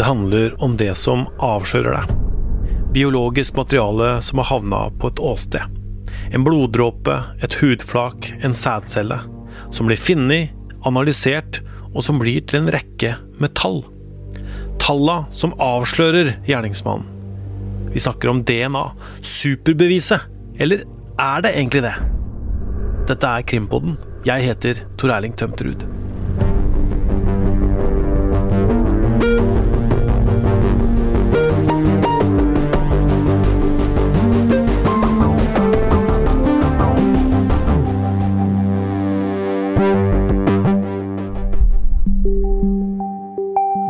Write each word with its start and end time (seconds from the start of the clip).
Det 0.00 0.04
handler 0.04 0.62
om 0.64 0.76
det 0.80 0.94
som 0.96 1.26
avslører 1.44 1.98
deg. 1.98 2.12
Biologisk 2.94 3.58
materiale 3.58 4.22
som 4.24 4.40
har 4.40 4.48
havna 4.48 4.78
på 4.96 5.10
et 5.10 5.20
åsted. 5.20 5.76
En 6.32 6.46
bloddråpe, 6.46 7.18
et 7.44 7.56
hudflak, 7.60 8.30
en 8.40 8.56
sædcelle. 8.56 9.18
Som 9.68 9.90
blir 9.90 10.00
funnet, 10.00 10.56
analysert, 10.88 11.60
og 11.92 12.00
som 12.06 12.16
blir 12.16 12.40
til 12.48 12.62
en 12.62 12.72
rekke 12.72 13.12
med 13.44 13.52
tall. 13.60 13.82
Talla 14.80 15.26
som 15.36 15.52
avslører 15.60 16.32
gjerningsmannen. 16.48 17.92
Vi 17.92 18.00
snakker 18.00 18.32
om 18.32 18.40
DNA. 18.40 18.86
Superbeviset. 19.20 20.24
Eller 20.56 20.88
er 21.20 21.44
det 21.44 21.58
egentlig 21.58 21.84
det? 21.90 21.96
Dette 23.12 23.36
er 23.36 23.44
Krimpodden. 23.52 24.00
Jeg 24.24 24.48
heter 24.48 24.86
Tor 24.96 25.12
Erling 25.20 25.36
Tømterud. 25.36 25.99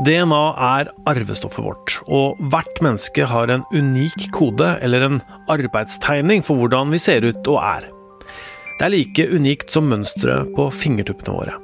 DNA 0.01 0.45
er 0.65 0.89
arvestoffet 1.11 1.61
vårt, 1.61 1.95
og 2.09 2.39
hvert 2.49 2.79
menneske 2.81 3.27
har 3.29 3.51
en 3.53 3.67
unik 3.75 4.31
kode 4.33 4.71
eller 4.81 5.03
en 5.05 5.19
arbeidstegning 5.53 6.41
for 6.47 6.57
hvordan 6.57 6.95
vi 6.95 7.01
ser 7.03 7.27
ut 7.27 7.51
og 7.53 7.59
er. 7.61 7.89
Det 8.79 8.87
er 8.87 8.95
like 8.95 9.27
unikt 9.29 9.69
som 9.75 9.91
mønsteret 9.91 10.55
på 10.57 10.71
fingertuppene 10.73 11.35
våre, 11.37 11.57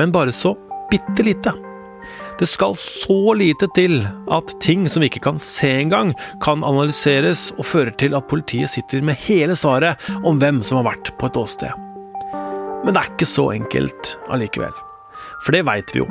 men 0.00 0.14
bare 0.14 0.32
så 0.32 0.54
bitte 0.88 1.26
lite. 1.26 1.52
Det 2.40 2.48
skal 2.48 2.78
så 2.80 3.34
lite 3.36 3.68
til 3.76 4.00
at 4.32 4.54
ting 4.64 4.86
som 4.88 5.04
vi 5.04 5.10
ikke 5.12 5.26
kan 5.26 5.40
se 5.42 5.68
engang, 5.82 6.14
kan 6.40 6.64
analyseres 6.64 7.50
og 7.58 7.68
føre 7.68 7.92
til 8.00 8.16
at 8.16 8.30
politiet 8.30 8.72
sitter 8.72 9.04
med 9.04 9.20
hele 9.26 9.58
svaret 9.58 10.00
om 10.24 10.40
hvem 10.40 10.62
som 10.64 10.80
har 10.80 10.94
vært 10.94 11.12
på 11.20 11.28
et 11.28 11.36
åsted. 11.44 11.84
Men 12.86 12.96
det 12.96 13.04
er 13.04 13.12
ikke 13.12 13.28
så 13.28 13.50
enkelt 13.52 14.16
allikevel. 14.32 14.72
For 15.42 15.54
det 15.56 15.64
veit 15.66 15.90
vi 15.94 16.02
jo. 16.02 16.08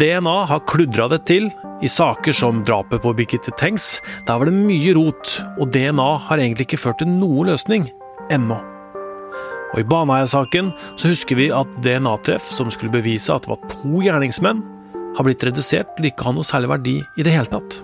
DNA 0.00 0.36
har 0.48 0.64
kludra 0.68 1.08
det 1.12 1.22
til 1.28 1.50
i 1.82 1.90
saker 1.90 2.34
som 2.36 2.62
drapet 2.66 3.02
på 3.02 3.12
Birgitte 3.18 3.52
Tengs. 3.58 4.00
Der 4.28 4.38
var 4.38 4.48
det 4.48 4.56
mye 4.56 4.94
rot, 4.96 5.38
og 5.60 5.72
DNA 5.74 6.10
har 6.28 6.40
egentlig 6.40 6.68
ikke 6.70 6.80
ført 6.86 7.02
til 7.02 7.10
noen 7.10 7.50
løsning. 7.52 7.88
Ennå. 8.32 8.60
Og 9.72 9.80
i 9.80 9.86
Baneheia-saken 9.88 10.70
så 11.00 11.10
husker 11.10 11.38
vi 11.38 11.48
at 11.54 11.80
DNA-treff 11.84 12.44
som 12.52 12.70
skulle 12.72 12.92
bevise 12.92 13.32
at 13.32 13.46
det 13.46 13.52
var 13.54 13.62
to 13.72 14.02
gjerningsmenn, 14.04 14.60
har 15.16 15.26
blitt 15.26 15.44
redusert 15.44 15.90
til 15.96 16.08
ikke 16.08 16.24
å 16.24 16.30
ha 16.30 16.36
noe 16.38 16.48
særlig 16.48 16.70
verdi 16.72 16.94
i 17.20 17.24
det 17.26 17.34
hele 17.34 17.50
tatt. 17.52 17.80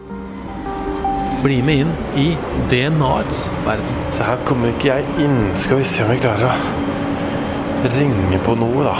Bli 1.44 1.58
med 1.64 1.84
inn 1.84 1.90
i 2.18 2.28
DNA-ets 2.72 3.46
verden. 3.66 3.98
Så 4.16 4.24
her 4.26 4.40
kommer 4.48 4.72
ikke 4.72 4.90
jeg 4.90 5.26
inn. 5.26 5.36
Skal 5.60 5.82
vi 5.82 5.88
se 5.88 6.04
om 6.04 6.12
vi 6.12 6.20
klarer 6.22 6.48
å 6.48 7.92
ringe 7.94 8.40
på 8.44 8.56
noe, 8.58 8.88
da. 8.88 8.96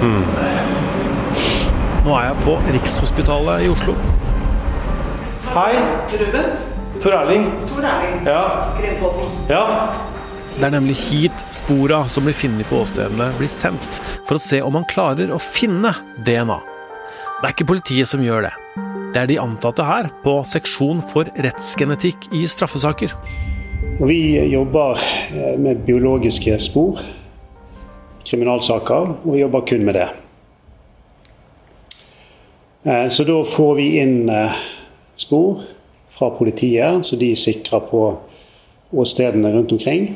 Hmm. 0.00 0.22
Nå 2.06 2.14
er 2.16 2.30
jeg 2.30 2.36
på 2.46 2.54
Rikshospitalet 2.72 3.66
i 3.66 3.68
Oslo. 3.68 3.92
Hei. 5.52 5.74
Ruben? 6.22 6.46
Tor 7.02 7.16
Erling. 7.18 7.44
Tor 7.68 7.84
Erling. 7.84 8.22
Ja. 8.24 8.40
Ja. 9.50 9.64
Det 10.56 10.64
er 10.64 10.72
nemlig 10.72 10.96
hit 11.02 11.44
spora 11.52 12.00
som 12.08 12.24
blir 12.24 12.36
funnet 12.36 12.68
på 12.72 12.80
åstedene, 12.80 13.28
blir 13.36 13.52
sendt, 13.52 14.00
for 14.24 14.40
å 14.40 14.42
se 14.42 14.62
om 14.64 14.72
man 14.78 14.88
klarer 14.88 15.32
å 15.32 15.38
finne 15.40 15.92
DNA. 16.24 16.58
Det 17.40 17.50
er 17.50 17.54
ikke 17.54 17.70
politiet 17.74 18.08
som 18.08 18.24
gjør 18.24 18.48
det. 18.48 18.56
Det 19.12 19.20
er 19.20 19.30
de 19.30 19.40
ansatte 19.42 19.84
her, 19.84 20.08
på 20.24 20.40
seksjon 20.48 21.04
for 21.12 21.28
rettsgenetikk 21.44 22.30
i 22.36 22.46
straffesaker. 22.48 23.12
Vi 24.00 24.20
jobber 24.48 25.00
med 25.60 25.84
biologiske 25.84 26.56
spor 26.64 27.00
kriminalsaker, 28.26 29.14
og 29.24 29.38
jobber 29.38 29.66
kun 29.68 29.84
med 29.84 29.94
det. 29.98 30.08
Eh, 32.84 33.08
så 33.10 33.24
da 33.28 33.42
får 33.44 33.74
vi 33.76 33.86
inn 34.00 34.28
eh, 34.32 34.58
spor 35.16 35.62
fra 36.10 36.30
politiet, 36.36 37.06
så 37.06 37.16
de 37.16 37.34
sikrer 37.36 37.86
på 37.90 38.04
åstedene 38.90 39.52
rundt 39.52 39.72
omkring. 39.72 40.14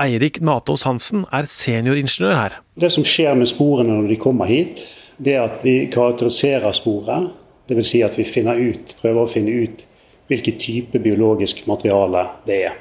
Eirik 0.00 0.40
Natås 0.40 0.82
Hansen 0.82 1.24
er 1.32 1.46
senioringeniør 1.46 2.34
her. 2.34 2.58
Det 2.80 2.90
som 2.90 3.06
skjer 3.06 3.36
med 3.38 3.50
sporene 3.50 3.94
når 3.94 4.08
de 4.10 4.18
kommer 4.18 4.50
hit, 4.50 4.82
det 5.22 5.36
er 5.36 5.44
at 5.46 5.62
vi 5.62 5.84
karakteriserer 5.92 6.74
sporet. 6.74 7.30
Dvs. 7.70 7.86
Si 7.88 8.02
at 8.02 8.18
vi 8.18 8.24
ut, 8.24 8.96
prøver 9.00 9.22
å 9.22 9.30
finne 9.30 9.50
ut 9.50 9.86
hvilken 10.28 10.58
type 10.58 10.98
biologisk 10.98 11.66
materiale 11.66 12.26
det 12.46 12.58
er 12.66 12.76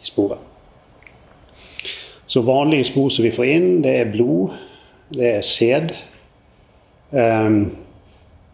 i 0.00 0.06
sporet. 0.06 0.49
Så 2.30 2.40
vanlige 2.46 2.84
spor 2.84 3.08
som 3.10 3.24
vi 3.26 3.32
får 3.34 3.48
inn, 3.50 3.70
det 3.82 3.96
er 3.98 4.10
blod, 4.12 4.52
det 5.10 5.32
er 5.34 5.42
sæd. 5.42 5.90
Um, 7.10 7.72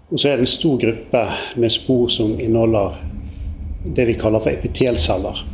og 0.08 0.20
så 0.20 0.30
er 0.30 0.38
det 0.38 0.46
en 0.46 0.54
stor 0.54 0.78
gruppe 0.80 1.24
med 1.60 1.74
spor 1.74 2.08
som 2.08 2.38
inneholder 2.40 2.96
det 3.96 4.06
vi 4.08 4.16
kaller 4.16 4.40
for 4.40 4.54
epitelceller. 4.54 5.44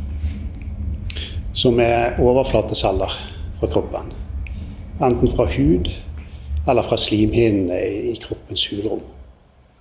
Som 1.53 1.81
er 1.83 2.15
overflateceller 2.23 3.19
fra 3.59 3.71
kroppen. 3.75 4.15
Enten 5.03 5.35
fra 5.35 5.49
hud 5.57 5.91
eller 6.63 6.87
fra 6.87 6.97
slimhinnene 6.97 7.81
i 8.13 8.15
kroppens 8.23 8.69
hulrom. 8.71 9.03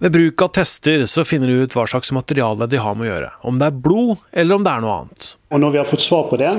Ved 0.02 0.16
bruk 0.16 0.42
av 0.42 0.56
tester 0.58 1.04
så 1.06 1.22
finner 1.22 1.46
du 1.46 1.62
ut 1.62 1.74
hva 1.78 1.86
slags 1.86 2.10
materiale 2.10 2.66
de 2.66 2.80
har 2.82 2.96
med 2.98 3.06
å 3.06 3.12
gjøre. 3.12 3.34
Om 3.46 3.62
det 3.62 3.70
er 3.70 3.82
blod, 3.84 4.16
eller 4.34 4.58
om 4.58 4.64
det 4.66 4.72
er 4.72 4.82
noe 4.82 5.02
annet. 5.04 5.34
Og 5.54 5.62
når 5.62 5.76
vi 5.76 5.78
har 5.78 5.86
fått 5.86 6.02
svar 6.02 6.26
på 6.26 6.40
det, 6.42 6.50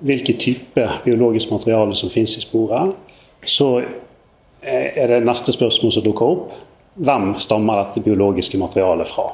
hvilken 0.00 0.38
type 0.38 0.88
biologisk 1.04 1.50
materiale 1.50 1.96
som 1.96 2.10
finnes 2.10 2.36
i 2.38 2.44
sporet, 2.44 2.94
så 3.44 3.82
er 4.62 5.08
det 5.08 5.20
neste 5.26 5.52
spørsmål 5.54 5.92
som 5.94 6.04
dukker 6.04 6.32
opp. 6.32 6.56
Hvem 6.98 7.34
stammer 7.38 7.78
dette 7.82 8.02
biologiske 8.02 8.58
materialet 8.58 9.08
fra? 9.08 9.28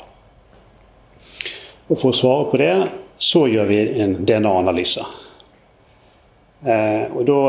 Og 1.89 1.99
For 1.99 2.11
å 2.11 2.17
svare 2.17 2.49
på 2.51 2.61
det, 2.61 2.75
så 3.21 3.47
gjør 3.49 3.69
vi 3.69 3.81
en 4.03 4.17
DNA-analyse. 4.27 5.05
Eh, 6.65 7.13
og 7.13 7.25
Da 7.29 7.41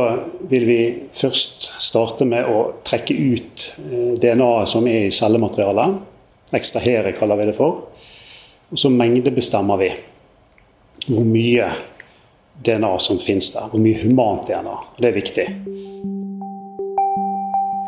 vil 0.49 0.65
vi 0.67 0.79
først 1.13 1.69
starte 1.79 2.25
med 2.27 2.47
å 2.51 2.81
trekke 2.83 3.15
ut 3.15 3.67
eh, 3.79 4.11
DNA-et 4.19 4.71
som 4.71 4.87
er 4.87 5.07
i 5.07 5.15
cellematerialet. 5.15 6.01
Ekstrahere 6.55 7.15
kaller 7.15 7.39
vi 7.39 7.47
det 7.49 7.55
for. 7.55 7.87
Og 8.71 8.79
så 8.79 8.91
mengdebestemmer 8.91 9.79
vi 9.79 9.91
hvor 11.05 11.27
mye 11.27 11.69
DNA 12.63 12.99
som 12.99 13.19
finnes 13.19 13.51
der. 13.53 13.67
Hvor 13.71 13.81
mye 13.81 13.99
humant 14.03 14.47
DNA. 14.47 14.75
Det 14.99 15.09
er 15.09 15.17
viktig. 15.17 15.47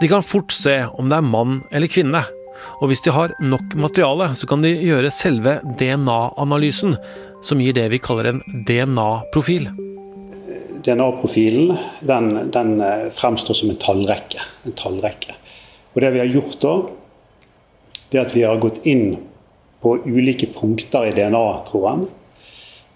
De 0.01 0.09
kan 0.11 0.25
fort 0.25 0.51
se 0.53 0.83
om 0.93 1.09
det 1.09 1.17
er 1.17 1.25
mann 1.25 1.61
eller 1.71 1.89
kvinne. 1.89 2.21
Og 2.81 2.91
hvis 2.91 3.01
de 3.05 3.13
har 3.13 3.33
nok 3.41 3.73
materiale, 3.77 4.29
så 4.37 4.49
kan 4.49 4.61
de 4.65 4.73
gjøre 4.75 5.13
selve 5.13 5.57
DNA-analysen, 5.79 6.95
som 7.45 7.61
gir 7.61 7.73
det 7.77 7.87
vi 7.93 8.01
kaller 8.01 8.31
en 8.31 8.41
DNA-profil. 8.67 9.69
DNA-profilen 10.85 11.73
den, 12.05 12.51
den, 12.53 12.77
eh, 12.81 13.09
fremstår 13.13 13.57
som 13.57 13.69
en 13.69 13.81
tallrekke. 13.81 14.41
en 14.65 14.71
tallrekke. 14.71 15.35
Og 15.95 16.01
Det 16.01 16.13
vi 16.13 16.19
har 16.19 16.27
gjort 16.27 16.59
da, 16.61 16.75
det 18.11 18.19
er 18.19 18.25
at 18.25 18.35
vi 18.35 18.43
har 18.43 18.57
gått 18.57 18.85
inn 18.85 19.17
på 19.81 19.97
ulike 20.05 20.47
punkter 20.53 21.07
i 21.07 21.11
DNA-tråden 21.11 22.07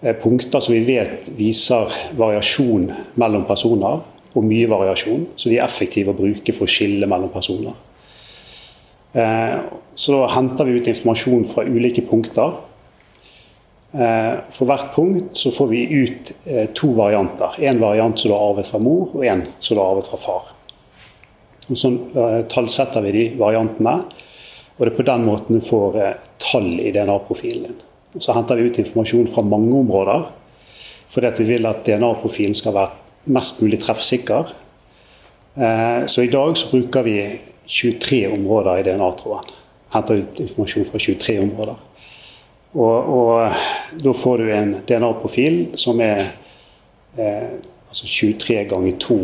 punkter 0.02 0.60
som 0.60 0.74
vi 0.74 0.82
vet 0.86 1.28
viser 1.38 1.92
variasjon 2.18 2.88
mellom 3.20 3.44
personer, 3.46 4.02
og 4.32 4.46
mye 4.48 4.68
variasjon. 4.70 5.26
Så 5.36 5.50
de 5.50 5.58
er 5.58 5.66
effektive 5.66 6.12
å 6.12 6.18
bruke 6.18 6.54
for 6.56 6.66
å 6.66 6.72
skille 6.72 7.08
mellom 7.10 7.30
personer. 7.32 7.76
Eh, 9.12 9.58
så 9.94 10.14
da 10.16 10.28
henter 10.32 10.68
vi 10.68 10.78
ut 10.80 10.88
informasjon 10.88 11.44
fra 11.50 11.66
ulike 11.68 12.04
punkter. 12.08 12.54
Eh, 13.92 14.40
for 14.56 14.70
hvert 14.70 14.94
punkt 14.94 15.36
så 15.36 15.52
får 15.52 15.68
vi 15.68 15.82
ut 15.84 16.32
to 16.74 16.94
varianter. 16.96 17.60
En 17.60 17.80
variant 17.82 18.18
som 18.18 18.30
du 18.30 18.36
har 18.36 18.48
arvet 18.48 18.72
fra 18.72 18.80
mor, 18.80 19.12
og 19.12 19.26
en 19.28 19.46
som 19.60 19.76
du 19.76 19.82
har 19.82 19.92
arvet 19.92 20.08
fra 20.08 20.20
far. 20.24 20.50
Og 21.68 21.78
Så 21.78 21.92
tallsetter 22.50 23.04
vi 23.04 23.12
de 23.12 23.24
variantene, 23.38 24.02
og 24.76 24.80
det 24.80 24.92
er 24.92 24.96
på 24.96 25.06
den 25.06 25.24
måten 25.24 25.60
du 25.60 25.62
får 25.62 26.00
tall 26.42 26.72
i 26.80 26.90
DNA-profilen 26.90 27.68
din. 27.68 27.80
Så 28.18 28.34
henter 28.36 28.56
vi 28.56 28.68
ut 28.68 28.78
informasjon 28.78 29.30
fra 29.32 29.44
mange 29.46 29.72
områder. 29.78 30.26
Fordi 31.12 31.32
vi 31.38 31.48
vil 31.54 31.68
at 31.68 31.84
DNA-profilen 31.86 32.54
skal 32.56 32.74
være 32.76 33.32
mest 33.32 33.62
mulig 33.62 33.80
treffsikker. 33.80 34.52
Eh, 35.56 36.06
så 36.06 36.22
i 36.22 36.30
dag 36.32 36.56
så 36.56 36.70
bruker 36.70 37.02
vi 37.02 37.16
23 37.68 38.26
områder 38.32 38.80
i 38.80 38.84
DNA-tråden. 38.88 39.52
Henter 39.92 40.22
ut 40.22 40.40
informasjon 40.40 40.88
fra 40.88 40.98
23 40.98 41.38
områder. 41.42 41.80
Og, 42.72 43.08
og 43.12 43.52
da 44.04 44.12
får 44.16 44.40
du 44.40 44.52
en 44.52 44.74
DNA-profil 44.88 45.58
som 45.76 46.00
er 46.00 46.24
eh, 47.18 47.58
altså 47.88 48.08
23 48.08 48.64
ganger 48.70 48.96
2 49.00 49.18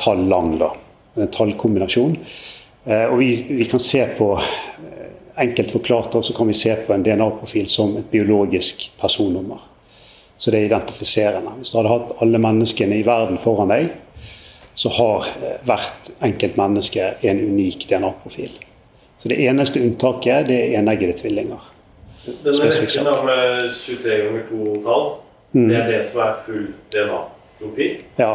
tall 0.00 0.24
lang. 0.28 0.58
da. 0.58 0.72
En 1.16 1.28
tallkombinasjon. 1.28 2.16
Eh, 2.84 3.04
og 3.04 3.18
vi, 3.18 3.30
vi, 3.48 3.64
kan 3.68 3.80
se 3.80 4.06
på 4.16 4.32
Enkelt 5.36 5.70
forklart 5.70 6.14
så 6.24 6.34
kan 6.36 6.46
vi 6.46 6.54
se 6.54 6.74
på 6.86 6.94
en 6.94 7.02
DNA-profil 7.02 7.68
som 7.68 7.96
et 7.96 8.10
biologisk 8.10 8.92
personnummer. 9.00 9.58
Så 10.36 10.50
det 10.50 10.60
er 10.60 10.66
identifiserende. 10.66 11.56
Hvis 11.58 11.70
du 11.70 11.78
hadde 11.78 11.90
hatt 11.90 12.12
alle 12.22 12.38
menneskene 12.38 12.98
i 12.98 13.06
verden 13.06 13.38
foran 13.38 13.70
deg, 13.70 13.88
så 14.74 14.90
har 14.94 15.26
hvert 15.66 16.10
enkelt 16.22 16.56
menneske 16.58 17.12
en 17.20 17.40
unik 17.40 17.86
DNA-profil. 17.90 18.50
Så 19.18 19.28
Det 19.28 19.38
eneste 19.46 19.80
unntaket 19.80 20.46
det 20.46 20.58
er 20.60 20.78
eneggede 20.78 21.14
tvillinger. 21.18 21.70
Denne 22.24 22.70
rekken 22.70 23.06
med 23.26 23.70
23 23.70 24.18
ganger 24.22 24.42
2 24.48 24.74
tall, 24.84 25.06
mm. 25.52 25.68
det 25.68 25.76
er 25.76 25.86
det 25.90 26.00
som 26.08 26.20
er 26.24 26.34
full 26.46 26.66
DNA-profil? 26.92 27.94
Ja, 28.18 28.32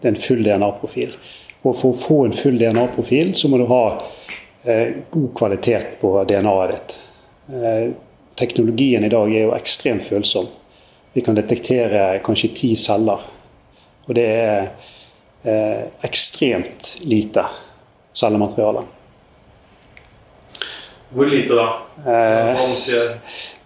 det 0.00 0.08
er 0.08 0.14
en 0.14 0.22
full 0.26 0.44
DNA-profil. 0.44 1.14
Og 1.62 1.76
For 1.76 1.92
å 1.92 1.96
få 1.96 2.18
en 2.24 2.36
full 2.36 2.58
DNA-profil 2.60 3.34
så 3.36 3.48
må 3.52 3.60
du 3.60 3.66
ha 3.68 3.82
eh, 3.92 4.36
god 5.10 5.30
kvalitet 5.38 6.00
på 6.00 6.12
DNA-et 6.28 6.72
ditt. 6.74 6.96
Eh, 7.52 7.90
teknologien 8.34 9.04
i 9.04 9.08
dag 9.08 9.32
er 9.34 9.46
jo 9.46 9.54
ekstremt 9.56 10.04
følsom. 10.06 10.46
Vi 11.12 11.24
kan 11.24 11.34
detektere 11.34 12.20
kanskje 12.24 12.52
ti 12.54 12.70
celler. 12.78 13.24
Og 14.06 14.14
det 14.14 14.26
er 14.26 14.70
eh, 15.42 15.84
ekstremt 16.06 16.96
lite 17.02 17.44
cellemateriale. 18.16 18.84
Hvor 21.10 21.26
lite 21.26 21.58
da? 21.58 21.66
Eh, 22.06 22.64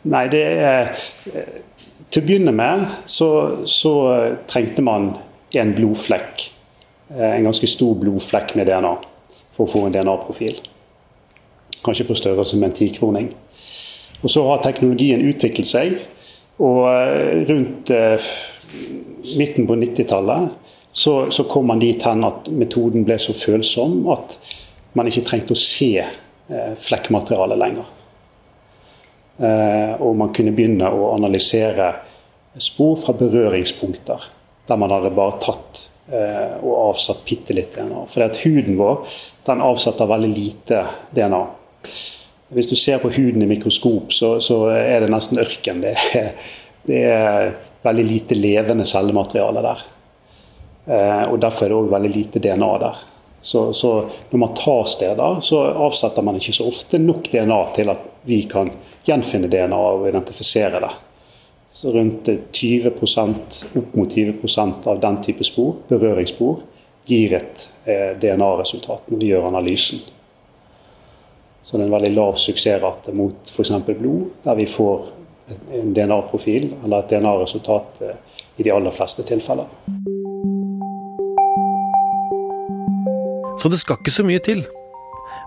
nei, 0.09 0.25
det 0.33 0.43
er 0.43 0.95
eh, 1.35 1.57
Til 2.09 2.23
å 2.23 2.27
begynne 2.27 2.53
med 2.57 2.85
så, 3.11 3.29
så 3.69 3.95
trengte 4.49 4.85
man 4.87 5.11
en 5.55 5.73
blodflekk. 5.77 6.47
Eh, 7.11 7.33
en 7.35 7.51
ganske 7.51 7.69
stor 7.69 7.99
blodflekk 8.01 8.55
med 8.59 8.71
DNA 8.71 8.95
for 9.55 9.67
å 9.67 9.71
få 9.71 9.85
en 9.87 9.95
DNA-profil. 9.95 10.63
Kanskje 11.85 12.09
på 12.09 12.17
størrelse 12.19 12.59
med 12.59 12.71
en 12.71 12.77
tikroning. 12.79 13.31
Og 14.23 14.33
så 14.33 14.45
har 14.49 14.63
teknologien 14.65 15.25
utviklet 15.29 15.69
seg, 15.69 15.97
og 16.63 16.85
eh, 16.89 17.45
rundt 17.49 17.91
eh, 17.93 18.35
midten 19.39 19.67
på 19.69 19.77
90-tallet 19.81 20.53
så, 20.95 21.15
så, 21.35 21.45
kom 21.51 21.67
man 21.67 21.83
dit 21.83 22.03
hen 22.07 22.23
at 22.25 22.49
metoden 22.55 23.03
ble 23.05 23.17
så 23.19 23.35
følsom 23.35 24.05
at 24.15 24.37
man 24.95 25.11
ikke 25.11 25.25
trengte 25.27 25.57
å 25.57 25.59
se 25.59 26.05
Eh, 26.49 26.75
flekkmateriale 26.77 27.57
lenger. 27.57 27.85
Eh, 29.39 30.01
og 30.01 30.17
man 30.17 30.33
kunne 30.37 30.53
begynne 30.53 30.91
å 30.93 31.15
analysere 31.15 31.87
spor 32.61 32.99
fra 33.01 33.15
berøringspunkter, 33.17 34.27
der 34.69 34.81
man 34.81 34.93
hadde 34.93 35.15
bare 35.17 35.41
tatt 35.43 35.89
og 36.05 36.73
avsatt 36.91 37.23
bitte 37.25 37.55
litt 37.57 37.79
DNA. 37.79 38.03
For 38.13 38.41
huden 38.45 38.75
vår 38.77 39.15
den 39.47 39.63
avsetter 39.65 40.05
veldig 40.05 40.29
lite 40.29 40.83
DNA. 41.17 41.39
Hvis 42.55 42.69
du 42.71 42.77
ser 42.77 43.01
på 43.03 43.11
huden 43.15 43.43
i 43.43 43.49
mikroskop, 43.49 44.13
så, 44.13 44.37
så 44.45 44.61
er 44.75 45.05
det 45.05 45.13
nesten 45.13 45.41
ørken. 45.43 45.83
Det 45.85 45.95
er, 46.21 46.31
det 46.87 47.01
er, 47.09 47.55
veldig 47.85 48.05
lite 48.05 48.37
levende 48.37 48.85
cellemateriale 48.89 49.61
der. 49.65 49.81
og 51.29 51.35
Derfor 51.41 51.67
er 51.67 51.73
det 51.73 51.77
òg 51.77 51.91
veldig 51.93 52.13
lite 52.15 52.41
DNA 52.41 52.71
der. 52.81 53.03
Så, 53.45 53.73
så, 53.77 53.91
når 54.31 54.41
man 54.41 54.55
tar 54.57 54.85
steder, 54.89 55.41
så 55.45 55.59
avsetter 55.85 56.25
man 56.25 56.39
ikke 56.41 56.55
så 56.57 56.65
ofte 56.65 56.97
nok 56.99 57.29
DNA 57.29 57.59
til 57.77 57.93
at 57.93 58.07
vi 58.25 58.39
kan 58.49 58.71
gjenfinne 59.05 59.51
DNA 59.53 59.77
og 59.77 60.07
identifisere 60.09 60.81
det. 60.81 60.93
Så 61.69 61.93
rundt 61.93 62.31
20 62.57 62.95
opp 62.95 63.93
mot 63.99 64.17
20% 64.17 64.89
av 64.89 65.01
den 65.03 65.21
type 65.27 65.45
spor, 65.45 65.75
berøringsspor, 65.91 66.63
gir 67.05 67.37
et 67.37 67.67
eh, 67.85 68.17
DNA-resultat 68.21 69.11
når 69.13 69.21
vi 69.21 69.33
gjør 69.35 69.51
analysen. 69.51 70.01
Så 71.65 71.79
det 71.79 71.85
er 71.85 71.89
en 71.89 71.97
veldig 71.97 72.13
lav 72.13 72.37
suksessrate 72.41 73.15
mot 73.17 73.49
f.eks. 73.49 73.73
blod, 73.89 74.27
der 74.45 74.59
vi 74.61 74.69
får 74.69 75.09
en 75.73 75.95
DNA-profil 75.97 76.71
eller 76.85 77.01
et 77.01 77.15
DNA-resultat 77.17 78.05
eh, 78.05 78.43
i 78.61 78.67
de 78.69 78.73
aller 78.73 78.93
fleste 78.95 79.25
tilfeller. 79.27 79.73
så 83.65 83.71
det 83.73 83.81
skal 83.81 83.97
ikke 83.97 84.13
så 84.13 84.25
mye 84.29 84.43
til. 84.45 84.61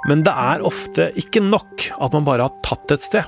Men 0.09 0.23
det 0.25 0.33
er 0.33 0.63
ofte 0.65 1.11
ikke 1.19 1.41
nok 1.43 1.87
at 2.01 2.15
man 2.15 2.25
bare 2.25 2.47
har 2.47 2.55
tatt 2.65 2.95
et 2.95 3.03
sted. 3.05 3.25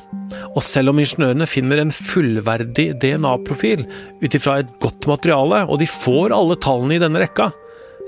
Og 0.56 0.63
selv 0.65 0.89
om 0.91 1.01
ingeniørene 1.01 1.45
finner 1.50 1.81
en 1.81 1.94
fullverdig 1.94 2.88
DNA-profil 3.01 3.86
ut 4.24 4.38
ifra 4.38 4.59
et 4.63 4.71
godt 4.81 5.06
materiale, 5.12 5.62
og 5.69 5.77
de 5.81 5.89
får 5.89 6.33
alle 6.33 6.57
tallene 6.62 6.97
i 6.97 7.03
denne 7.03 7.21
rekka, 7.21 7.51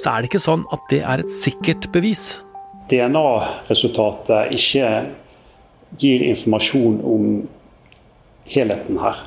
så 0.01 0.15
er 0.15 0.23
det 0.23 0.31
ikke 0.31 0.41
sånn 0.41 0.65
at 0.73 0.87
det 0.89 1.03
er 1.05 1.21
et 1.21 1.33
sikkert 1.35 1.91
bevis. 1.93 2.41
DNA-resultatet 2.89 4.55
ikke 4.57 4.87
gir 5.99 6.23
informasjon 6.23 7.01
om 7.03 7.27
helheten 8.51 8.99
her. 8.99 9.23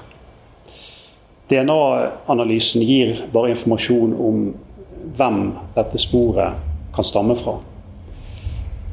DNA-analysen 1.49 2.83
gir 2.83 3.27
bare 3.33 3.53
informasjon 3.53 4.15
om 4.17 4.47
hvem 5.15 5.43
dette 5.77 6.01
sporet 6.01 6.57
kan 6.95 7.05
stamme 7.05 7.37
fra. 7.37 7.59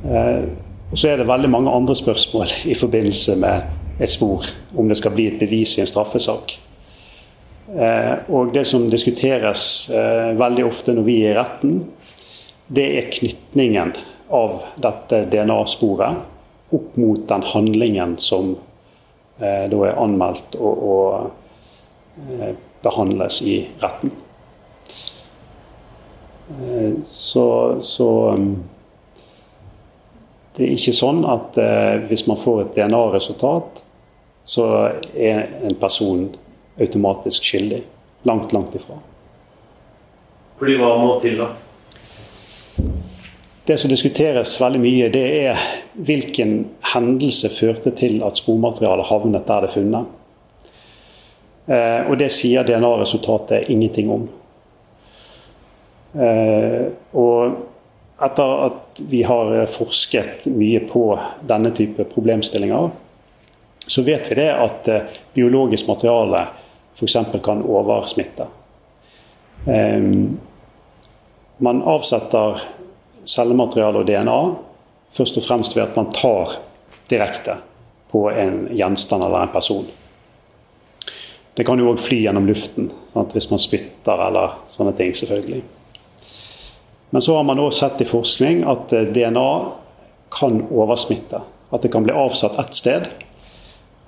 Eh, 0.06 0.44
og 0.92 0.98
Så 0.98 1.08
er 1.08 1.18
det 1.18 1.28
veldig 1.28 1.50
mange 1.50 1.72
andre 1.72 1.96
spørsmål 1.96 2.52
i 2.74 2.76
forbindelse 2.76 3.36
med 3.36 3.62
et 4.02 4.10
spor, 4.10 4.46
om 4.78 4.88
det 4.90 4.98
skal 4.98 5.12
bli 5.16 5.28
et 5.28 5.40
bevis 5.40 5.78
i 5.78 5.82
en 5.82 5.88
straffesak. 5.88 6.58
Eh, 7.72 8.16
og 8.30 8.54
Det 8.54 8.68
som 8.68 8.90
diskuteres 8.90 9.90
eh, 9.90 10.38
veldig 10.40 10.66
ofte 10.66 10.94
når 10.94 11.04
vi 11.08 11.22
er 11.24 11.32
i 11.32 11.40
retten, 11.40 11.86
det 12.68 12.88
er 12.98 13.12
knytningen 13.12 13.94
av 14.32 14.66
dette 14.82 15.24
DNA-sporet 15.32 16.74
opp 16.76 16.98
mot 17.00 17.24
den 17.28 17.44
handlingen 17.52 18.18
som 18.22 18.56
da 19.42 19.78
er 19.88 19.98
anmeldt 19.98 20.54
og, 20.62 20.84
og 20.86 22.52
behandles 22.84 23.42
i 23.42 23.56
retten. 23.82 24.12
Eh, 26.50 26.94
så, 27.04 27.82
så 27.82 28.30
um, 28.30 28.64
det 30.56 30.66
er 30.66 30.76
ikke 30.76 30.96
sånn 30.96 31.24
at 31.30 31.58
eh, 31.62 32.02
hvis 32.10 32.26
man 32.28 32.40
får 32.40 32.64
et 32.64 32.74
DNA-resultat, 32.80 33.84
så 34.44 34.68
er 35.14 35.46
en 35.62 35.78
person 35.80 36.26
automatisk 36.82 37.46
skyldig. 37.46 37.84
Langt, 38.28 38.52
langt 38.54 38.76
ifra. 38.78 38.98
Fordi 40.60 40.76
hva 40.78 40.92
må 41.02 41.16
til, 41.24 41.40
da? 41.42 41.48
Det 43.72 43.78
som 43.78 43.88
diskuteres 43.88 44.58
veldig 44.60 44.80
mye, 44.84 45.06
det 45.08 45.28
er 45.46 45.60
hvilken 45.96 46.50
hendelse 46.92 47.48
førte 47.56 47.94
til 47.96 48.18
at 48.28 48.36
spormaterialet 48.42 49.08
havnet 49.08 49.46
der 49.48 49.62
det 49.64 49.70
er 49.70 49.72
funnet. 49.72 50.10
Eh, 51.72 52.10
og 52.10 52.18
det 52.20 52.28
sier 52.36 52.68
DNA-resultatet 52.68 53.70
ingenting 53.72 54.10
om. 54.12 54.26
Eh, 56.20 56.84
og 57.16 58.26
etter 58.28 58.66
at 58.66 59.00
vi 59.14 59.22
har 59.30 59.54
forsket 59.72 60.50
mye 60.52 60.84
på 60.92 61.06
denne 61.48 61.72
type 61.72 62.10
problemstillinger, 62.12 62.92
så 63.88 64.04
vet 64.04 64.28
vi 64.34 64.40
det 64.42 64.50
at 64.52 64.92
eh, 64.92 65.16
biologisk 65.32 65.88
materiale 65.94 66.44
f.eks. 67.00 67.18
kan 67.40 67.64
oversmitte. 67.64 68.52
Man 71.64 71.84
avsetter 71.88 72.66
cellemateriale 73.28 74.02
og 74.02 74.08
DNA 74.08 74.40
først 75.12 75.38
og 75.38 75.46
fremst 75.46 75.76
ved 75.76 75.84
at 75.84 75.98
man 75.98 76.12
tar 76.14 76.56
direkte 77.10 77.58
på 78.12 78.30
en 78.32 78.68
gjenstand 78.76 79.24
eller 79.24 79.44
en 79.44 79.54
person. 79.54 79.86
Det 81.56 81.66
kan 81.68 81.80
jo 81.80 81.92
òg 81.92 82.00
fly 82.00 82.22
gjennom 82.24 82.48
luften 82.48 82.90
sant? 83.12 83.34
hvis 83.36 83.50
man 83.52 83.60
spytter 83.60 84.26
eller 84.28 84.58
sånne 84.72 84.94
ting. 84.96 85.16
selvfølgelig. 85.16 85.62
Men 87.12 87.22
så 87.22 87.36
har 87.36 87.44
man 87.44 87.60
også 87.60 87.80
sett 87.80 88.02
i 88.02 88.08
forskning 88.08 88.64
at 88.64 88.94
eh, 88.96 89.10
DNA 89.12 89.50
kan 90.32 90.62
oversmitte. 90.72 91.42
At 91.72 91.84
det 91.84 91.92
kan 91.92 92.04
bli 92.04 92.16
avsatt 92.16 92.60
ett 92.60 92.76
sted. 92.76 93.10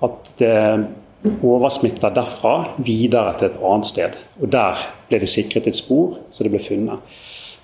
At 0.00 0.32
det 0.40 0.56
oversmitter 1.44 2.12
derfra 2.16 2.54
videre 2.84 3.36
til 3.38 3.50
et 3.50 3.60
annet 3.60 3.88
sted. 3.88 4.16
Og 4.40 4.48
der 4.52 4.80
ble 5.08 5.20
det 5.20 5.28
sikret 5.32 5.68
et 5.68 5.76
spor, 5.76 6.18
så 6.32 6.44
det 6.44 6.52
ble 6.52 6.60
funnet. 6.64 7.00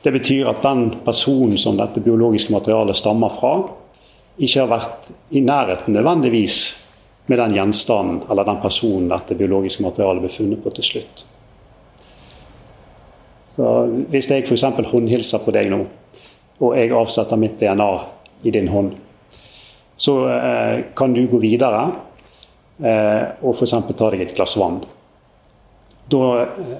Det 0.03 0.13
betyr 0.13 0.49
at 0.49 0.63
den 0.65 0.87
personen 1.05 1.59
som 1.61 1.77
dette 1.77 2.01
biologiske 2.01 2.53
materialet 2.53 2.97
stammer 2.97 3.33
fra, 3.35 3.55
ikke 4.41 4.63
har 4.63 4.71
vært 4.71 5.11
i 5.37 5.43
nærheten 5.45 5.95
nødvendigvis 5.95 6.61
med 7.29 7.39
den 7.39 7.55
gjenstanden 7.59 8.23
eller 8.31 8.49
den 8.49 8.63
personen 8.63 9.11
dette 9.13 9.37
biologiske 9.37 9.85
materialet 9.85 10.25
ble 10.25 10.33
funnet 10.33 10.63
på 10.65 10.73
til 10.75 10.87
slutt. 10.87 11.27
Så 13.51 13.67
Hvis 14.11 14.31
jeg 14.31 14.47
f.eks. 14.47 14.65
håndhilser 14.93 15.43
på 15.45 15.53
deg 15.53 15.69
nå, 15.71 15.83
og 16.61 16.77
jeg 16.77 16.93
avsetter 16.97 17.41
mitt 17.41 17.61
DNA 17.61 17.91
i 18.47 18.53
din 18.55 18.69
hånd, 18.73 18.95
så 20.01 20.15
eh, 20.33 20.77
kan 20.97 21.13
du 21.13 21.27
gå 21.29 21.39
videre 21.43 21.83
eh, 22.81 23.25
og 23.43 23.53
f.eks. 23.53 23.75
ta 23.97 24.11
deg 24.15 24.25
et 24.25 24.37
glass 24.37 24.57
vann. 24.57 24.81
Da 26.11 26.23
eh, 26.47 26.79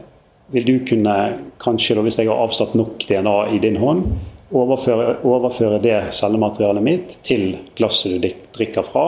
vil 0.51 0.67
du 0.67 0.75
kunne, 0.87 1.17
kanskje 1.63 2.01
hvis 2.03 2.19
jeg 2.19 2.29
har 2.31 2.43
avsatt 2.43 2.75
nok 2.79 3.05
DNA 3.07 3.37
i 3.55 3.61
din 3.63 3.79
hånd, 3.81 4.07
overføre, 4.51 5.21
overføre 5.27 5.79
det 5.83 5.99
cellematerialet 6.17 6.85
mitt 6.85 7.19
til 7.27 7.55
glasset 7.79 8.19
du 8.19 8.33
drikker 8.57 8.87
fra. 8.87 9.05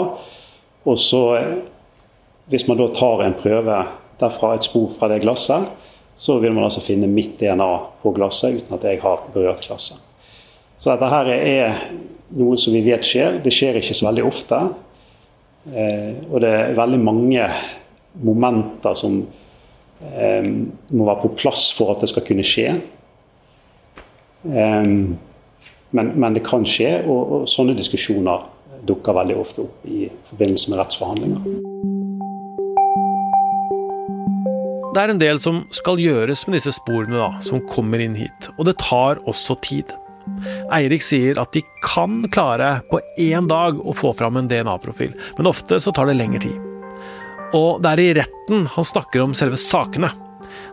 Og 0.86 0.98
så, 0.98 1.22
hvis 2.50 2.68
man 2.68 2.78
da 2.78 2.88
tar 2.94 3.24
en 3.26 3.38
prøve 3.38 3.80
derfra, 4.22 4.54
et 4.54 4.68
spor 4.68 4.88
fra 4.94 5.10
det 5.10 5.22
glasset, 5.24 5.66
så 6.16 6.38
vil 6.38 6.54
man 6.54 6.68
altså 6.68 6.82
finne 6.84 7.10
mitt 7.10 7.38
DNA 7.40 7.70
på 8.02 8.12
glasset 8.14 8.60
uten 8.60 8.76
at 8.76 8.86
jeg 8.86 9.00
har 9.02 9.26
berørt 9.34 9.66
glasset. 9.66 9.98
Så 10.78 10.92
dette 10.92 11.10
her 11.10 11.30
er 11.34 11.82
noe 12.38 12.58
som 12.58 12.74
vi 12.74 12.82
vet 12.86 13.04
skjer. 13.06 13.40
Det 13.42 13.52
skjer 13.54 13.78
ikke 13.78 13.96
så 13.96 14.08
veldig 14.08 14.24
ofte. 14.26 14.58
Eh, 15.70 16.10
og 16.28 16.40
det 16.42 16.50
er 16.50 16.74
veldig 16.78 16.98
mange 17.02 17.46
momenter 18.22 18.96
som 18.98 19.20
må 20.02 21.06
være 21.06 21.22
på 21.22 21.34
plass 21.38 21.70
for 21.76 21.92
at 21.92 22.02
det 22.02 22.10
skal 22.10 22.24
kunne 22.26 22.46
skje. 22.46 22.72
Eh, 24.44 24.88
men, 25.92 26.12
men, 26.16 26.34
det 26.34 26.44
kan 26.46 26.64
skje, 26.66 27.02
og, 27.06 27.20
og 27.36 27.50
sånne 27.50 27.76
diskusjoner 27.78 28.48
dukker 28.88 29.14
veldig 29.14 29.36
ofte 29.38 29.66
opp 29.66 29.84
i 29.86 30.08
forbindelse 30.26 30.72
med 30.72 30.80
rettsforhandlinger. 30.80 31.42
Det 34.92 35.00
er 35.00 35.12
en 35.12 35.20
del 35.20 35.38
som 35.40 35.62
skal 35.72 36.00
gjøres 36.02 36.44
med 36.48 36.58
disse 36.58 36.74
sporene 36.76 37.16
da, 37.16 37.30
som 37.44 37.62
kommer 37.70 38.02
inn 38.02 38.16
hit, 38.18 38.50
og 38.58 38.66
det 38.68 38.76
tar 38.82 39.22
også 39.30 39.56
tid. 39.64 39.92
Eirik 40.72 41.04
sier 41.04 41.40
at 41.40 41.54
de 41.56 41.62
kan 41.84 42.20
klare 42.32 42.74
på 42.90 43.00
én 43.20 43.48
dag 43.50 43.80
å 43.80 43.94
få 43.96 44.12
fram 44.16 44.36
en 44.40 44.50
DNA-profil, 44.50 45.16
men 45.38 45.50
ofte 45.50 45.80
så 45.80 45.94
tar 45.96 46.10
det 46.10 46.18
lengre 46.20 46.44
tid. 46.44 46.71
Og 47.56 47.82
det 47.84 47.92
er 47.92 48.00
i 48.00 48.12
retten 48.16 48.66
han 48.74 48.86
snakker 48.86 49.24
om 49.24 49.34
selve 49.36 49.58
sakene. 49.60 50.12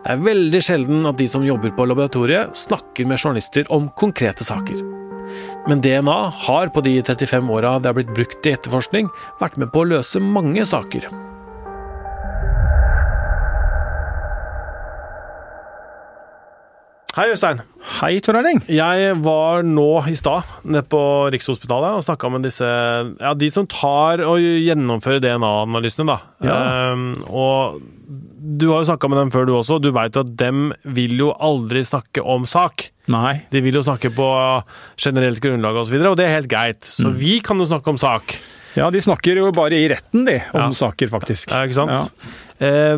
Det 0.00 0.14
er 0.14 0.22
veldig 0.24 0.60
sjelden 0.64 1.08
at 1.08 1.18
de 1.20 1.26
som 1.28 1.44
jobber 1.44 1.74
på 1.76 1.86
laboratoriet, 1.88 2.56
snakker 2.56 3.08
med 3.08 3.20
journalister 3.20 3.68
om 3.72 3.90
konkrete 4.00 4.46
saker. 4.46 4.80
Men 5.68 5.82
DNA 5.84 6.18
har 6.46 6.72
på 6.72 6.82
de 6.84 6.96
35 7.02 7.50
åra 7.52 7.76
det 7.78 7.90
har 7.90 7.98
blitt 7.98 8.14
brukt 8.16 8.46
i 8.48 8.54
etterforskning, 8.56 9.10
vært 9.42 9.60
med 9.60 9.72
på 9.74 9.84
å 9.84 9.90
løse 9.92 10.22
mange 10.24 10.64
saker. 10.66 11.06
Hei, 17.10 17.24
Øystein. 17.32 17.58
Hei, 17.98 18.20
Tor 18.22 18.36
Erling. 18.38 18.60
Jeg 18.70 19.14
var 19.24 19.64
nå 19.66 19.88
i 20.06 20.12
stad 20.14 20.46
nede 20.62 20.84
på 20.86 21.00
Rikshospitalet 21.34 21.96
og 21.98 22.04
snakka 22.06 22.28
med 22.30 22.44
disse 22.46 22.66
Ja, 22.66 23.32
de 23.34 23.48
som 23.50 23.66
tar 23.66 24.22
og 24.22 24.38
gjennomfører 24.38 25.18
DNA-analysene, 25.24 26.06
da. 26.06 26.18
Ja. 26.46 26.58
Um, 26.94 27.08
og 27.26 27.80
du 28.60 28.68
har 28.70 28.84
jo 28.84 28.90
snakka 28.92 29.10
med 29.10 29.18
dem 29.24 29.32
før, 29.34 29.48
du 29.48 29.56
også. 29.56 29.80
Du 29.82 29.90
veit 29.96 30.20
at 30.22 30.30
dem 30.38 30.70
vil 30.86 31.18
jo 31.18 31.32
aldri 31.34 31.82
snakke 31.86 32.22
om 32.22 32.46
sak. 32.46 32.92
Nei. 33.10 33.40
De 33.50 33.64
vil 33.64 33.80
jo 33.80 33.82
snakke 33.82 34.12
på 34.14 34.30
generelt 34.94 35.42
grunnlag 35.42 35.74
osv., 35.74 35.82
og, 35.82 35.90
så 35.90 35.96
videre, 35.96 36.14
og 36.14 36.20
det 36.20 36.28
er 36.28 36.36
helt 36.38 36.52
greit. 36.52 36.86
Så 36.86 37.10
mm. 37.10 37.18
vi 37.18 37.40
kan 37.42 37.58
jo 37.58 37.66
snakke 37.72 37.90
om 37.90 37.98
sak. 37.98 38.36
Ja, 38.78 38.86
de 38.94 39.02
snakker 39.02 39.40
jo 39.40 39.50
bare 39.54 39.74
i 39.82 39.90
retten, 39.90 40.22
de, 40.28 40.38
om 40.54 40.68
ja. 40.68 40.78
saker, 40.78 41.10
faktisk. 41.10 41.50
Ja, 41.50 41.64
ikke 41.66 41.80
sant? 41.80 41.90
Ja. 41.90 42.38
Eh, 42.60 42.96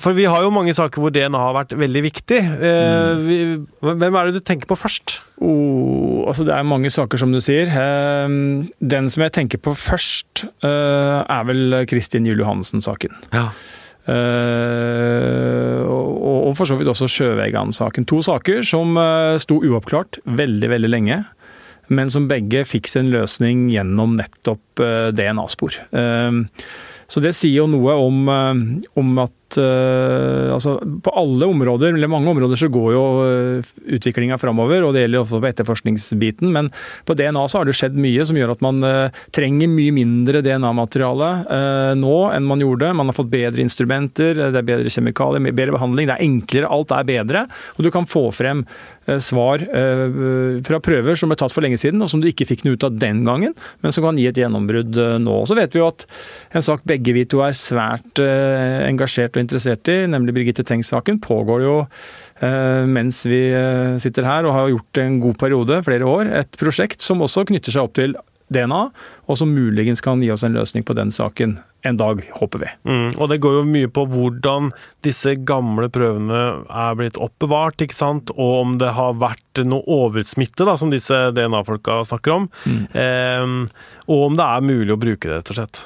for 0.00 0.16
vi 0.16 0.24
har 0.24 0.40
jo 0.44 0.52
mange 0.54 0.72
saker 0.76 1.02
hvor 1.02 1.12
DNA 1.12 1.36
har 1.38 1.56
vært 1.56 1.74
veldig 1.76 2.02
viktig. 2.06 2.38
Eh, 2.40 3.12
mm. 3.20 3.66
hvem 3.84 4.16
er 4.16 4.30
det 4.30 4.40
du 4.40 4.44
tenker 4.44 4.70
på 4.70 4.78
først? 4.80 5.20
Oh, 5.42 6.24
altså 6.30 6.46
det 6.48 6.54
er 6.54 6.64
mange 6.64 6.90
saker, 6.92 7.20
som 7.20 7.34
du 7.34 7.40
sier. 7.44 7.68
Eh, 7.68 8.28
den 8.94 9.12
som 9.12 9.26
jeg 9.26 9.36
tenker 9.36 9.60
på 9.60 9.76
først, 9.76 10.46
er 10.62 11.44
vel 11.48 11.82
Kristin 11.90 12.26
Juel 12.26 12.40
Johannessen-saken. 12.42 13.12
Ja. 13.34 13.50
og, 15.92 16.56
for 16.58 16.66
så 16.68 16.76
vidt 16.78 16.90
også 16.90 17.06
Sjøvegan-saken. 17.10 18.06
To 18.10 18.22
saker 18.24 18.64
som 18.66 18.96
sto 19.42 19.60
uoppklart 19.60 20.18
veldig, 20.24 20.72
veldig 20.72 20.90
lenge 20.90 21.22
men 21.92 22.08
som 22.08 22.24
begge 22.24 22.62
fikk 22.64 22.88
sin 22.88 23.10
løsning 23.12 23.66
gjennom 23.68 24.14
nettopp 24.16 24.80
DNA-spor. 25.12 25.76
Så 27.12 27.20
det 27.20 27.34
sier 27.36 27.60
jo 27.60 27.68
noe 27.68 27.94
om, 28.00 28.28
om 28.96 29.16
at 29.20 29.58
uh, 29.60 30.54
altså, 30.54 30.76
på 31.04 31.12
alle 31.18 31.48
områder, 31.50 31.92
eller 31.92 32.10
mange 32.10 32.30
områder, 32.30 32.56
så 32.56 32.70
går 32.72 32.88
jo 32.94 33.02
uh, 33.20 33.72
utviklinga 33.96 34.38
framover. 34.40 34.86
Og 34.86 34.94
det 34.94 35.04
gjelder 35.04 35.20
også 35.20 35.40
på 35.42 35.50
etterforskningsbiten. 35.50 36.52
Men 36.54 36.70
på 37.08 37.16
DNA 37.18 37.44
så 37.48 37.60
har 37.60 37.68
det 37.68 37.76
skjedd 37.76 37.98
mye 38.00 38.24
som 38.28 38.38
gjør 38.38 38.54
at 38.54 38.64
man 38.64 38.80
trenger 39.34 39.70
mye 39.70 39.92
mindre 39.94 40.42
DNA-materiale 40.44 41.28
nå 41.98 42.16
enn 42.32 42.48
man 42.48 42.62
gjorde. 42.62 42.92
Man 42.96 43.10
har 43.10 43.16
fått 43.16 43.32
bedre 43.32 43.62
instrumenter, 43.64 44.38
det 44.38 44.62
er 44.62 44.68
bedre 44.72 44.92
kjemikalier, 44.92 45.52
bedre 45.52 45.76
behandling. 45.76 46.08
Det 46.08 46.16
er 46.16 46.26
enklere, 46.26 46.72
alt 46.72 46.94
er 46.96 47.08
bedre. 47.08 47.46
Og 47.76 47.86
du 47.86 47.92
kan 47.94 48.08
få 48.08 48.28
frem 48.34 48.64
svar 49.22 49.62
fra 50.62 50.78
prøver 50.84 51.18
som 51.18 51.30
ble 51.30 51.36
tatt 51.40 51.52
for 51.54 51.64
lenge 51.64 51.78
siden, 51.80 52.02
og 52.04 52.10
som 52.12 52.20
du 52.22 52.28
ikke 52.30 52.46
fikk 52.48 52.62
noe 52.66 52.78
ut 52.78 52.86
av 52.86 52.94
den 53.02 53.24
gangen, 53.26 53.54
men 53.82 53.94
som 53.94 54.04
kan 54.06 54.18
gi 54.20 54.28
et 54.30 54.38
gjennombrudd 54.38 54.98
nå. 55.22 55.36
Så 55.48 55.56
vet 55.58 55.74
vi 55.74 55.80
jo 55.82 55.88
at 55.90 56.04
en 56.54 56.64
sak 56.64 56.84
begge 56.88 57.14
vi 57.16 57.24
to 57.28 57.42
er 57.44 57.56
svært 57.56 58.22
engasjert 58.22 59.36
og 59.36 59.42
interessert 59.42 59.90
i, 59.90 59.98
nemlig 60.10 60.36
Birgitte 60.36 60.64
Tengs-saken, 60.66 61.20
pågår 61.22 61.64
jo 61.66 61.76
eh, 61.82 62.84
mens 62.88 63.22
vi 63.28 63.42
eh, 63.54 63.96
sitter 64.02 64.28
her 64.28 64.48
og 64.48 64.56
har 64.56 64.72
gjort 64.72 65.02
en 65.02 65.18
god 65.22 65.38
periode, 65.40 65.80
flere 65.86 66.08
år. 66.08 66.32
Et 66.42 66.60
prosjekt 66.60 67.04
som 67.04 67.22
også 67.24 67.46
knytter 67.50 67.74
seg 67.74 67.86
opp 67.86 67.96
til 67.98 68.16
DNA, 68.54 68.82
og 69.26 69.38
som 69.38 69.52
muligens 69.54 70.02
kan 70.04 70.22
gi 70.22 70.30
oss 70.32 70.44
en 70.46 70.56
løsning 70.56 70.86
på 70.86 70.96
den 70.98 71.12
saken 71.14 71.58
en 71.82 71.98
dag, 71.98 72.20
håper 72.38 72.62
vi. 72.62 72.68
Mm, 72.86 73.08
og 73.18 73.30
det 73.32 73.40
går 73.42 73.56
jo 73.56 73.62
mye 73.66 73.90
på 73.90 74.04
hvordan 74.12 74.70
disse 75.02 75.34
gamle 75.48 75.88
prøvene 75.90 76.42
er 76.62 76.98
blitt 76.98 77.18
oppbevart, 77.18 77.82
ikke 77.82 77.96
sant, 77.96 78.30
og 78.36 78.52
om 78.60 78.76
det 78.78 78.92
har 78.94 79.18
vært 79.18 79.64
noe 79.66 79.82
oversmitte, 79.90 80.62
da, 80.68 80.76
som 80.78 80.92
disse 80.92 81.18
DNA-folka 81.34 82.04
snakker 82.06 82.36
om. 82.36 82.46
Mm. 82.62 82.84
Eh, 82.94 83.88
og 84.06 84.28
om 84.28 84.38
det 84.38 84.46
er 84.46 84.68
mulig 84.68 84.94
å 84.94 85.00
bruke 85.00 85.26
det, 85.26 85.40
rett 85.40 85.54
og 85.54 85.58
slett. 85.58 85.82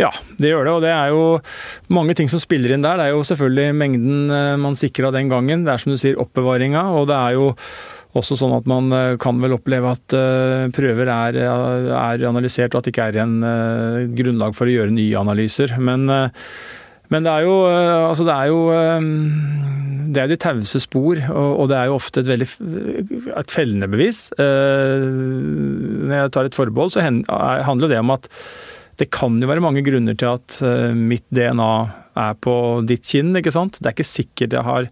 Ja, 0.00 0.10
det 0.40 0.48
gjør 0.48 0.64
det. 0.64 0.72
Og 0.72 0.84
det 0.84 0.92
er 0.94 1.12
jo 1.12 1.24
mange 1.92 2.16
ting 2.16 2.30
som 2.32 2.40
spiller 2.42 2.72
inn 2.74 2.84
der. 2.84 2.98
Det 2.98 3.08
er 3.08 3.14
jo 3.14 3.24
selvfølgelig 3.26 3.76
mengden 3.76 4.34
eh, 4.34 4.58
man 4.60 4.78
sikra 4.78 5.12
den 5.14 5.28
gangen. 5.32 5.66
Det 5.66 5.74
er 5.74 5.82
som 5.82 5.92
du 5.92 6.00
sier 6.00 6.20
oppbevaringa. 6.20 6.86
Og 6.96 7.08
det 7.10 7.18
er 7.18 7.36
jo 7.36 7.50
også 8.18 8.38
sånn 8.40 8.56
at 8.56 8.66
man 8.70 8.90
eh, 8.96 9.16
kan 9.22 9.38
vel 9.42 9.54
oppleve 9.54 9.92
at 9.94 10.16
uh, 10.16 10.66
prøver 10.74 11.10
er, 11.12 11.38
er, 11.44 12.24
analysert, 12.26 12.74
og 12.74 12.80
at 12.80 12.88
det 12.88 12.94
ikke 12.94 13.08
er 13.12 13.20
en 13.22 13.36
grunnlag 14.16 14.56
for 14.58 14.66
å 14.66 14.74
gjøre 14.74 14.94
nye 14.96 15.20
analyser. 15.20 15.76
Men, 15.78 16.08
men 17.10 17.26
det 17.26 17.32
er 17.32 17.46
jo 17.46 17.54
Altså, 17.70 18.26
det 18.26 18.34
er 18.34 18.50
jo 18.50 18.60
det 20.10 20.18
er 20.24 20.30
de 20.32 20.40
tause 20.42 20.80
spor, 20.82 21.20
og, 21.30 21.68
det 21.70 21.76
er 21.78 21.86
jo 21.86 21.98
ofte 22.00 22.24
et 22.24 22.30
veldig 22.32 22.48
et 23.38 23.54
fellende 23.54 23.86
bevis. 23.92 24.24
når 24.40 26.16
jeg 26.16 26.32
tar 26.34 26.48
et 26.48 26.58
forbehold, 26.58 26.90
så 26.90 27.04
handler 27.06 27.92
det 27.92 28.00
om 28.02 28.10
at 28.16 28.26
det 29.00 29.08
kan 29.14 29.38
jo 29.40 29.48
være 29.48 29.64
mange 29.64 29.82
grunner 29.84 30.16
til 30.18 30.36
at 30.36 30.60
eh, 30.66 30.92
mitt 30.96 31.24
DNA 31.32 31.72
er 32.20 32.36
på 32.42 32.54
ditt 32.88 33.06
kinn, 33.06 33.32
ikke 33.38 33.52
sant. 33.54 33.78
Det 33.78 33.88
er 33.88 33.96
ikke 33.96 34.08
sikkert 34.08 34.56
jeg 34.56 34.66
har 34.66 34.88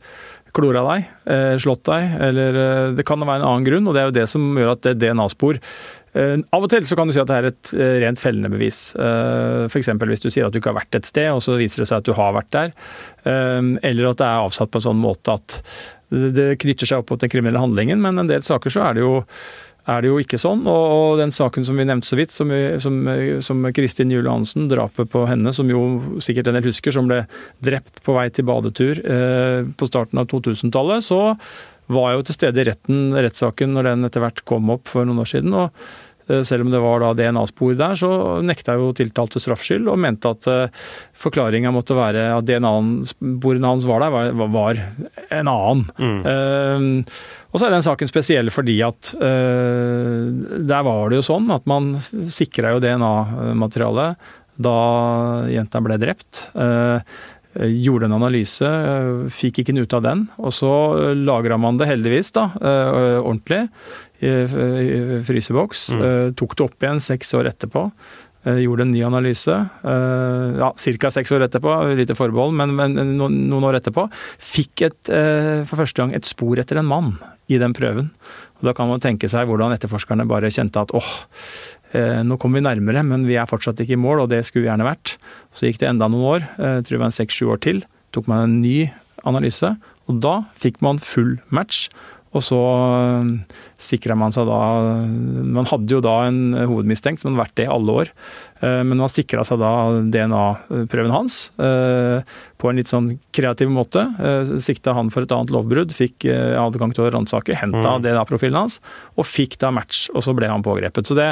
klora 0.57 0.83
deg, 0.89 1.07
eh, 1.31 1.55
slått 1.61 1.85
deg, 1.89 2.19
eller 2.29 2.59
eh, 2.63 2.91
det 2.99 3.07
kan 3.09 3.21
være 3.23 3.43
en 3.43 3.49
annen 3.51 3.69
grunn. 3.69 3.89
Og 3.89 3.97
det 3.97 4.03
er 4.03 4.11
jo 4.11 4.19
det 4.21 4.29
som 4.31 4.51
gjør 4.57 4.75
at 4.75 4.85
det 4.87 4.97
er 4.97 5.01
DNA-spor 5.07 5.63
av 6.19 6.65
og 6.65 6.71
til 6.73 6.87
så 6.89 6.97
kan 6.99 7.07
du 7.07 7.13
si 7.15 7.21
at 7.21 7.29
det 7.29 7.37
er 7.37 7.47
et 7.47 7.71
rent 8.03 8.19
fellende 8.19 8.49
bevis. 8.51 8.79
F.eks. 8.97 9.91
hvis 9.93 10.25
du 10.25 10.27
sier 10.33 10.49
at 10.49 10.55
du 10.55 10.59
ikke 10.59 10.73
har 10.73 10.81
vært 10.81 10.97
et 10.99 11.07
sted, 11.07 11.29
og 11.31 11.45
så 11.45 11.55
viser 11.61 11.85
det 11.85 11.87
seg 11.91 12.01
at 12.01 12.09
du 12.09 12.15
har 12.17 12.33
vært 12.35 12.49
der. 12.57 12.73
Eller 13.29 14.09
at 14.09 14.19
det 14.19 14.27
er 14.27 14.49
avsatt 14.49 14.73
på 14.73 14.81
en 14.81 14.87
sånn 14.89 14.99
måte 14.99 15.37
at 15.37 15.61
det 16.11 16.57
knytter 16.65 16.89
seg 16.89 17.03
opp 17.05 17.13
mot 17.13 17.23
den 17.23 17.31
kriminelle 17.31 17.63
handlingen. 17.63 18.03
Men 18.03 18.19
en 18.19 18.31
del 18.31 18.43
saker 18.43 18.73
så 18.73 18.89
er 18.89 18.99
det 18.99 19.05
jo 19.05 19.13
er 19.89 20.03
det 20.05 20.11
jo 20.11 20.19
ikke 20.21 20.41
sånn. 20.41 20.67
Og, 20.69 21.17
den 21.21 21.33
saken 21.35 21.65
som 21.67 21.79
vi 21.79 21.87
nevnte 21.89 22.09
så 22.09 22.19
vidt, 22.19 22.35
som, 22.35 22.53
som, 22.83 22.99
som 23.45 23.71
Kristin 23.77 24.13
Juel 24.13 24.29
Hansen, 24.31 24.69
drapet 24.71 25.11
på 25.13 25.25
henne, 25.31 25.55
som 25.57 25.71
jo 25.73 26.19
sikkert 26.25 26.51
en 26.51 26.59
del 26.59 26.69
husker, 26.69 26.95
som 26.95 27.09
ble 27.09 27.23
drept 27.65 28.03
på 28.05 28.17
vei 28.17 28.29
til 28.35 28.47
badetur 28.49 29.01
eh, 29.03 29.65
på 29.79 29.89
starten 29.89 30.21
av 30.21 30.29
2000-tallet, 30.33 31.07
så 31.09 31.23
var 31.89 32.11
jeg 32.11 32.19
jo 32.19 32.27
til 32.29 32.37
stede 32.37 32.61
i 32.61 32.69
retten, 32.69 33.01
rettssaken 33.17 33.73
når 33.73 33.91
den 33.91 34.09
etter 34.09 34.25
hvert 34.25 34.45
kom 34.49 34.69
opp 34.75 34.91
for 34.91 35.09
noen 35.09 35.23
år 35.25 35.31
siden. 35.31 35.57
og 35.57 35.73
selv 36.45 36.67
om 36.67 36.73
det 36.73 36.81
var 36.83 37.05
DNA-spor 37.17 37.77
der, 37.79 37.97
så 37.99 38.11
nekta 38.45 38.77
jo 38.79 38.91
tiltalte 38.97 39.41
straffskyld 39.43 39.89
og 39.89 40.01
mente 40.01 40.31
at 40.33 40.49
uh, 40.51 40.89
forklaringa 41.19 41.73
måtte 41.75 41.97
være 41.99 42.29
at 42.37 42.49
DNA-sporene 42.49 43.73
hans 43.73 43.87
var 43.89 44.05
der, 44.05 44.33
var, 44.39 44.83
en 45.29 45.53
annen. 45.53 45.87
Mm. 45.97 46.21
Uh, 46.27 47.49
og 47.49 47.61
så 47.61 47.69
er 47.69 47.77
den 47.77 47.87
saken 47.87 48.11
spesiell 48.11 48.53
fordi 48.53 48.77
at 48.85 49.15
der 49.17 50.83
var 50.85 51.09
det 51.09 51.17
jo 51.17 51.25
sånn 51.25 51.49
at 51.55 51.65
man 51.71 51.95
sikra 52.29 52.75
jo 52.75 52.83
DNA-materialet 52.85 54.29
da 54.61 54.75
jenta 55.49 55.81
ble 55.81 55.97
drept. 56.03 56.43
Gjorde 57.57 58.11
en 58.11 58.17
analyse, 58.19 58.69
fikk 59.33 59.63
ikke 59.63 59.75
noe 59.79 59.89
ut 59.89 59.97
av 59.97 60.05
den. 60.05 60.27
Og 60.37 60.53
så 60.53 60.73
lagra 61.17 61.57
man 61.57 61.81
det 61.81 61.89
heldigvis 61.89 62.35
da, 62.37 62.51
ordentlig 62.61 63.65
fryseboks. 64.19 65.89
Mm. 65.95 66.33
Tok 66.39 66.57
det 66.59 66.65
opp 66.65 66.83
igjen 66.83 67.03
seks 67.03 67.31
år 67.39 67.51
etterpå. 67.53 67.85
Gjorde 68.49 68.87
en 68.87 68.93
ny 68.95 69.03
analyse 69.05 69.53
ja, 69.53 70.69
ca. 70.73 71.11
seks 71.13 71.33
år 71.35 71.45
etterpå, 71.49 71.73
lite 71.99 72.17
forbehold, 72.17 72.55
men, 72.57 72.73
men, 72.79 73.17
noen 73.19 73.67
år 73.69 73.81
etterpå. 73.81 74.07
Fikk 74.41 74.85
et, 74.87 75.11
for 75.11 75.83
første 75.83 76.01
gang 76.01 76.15
et 76.17 76.27
spor 76.27 76.59
etter 76.63 76.81
en 76.81 76.89
mann 76.89 77.13
i 77.51 77.59
den 77.61 77.75
prøven. 77.77 78.09
Og 78.59 78.71
Da 78.71 78.75
kan 78.75 78.89
man 78.91 79.03
tenke 79.03 79.29
seg 79.31 79.51
hvordan 79.51 79.75
etterforskerne 79.75 80.27
bare 80.31 80.51
kjente 80.55 80.81
at 80.83 80.95
åh, 80.97 81.13
nå 82.27 82.39
kommer 82.41 82.61
vi 82.61 82.67
nærmere, 82.67 83.05
men 83.07 83.27
vi 83.29 83.39
er 83.41 83.49
fortsatt 83.49 83.81
ikke 83.85 83.97
i 83.97 84.01
mål, 84.01 84.25
og 84.25 84.33
det 84.33 84.45
skulle 84.47 84.67
vi 84.67 84.71
gjerne 84.71 84.89
vært. 84.89 85.17
Så 85.55 85.69
gikk 85.69 85.83
det 85.83 85.93
enda 85.93 86.09
noen 86.11 86.31
år, 86.39 86.49
jeg 86.57 86.87
tror 86.87 86.97
det 86.97 87.05
var 87.05 87.17
seks-sju 87.17 87.51
år 87.55 87.63
til. 87.65 87.83
Tok 88.17 88.29
man 88.31 88.47
en 88.47 88.61
ny 88.63 88.91
analyse, 89.29 89.75
og 90.09 90.23
da 90.25 90.41
fikk 90.59 90.81
man 90.85 91.01
full 91.03 91.37
match. 91.55 91.89
Og 92.37 92.45
så 92.45 92.59
eh, 92.61 93.31
sikra 93.79 94.17
man 94.19 94.33
seg 94.35 94.49
da 94.49 94.59
Man 95.07 95.69
hadde 95.71 95.95
jo 95.95 96.01
da 96.05 96.17
en 96.27 96.41
hovedmistenkt 96.57 97.23
som 97.23 97.31
hadde 97.31 97.43
vært 97.45 97.57
det 97.61 97.67
i 97.69 97.73
alle 97.73 97.91
år. 98.03 98.09
Eh, 98.61 98.83
men 98.83 98.99
man 98.99 99.13
sikra 99.13 99.45
seg 99.47 99.61
da 99.63 99.73
DNA-prøven 100.03 101.15
hans 101.15 101.35
eh, 101.63 102.19
på 102.59 102.71
en 102.71 102.79
litt 102.81 102.91
sånn 102.91 103.13
kreativ 103.35 103.71
måte. 103.73 104.03
Sikta 104.63 104.97
han 104.99 105.13
for 105.15 105.25
et 105.25 105.35
annet 105.35 105.53
lovbrudd, 105.55 105.95
fikk 105.95 106.27
adgang 106.29 106.93
til 106.95 107.05
å 107.07 107.13
ransake, 107.15 107.59
henta 107.59 107.87
mm. 107.87 108.03
DNA-profilen 108.07 108.59
hans, 108.59 108.81
og 109.15 109.25
fikk 109.31 109.53
da 109.63 109.71
match. 109.75 110.09
Og 110.15 110.21
så 110.27 110.35
ble 110.35 110.51
han 110.51 110.67
pågrepet. 110.67 111.07
Så 111.07 111.15
det 111.19 111.31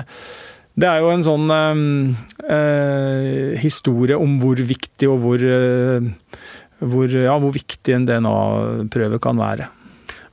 det 0.76 0.84
er 0.84 1.00
jo 1.00 1.08
en 1.08 1.22
sånn 1.24 1.48
øh, 1.48 2.12
historie 3.62 4.12
om 4.20 4.34
hvor 4.42 4.60
viktig 4.60 5.08
og 5.08 5.22
hvor 5.22 5.40
øh, 5.40 6.04
hvor, 6.84 7.08
ja, 7.08 7.36
hvor 7.40 7.54
viktig 7.54 7.94
en 7.94 8.06
DNA-prøve 8.08 9.20
kan 9.22 9.38
være. 9.40 9.68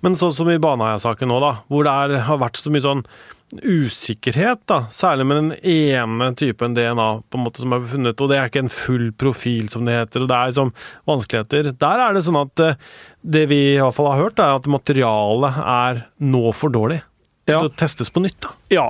Men 0.04 0.18
sånn 0.20 0.34
som 0.36 0.50
i 0.52 0.60
Baneheia-saken 0.62 1.32
nå, 1.32 1.40
da, 1.44 1.54
hvor 1.72 1.88
det 1.88 1.94
er, 1.94 2.18
har 2.28 2.42
vært 2.42 2.60
så 2.60 2.74
mye 2.74 2.84
sånn 2.84 3.06
usikkerhet, 3.54 4.64
da, 4.70 4.80
særlig 4.92 5.28
med 5.30 5.40
den 5.40 5.52
ene 5.70 6.32
typen 6.40 6.74
DNA 6.74 7.08
på 7.30 7.38
en 7.38 7.44
måte 7.46 7.62
som 7.62 7.76
er 7.76 7.86
funnet, 7.88 8.20
og 8.20 8.32
det 8.32 8.40
er 8.40 8.50
ikke 8.50 8.64
en 8.66 8.74
full 8.74 9.12
profil, 9.14 9.70
som 9.70 9.86
det 9.86 9.96
heter, 10.00 10.26
og 10.26 10.32
det 10.32 10.38
er 10.40 10.52
liksom 10.52 10.74
vanskeligheter. 11.10 11.72
Der 11.86 12.04
er 12.08 12.18
det 12.18 12.26
sånn 12.26 12.42
at 12.42 12.66
eh, 12.66 12.78
det 13.22 13.46
vi 13.54 13.62
i 13.76 13.80
hvert 13.80 13.96
fall 13.96 14.10
har 14.12 14.26
hørt, 14.26 14.42
er 14.42 14.58
at 14.58 14.70
materialet 14.72 15.64
er 15.64 16.06
nå 16.34 16.48
for 16.58 16.74
dårlig 16.74 17.04
ja. 17.46 17.58
Det 17.60 17.76
testes 17.76 18.08
på 18.10 18.22
nytt? 18.24 18.38
da? 18.40 18.54
Ja, 18.72 18.86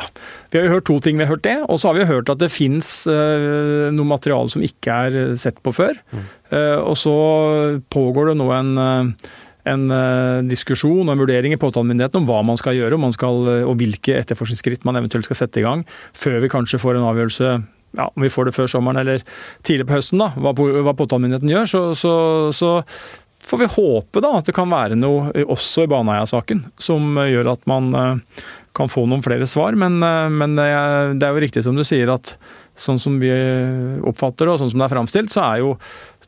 vi 0.52 0.60
har 0.60 0.68
jo 0.68 0.76
hørt 0.76 0.86
to 0.86 1.00
ting. 1.02 1.18
Vi 1.18 1.26
har 1.26 1.34
hørt 1.34 1.46
det, 1.48 1.56
og 1.66 1.80
så 1.82 1.90
har 1.90 1.98
vi 1.98 2.06
hørt 2.06 2.30
at 2.30 2.42
det 2.42 2.52
fins 2.54 2.90
uh, 3.10 3.90
noe 3.94 4.06
materiale 4.06 4.52
som 4.54 4.62
ikke 4.62 4.98
er 5.08 5.18
eh, 5.18 5.32
sett 5.42 5.58
på 5.66 5.74
før. 5.74 5.98
Mm. 6.14 6.28
Uh, 6.54 6.78
og 6.84 6.94
så 7.02 7.16
pågår 7.94 8.30
det 8.30 8.36
nå 8.38 8.52
en, 8.54 8.76
en 9.70 9.86
uh, 9.92 10.42
diskusjon 10.48 11.06
og 11.06 11.14
en 11.14 11.22
vurdering 11.24 11.56
i 11.56 11.60
påtalemyndigheten 11.62 12.22
om 12.22 12.28
hva 12.28 12.42
man 12.46 12.60
skal 12.60 12.76
gjøre, 12.76 13.00
man 13.00 13.16
skal, 13.16 13.46
og 13.64 13.78
hvilke 13.80 14.18
etterforskningsskritt 14.20 14.84
man 14.88 15.00
eventuelt 15.00 15.30
skal 15.30 15.44
sette 15.44 15.62
i 15.62 15.68
gang, 15.68 15.86
før 16.18 16.42
vi 16.44 16.52
kanskje 16.52 16.82
får 16.82 17.00
en 17.00 17.08
avgjørelse 17.12 17.54
ja, 17.98 18.08
om 18.16 18.26
vi 18.26 18.32
får 18.34 18.50
det 18.50 18.56
før 18.56 18.70
sommeren 18.70 19.02
eller 19.04 19.22
tidlig 19.66 19.88
på 19.90 19.98
høsten, 19.98 20.22
da, 20.22 20.32
hva, 20.38 20.54
hva 20.56 20.96
påtalemyndigheten 20.98 21.52
gjør. 21.52 21.70
Så, 21.70 21.84
så, 21.98 22.16
så, 22.56 22.72
får 23.44 23.60
vi 23.60 23.72
håpe 23.76 24.24
da 24.24 24.38
at 24.40 24.48
det 24.48 24.56
kan 24.56 24.72
være 24.72 24.96
noe 24.96 25.46
også 25.52 25.84
i 25.84 25.92
Baneheia-saken 25.92 26.62
som 26.80 27.18
gjør 27.20 27.50
at 27.52 27.66
man 27.68 27.90
eh, 28.00 28.44
kan 28.72 28.88
få 28.88 29.04
noen 29.04 29.24
flere 29.26 29.48
svar. 29.50 29.76
Men, 29.76 30.00
eh, 30.00 30.30
men, 30.32 30.56
det 30.56 31.28
er 31.28 31.34
jo 31.34 31.44
riktig 31.44 31.66
som 31.66 31.76
du 31.78 31.84
sier 31.88 32.14
at 32.14 32.38
sånn 32.80 32.98
som 32.98 33.20
vi 33.22 33.30
oppfatter 34.02 34.48
det, 34.48 34.54
og 34.56 34.62
sånn 34.64 34.72
som 34.72 34.82
det 34.82 34.88
er 34.88 34.96
framstilt, 34.96 35.34
så 35.34 35.44
er 35.46 35.60
jo 35.62 35.74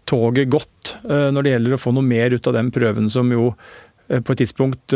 toget 0.09 0.51
godt 0.53 0.95
eh, 1.09 1.31
når 1.33 1.45
det 1.45 1.55
gjelder 1.55 1.75
å 1.75 1.81
få 1.81 1.95
noe 1.95 2.05
mer 2.05 2.35
ut 2.35 2.49
av 2.51 2.57
den 2.57 2.71
prøven 2.75 3.11
som 3.11 3.31
jo 3.33 3.51
på 4.05 4.35
et 4.35 4.37
tidspunkt 4.37 4.93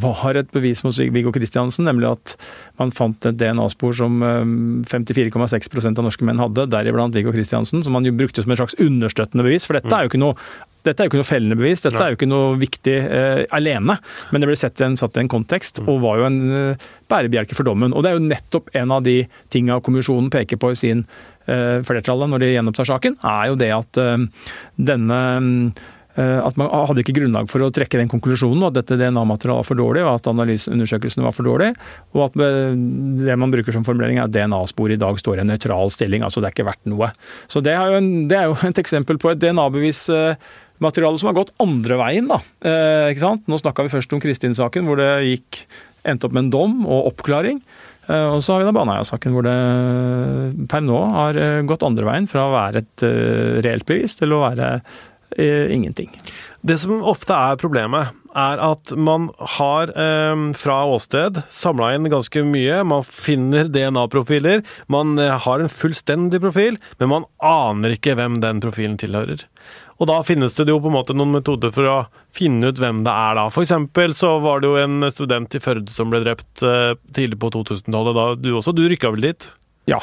var 0.00 0.36
et 0.40 0.48
bevis 0.48 0.80
mot 0.80 0.96
Viggo 1.12 1.28
Kristiansen, 1.28 1.84
nemlig 1.84 2.06
at 2.08 2.32
man 2.80 2.88
fant 2.88 3.26
et 3.28 3.36
DNA-spor 3.36 3.92
som 3.98 4.14
54,6% 4.88 6.00
av 6.00 6.06
norske 6.06 6.24
menn 6.24 6.40
hadde, 6.40 6.64
deriblant 6.72 7.12
Viggo 7.12 7.34
Kristiansen, 7.36 7.84
som 7.84 7.92
man 7.92 8.08
jo 8.08 8.14
brukte 8.16 8.40
som 8.40 8.54
et 8.54 8.62
slags 8.62 8.78
understøttende 8.80 9.44
bevis. 9.44 9.68
For 9.68 9.76
dette 9.76 9.92
er 9.92 10.08
jo 10.08 10.12
ikke 10.14 10.22
noe 10.24 10.40
dette 10.86 11.02
er 11.02 11.06
jo 11.06 11.12
ikke 11.12 11.20
noe 11.20 11.28
fellende 11.28 11.58
bevis, 11.58 11.84
dette 11.84 12.00
er 12.00 12.12
jo 12.12 12.18
ikke 12.18 12.30
noe 12.30 12.54
viktig 12.60 12.96
eh, 13.00 13.42
alene. 13.56 13.98
Men 14.30 14.42
det 14.42 14.48
ble 14.50 14.58
sett 14.58 14.80
en, 14.84 14.96
satt 15.00 15.18
i 15.18 15.24
en 15.24 15.32
kontekst, 15.32 15.82
mm. 15.82 15.90
og 15.92 16.00
var 16.06 16.22
jo 16.22 16.30
en 16.30 16.40
eh, 16.56 16.88
bærebjelke 17.10 17.58
for 17.58 17.68
dommen. 17.68 17.94
Og 17.94 18.04
det 18.04 18.12
er 18.12 18.18
jo 18.18 18.30
nettopp 18.30 18.72
en 18.80 18.96
av 18.96 19.04
de 19.06 19.20
tinga 19.52 19.80
kommisjonen 19.84 20.30
peker 20.32 20.60
på 20.60 20.72
i 20.74 20.78
sin 20.78 21.04
eh, 21.50 21.78
flertallet 21.86 22.30
når 22.30 22.44
de 22.44 22.52
gjenopptar 22.54 22.92
saken, 22.94 23.16
er 23.26 23.48
jo 23.50 23.58
det 23.60 23.72
at 23.76 24.00
eh, 24.00 24.52
denne 24.90 25.18
eh, 26.16 26.38
at 26.40 26.58
man 26.60 26.70
hadde 26.70 27.04
ikke 27.04 27.16
grunnlag 27.16 27.50
for 27.50 27.64
å 27.64 27.70
trekke 27.74 28.00
den 28.00 28.10
konklusjonen 28.10 28.66
at 28.68 28.78
dette 28.78 28.98
DNA-materialet 29.00 29.62
var 29.62 29.68
for 29.68 29.80
dårlig, 29.80 30.04
og 30.04 30.14
at 30.18 30.30
analyseundersøkelsene 30.32 31.26
var 31.26 31.36
for 31.36 31.48
dårlige, 31.48 31.76
og 32.16 32.26
at 32.28 32.40
det 32.40 33.38
man 33.40 33.54
bruker 33.54 33.76
som 33.76 33.86
formulering 33.86 34.20
er 34.20 34.28
at 34.28 34.34
DNA-spor 34.34 34.94
i 34.94 35.00
dag 35.00 35.20
står 35.20 35.38
i 35.38 35.44
en 35.44 35.54
nøytral 35.54 35.92
stilling, 35.94 36.26
altså 36.26 36.42
det 36.42 36.50
er 36.50 36.58
ikke 36.58 36.70
verdt 36.72 36.90
noe. 36.90 37.12
Så 37.50 37.62
det 37.64 37.76
er 37.76 37.94
jo, 37.94 38.02
en, 38.02 38.10
det 38.30 38.40
er 38.40 38.50
jo 38.50 38.58
et 38.68 38.82
eksempel 38.82 39.20
på 39.22 39.32
et 39.32 39.40
DNA-bevis 39.42 40.08
materiale 40.84 41.20
som 41.20 41.30
har 41.30 41.38
gått 41.38 41.54
andre 41.62 42.00
veien. 42.00 42.30
da. 42.30 42.40
Eh, 42.64 43.12
ikke 43.12 43.26
sant? 43.26 43.46
Nå 43.48 43.60
snakka 43.60 43.86
vi 43.86 43.94
først 43.94 44.12
om 44.16 44.22
Kristin-saken, 44.22 44.88
hvor 44.88 45.00
det 45.00 45.12
gikk, 45.28 45.64
endte 46.08 46.28
opp 46.28 46.36
med 46.36 46.46
en 46.46 46.52
dom 46.54 46.76
og 46.88 47.12
oppklaring. 47.12 47.60
Eh, 48.10 48.26
og 48.34 48.40
så 48.42 48.54
har 48.54 48.62
vi 48.62 48.70
da 48.70 48.74
Baneheia-saken, 48.74 49.34
hvor 49.34 49.46
det 49.46 50.66
per 50.70 50.84
nå 50.84 51.00
har 51.16 51.38
eh, 51.38 51.60
gått 51.68 51.86
andre 51.86 52.08
veien, 52.08 52.30
fra 52.30 52.48
å 52.48 52.54
være 52.54 52.84
et 52.84 53.06
uh, 53.06 53.60
reelt 53.64 53.86
bevis 53.88 54.16
til 54.18 54.34
å 54.34 54.42
være 54.42 54.70
uh, 54.80 55.66
ingenting. 55.70 56.10
Det 56.66 56.76
som 56.80 57.04
ofte 57.06 57.36
er 57.36 57.60
problemet, 57.60 58.16
er 58.36 58.60
at 58.62 58.92
man 58.94 59.24
har 59.56 59.90
eh, 59.98 60.42
fra 60.54 60.76
åsted 60.86 61.40
samla 61.50 61.88
inn 61.96 62.06
ganske 62.12 62.44
mye. 62.46 62.76
Man 62.86 63.02
finner 63.02 63.66
DNA-profiler. 63.66 64.62
Man 64.92 65.16
har 65.18 65.64
en 65.64 65.72
fullstendig 65.72 66.38
profil, 66.44 66.78
men 67.00 67.10
man 67.10 67.26
aner 67.42 67.96
ikke 67.96 68.14
hvem 68.20 68.38
den 68.44 68.62
profilen 68.62 68.94
tilhører. 69.00 69.42
Og 70.00 70.08
da 70.08 70.16
finnes 70.24 70.56
det 70.56 70.70
jo 70.72 70.80
på 70.80 70.88
en 70.88 70.96
måte 70.96 71.16
noen 71.16 71.34
metoder 71.36 71.72
for 71.74 71.88
å 71.88 71.98
finne 72.36 72.72
ut 72.72 72.80
hvem 72.80 73.02
det 73.04 73.12
er 73.12 73.36
da. 73.36 73.46
For 73.52 73.66
eksempel 73.66 74.16
så 74.16 74.38
var 74.40 74.62
det 74.62 74.70
jo 74.70 74.80
en 74.80 75.04
student 75.12 75.56
i 75.56 75.60
Førde 75.60 75.92
som 75.92 76.12
ble 76.12 76.22
drept 76.24 76.64
eh, 76.64 76.94
tidlig 77.16 77.36
på 77.42 77.52
2000-tallet. 77.52 78.16
Da 78.16 78.26
du 78.40 78.50
også, 78.54 78.72
du 78.76 78.86
rykka 78.88 79.12
vel 79.12 79.28
dit? 79.28 79.50
Ja. 79.90 80.00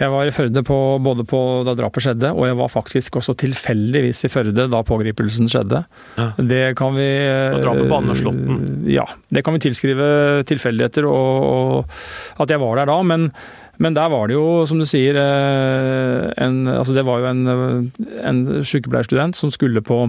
Jeg 0.00 0.08
var 0.10 0.26
i 0.26 0.32
Førde 0.32 0.62
på, 0.64 0.76
både 1.04 1.24
på 1.28 1.38
da 1.68 1.74
drapet 1.76 2.06
skjedde, 2.06 2.30
og 2.32 2.46
jeg 2.48 2.56
var 2.58 2.70
faktisk 2.72 3.18
også 3.20 3.34
tilfeldigvis 3.42 4.24
i 4.24 4.30
Førde 4.32 4.64
da 4.72 4.80
pågripelsen 4.88 5.50
skjedde. 5.52 5.82
Ja. 6.16 6.28
Det 6.40 6.62
kan 6.80 6.96
vi 6.96 7.08
Og 7.28 7.60
drapet 7.62 7.90
på 7.92 7.98
Anderslotten. 8.00 8.62
Ja. 8.88 9.04
Det 9.28 9.44
kan 9.44 9.58
vi 9.58 9.66
tilskrive 9.68 10.06
tilfeldigheter 10.48 11.06
og, 11.10 11.50
og 11.52 12.42
at 12.42 12.54
jeg 12.54 12.64
var 12.64 12.80
der 12.80 12.88
da. 12.88 13.02
men 13.04 13.28
men 13.80 13.94
der 13.96 14.10
var 14.12 14.28
det 14.28 14.36
jo, 14.36 14.64
som 14.68 14.80
du 14.80 14.84
sier, 14.88 15.16
eh, 15.16 16.26
en, 16.44 16.66
altså 16.68 16.94
det 16.96 17.04
var 17.06 17.22
jo 17.22 17.30
en, 17.30 17.92
en 18.20 18.42
sykepleierstudent 18.68 19.38
som 19.38 19.52
skulle 19.54 19.80
på 19.84 20.04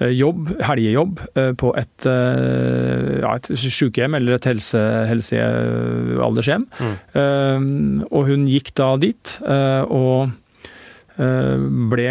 eh, 0.00 0.14
jobb, 0.14 0.54
helgejobb, 0.64 1.20
eh, 1.36 1.52
på 1.60 1.74
et, 1.78 2.08
ja, 2.08 3.34
et 3.34 3.50
sykehjem 3.52 4.16
eller 4.18 4.38
et 4.38 4.48
helse, 4.48 4.80
helsealdershjem. 5.10 6.66
Mm. 6.80 8.04
Og 8.08 8.30
hun 8.30 8.48
gikk 8.50 8.72
da 8.78 8.94
dit, 9.00 9.36
og 9.44 10.32
ble 11.14 12.08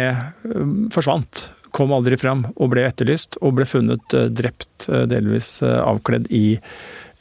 forsvant 0.94 1.48
kom 1.74 1.92
aldri 1.92 2.16
fram 2.16 2.46
og 2.54 2.70
ble 2.72 2.86
etterlyst, 2.86 3.36
og 3.42 3.58
ble 3.58 3.66
funnet 3.68 4.14
drept, 4.32 4.86
delvis 5.10 5.58
avkledd 5.64 6.30
i 6.32 6.46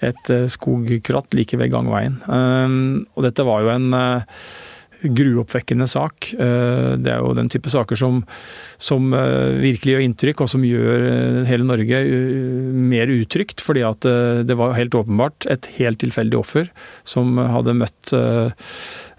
et 0.10 0.34
eh, 0.34 0.50
skogkratt 0.52 1.34
like 1.38 1.58
ved 1.60 1.74
gangveien. 1.74 2.20
Ehm, 2.32 2.78
og 3.16 3.26
dette 3.28 3.46
var 3.48 3.64
jo 3.64 3.72
en 3.74 3.88
eh, 3.98 4.44
gruoppvekkende 5.04 5.88
sak. 5.90 6.30
Eh, 6.34 6.94
det 7.04 7.14
er 7.14 7.24
jo 7.24 7.36
den 7.38 7.52
type 7.52 7.72
saker 7.72 8.00
som, 8.00 8.22
som, 8.82 9.12
virkelig 9.14 9.96
gjør 9.96 10.06
inntrykk, 10.08 10.44
og 10.46 10.52
som 10.54 10.68
gjør 10.68 11.08
hele 11.50 11.68
Norge 11.68 12.04
mer 12.94 13.14
utrygt. 13.14 13.64
Fordi 13.64 13.86
at 13.88 14.08
det 14.48 14.60
var 14.60 14.78
helt 14.80 14.96
åpenbart 14.98 15.50
et 15.52 15.72
helt 15.80 16.02
tilfeldig 16.04 16.40
offer 16.40 16.72
som 17.08 17.38
hadde 17.38 17.80
møtt 17.84 18.16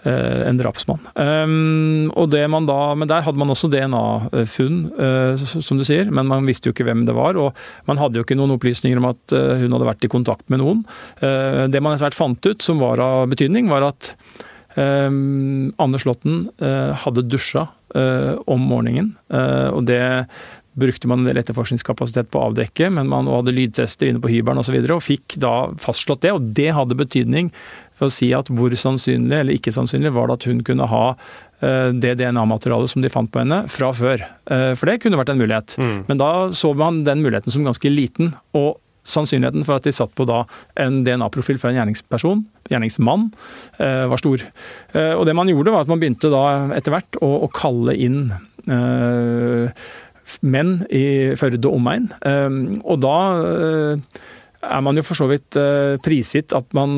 en 0.04 0.58
drapsmann. 0.60 1.00
Um, 1.16 2.10
og 2.12 2.28
det 2.34 2.42
man 2.52 2.66
da, 2.68 2.92
men 2.98 3.08
der 3.08 3.24
hadde 3.24 3.40
man 3.40 3.52
også 3.54 3.70
DNA-funn, 3.72 4.80
uh, 4.98 5.44
som 5.54 5.80
du 5.80 5.84
sier, 5.86 6.10
men 6.12 6.28
man 6.30 6.44
visste 6.48 6.68
jo 6.68 6.74
ikke 6.76 6.86
hvem 6.88 7.06
det 7.08 7.16
var. 7.16 7.38
Og 7.40 7.54
man 7.88 8.00
hadde 8.00 8.20
jo 8.20 8.26
ikke 8.26 8.36
noen 8.38 8.56
opplysninger 8.56 9.00
om 9.00 9.10
at 9.12 9.36
uh, 9.36 9.54
hun 9.62 9.72
hadde 9.72 9.88
vært 9.88 10.04
i 10.04 10.12
kontakt 10.12 10.44
med 10.52 10.60
noen. 10.60 10.82
Uh, 11.22 11.64
det 11.72 11.80
man 11.80 11.94
etter 11.94 12.08
hvert 12.08 12.18
fant 12.18 12.50
ut, 12.50 12.64
som 12.64 12.82
var 12.82 13.00
av 13.02 13.30
betydning, 13.32 13.70
var 13.72 13.88
at 13.88 14.12
um, 14.76 15.72
Anders 15.80 16.04
Slåtten 16.04 16.46
hadde 17.04 17.28
dusja 17.28 17.68
om 17.94 18.62
morgenen. 18.66 19.12
og 19.30 19.84
det 19.86 20.02
brukte 20.74 21.08
man 21.08 21.22
en 21.22 21.28
del 21.28 21.38
etterforskningskapasitet 21.38 22.30
på 22.32 22.40
å 22.40 22.48
avdekke, 22.48 22.88
men 22.96 23.10
man 23.10 23.28
hadde 23.30 23.54
lydtester 23.54 24.10
inne 24.10 24.22
på 24.22 24.32
hybelen 24.32 24.58
osv. 24.58 24.64
Og, 24.64 24.66
så 24.66 24.74
videre, 24.74 24.96
og 24.98 25.06
fikk 25.06 25.36
da 25.42 25.54
fastslått 25.82 26.24
det. 26.24 26.32
Og 26.34 26.50
det 26.56 26.72
hadde 26.74 26.98
betydning 26.98 27.52
for 28.04 28.12
å 28.12 28.14
si 28.14 28.30
at 28.36 28.52
hvor 28.52 28.74
sannsynlig 28.76 29.40
eller 29.40 29.56
ikke 29.56 29.72
sannsynlig 29.74 30.12
var 30.14 30.28
det 30.28 30.38
at 30.38 30.46
hun 30.50 30.62
kunne 30.66 30.88
ha 30.90 31.04
eh, 31.64 31.90
det 31.96 32.16
DNA-materialet 32.20 32.92
som 32.92 33.04
de 33.04 33.12
fant 33.12 33.30
på 33.32 33.42
henne, 33.42 33.64
fra 33.72 33.90
før. 33.96 34.24
Eh, 34.52 34.72
for 34.78 34.90
det 34.90 35.00
kunne 35.02 35.20
vært 35.20 35.34
en 35.34 35.40
mulighet. 35.40 35.76
Mm. 35.80 35.98
Men 36.10 36.20
da 36.20 36.30
så 36.56 36.74
man 36.76 37.04
den 37.06 37.24
muligheten 37.24 37.54
som 37.54 37.66
ganske 37.66 37.92
liten. 37.92 38.34
og 38.52 38.80
sannsynligheten 39.04 39.66
for 39.68 39.76
at 39.76 39.84
de 39.84 39.92
satt 39.92 40.14
på 40.16 40.24
da 40.24 40.46
en 40.80 41.02
DNA-profil 41.04 41.58
fra 41.60 41.68
en 41.68 41.76
gjerningsperson, 41.76 42.38
gjerningsmann, 42.72 43.26
eh, 43.76 44.06
var 44.08 44.16
stor. 44.16 44.40
Og 44.96 45.26
det 45.28 45.34
man 45.36 45.50
gjorde, 45.52 45.74
var 45.74 45.84
at 45.84 45.90
man 45.92 46.00
begynte 46.00 46.30
da 46.32 46.72
etter 46.72 46.94
hvert 46.94 47.18
å, 47.20 47.28
å 47.44 47.50
kalle 47.52 47.92
inn 48.00 48.32
menn 50.40 50.72
i 50.88 51.04
Førde 51.36 51.68
og 51.68 51.76
omegn. 51.82 52.08
Og 52.80 52.96
da 53.04 53.18
er 54.64 54.82
man 54.84 54.98
jo 54.98 55.04
for 55.06 55.18
så 55.18 55.28
vidt 55.30 55.56
prisgitt 56.04 56.54
at 56.56 56.74
man 56.76 56.96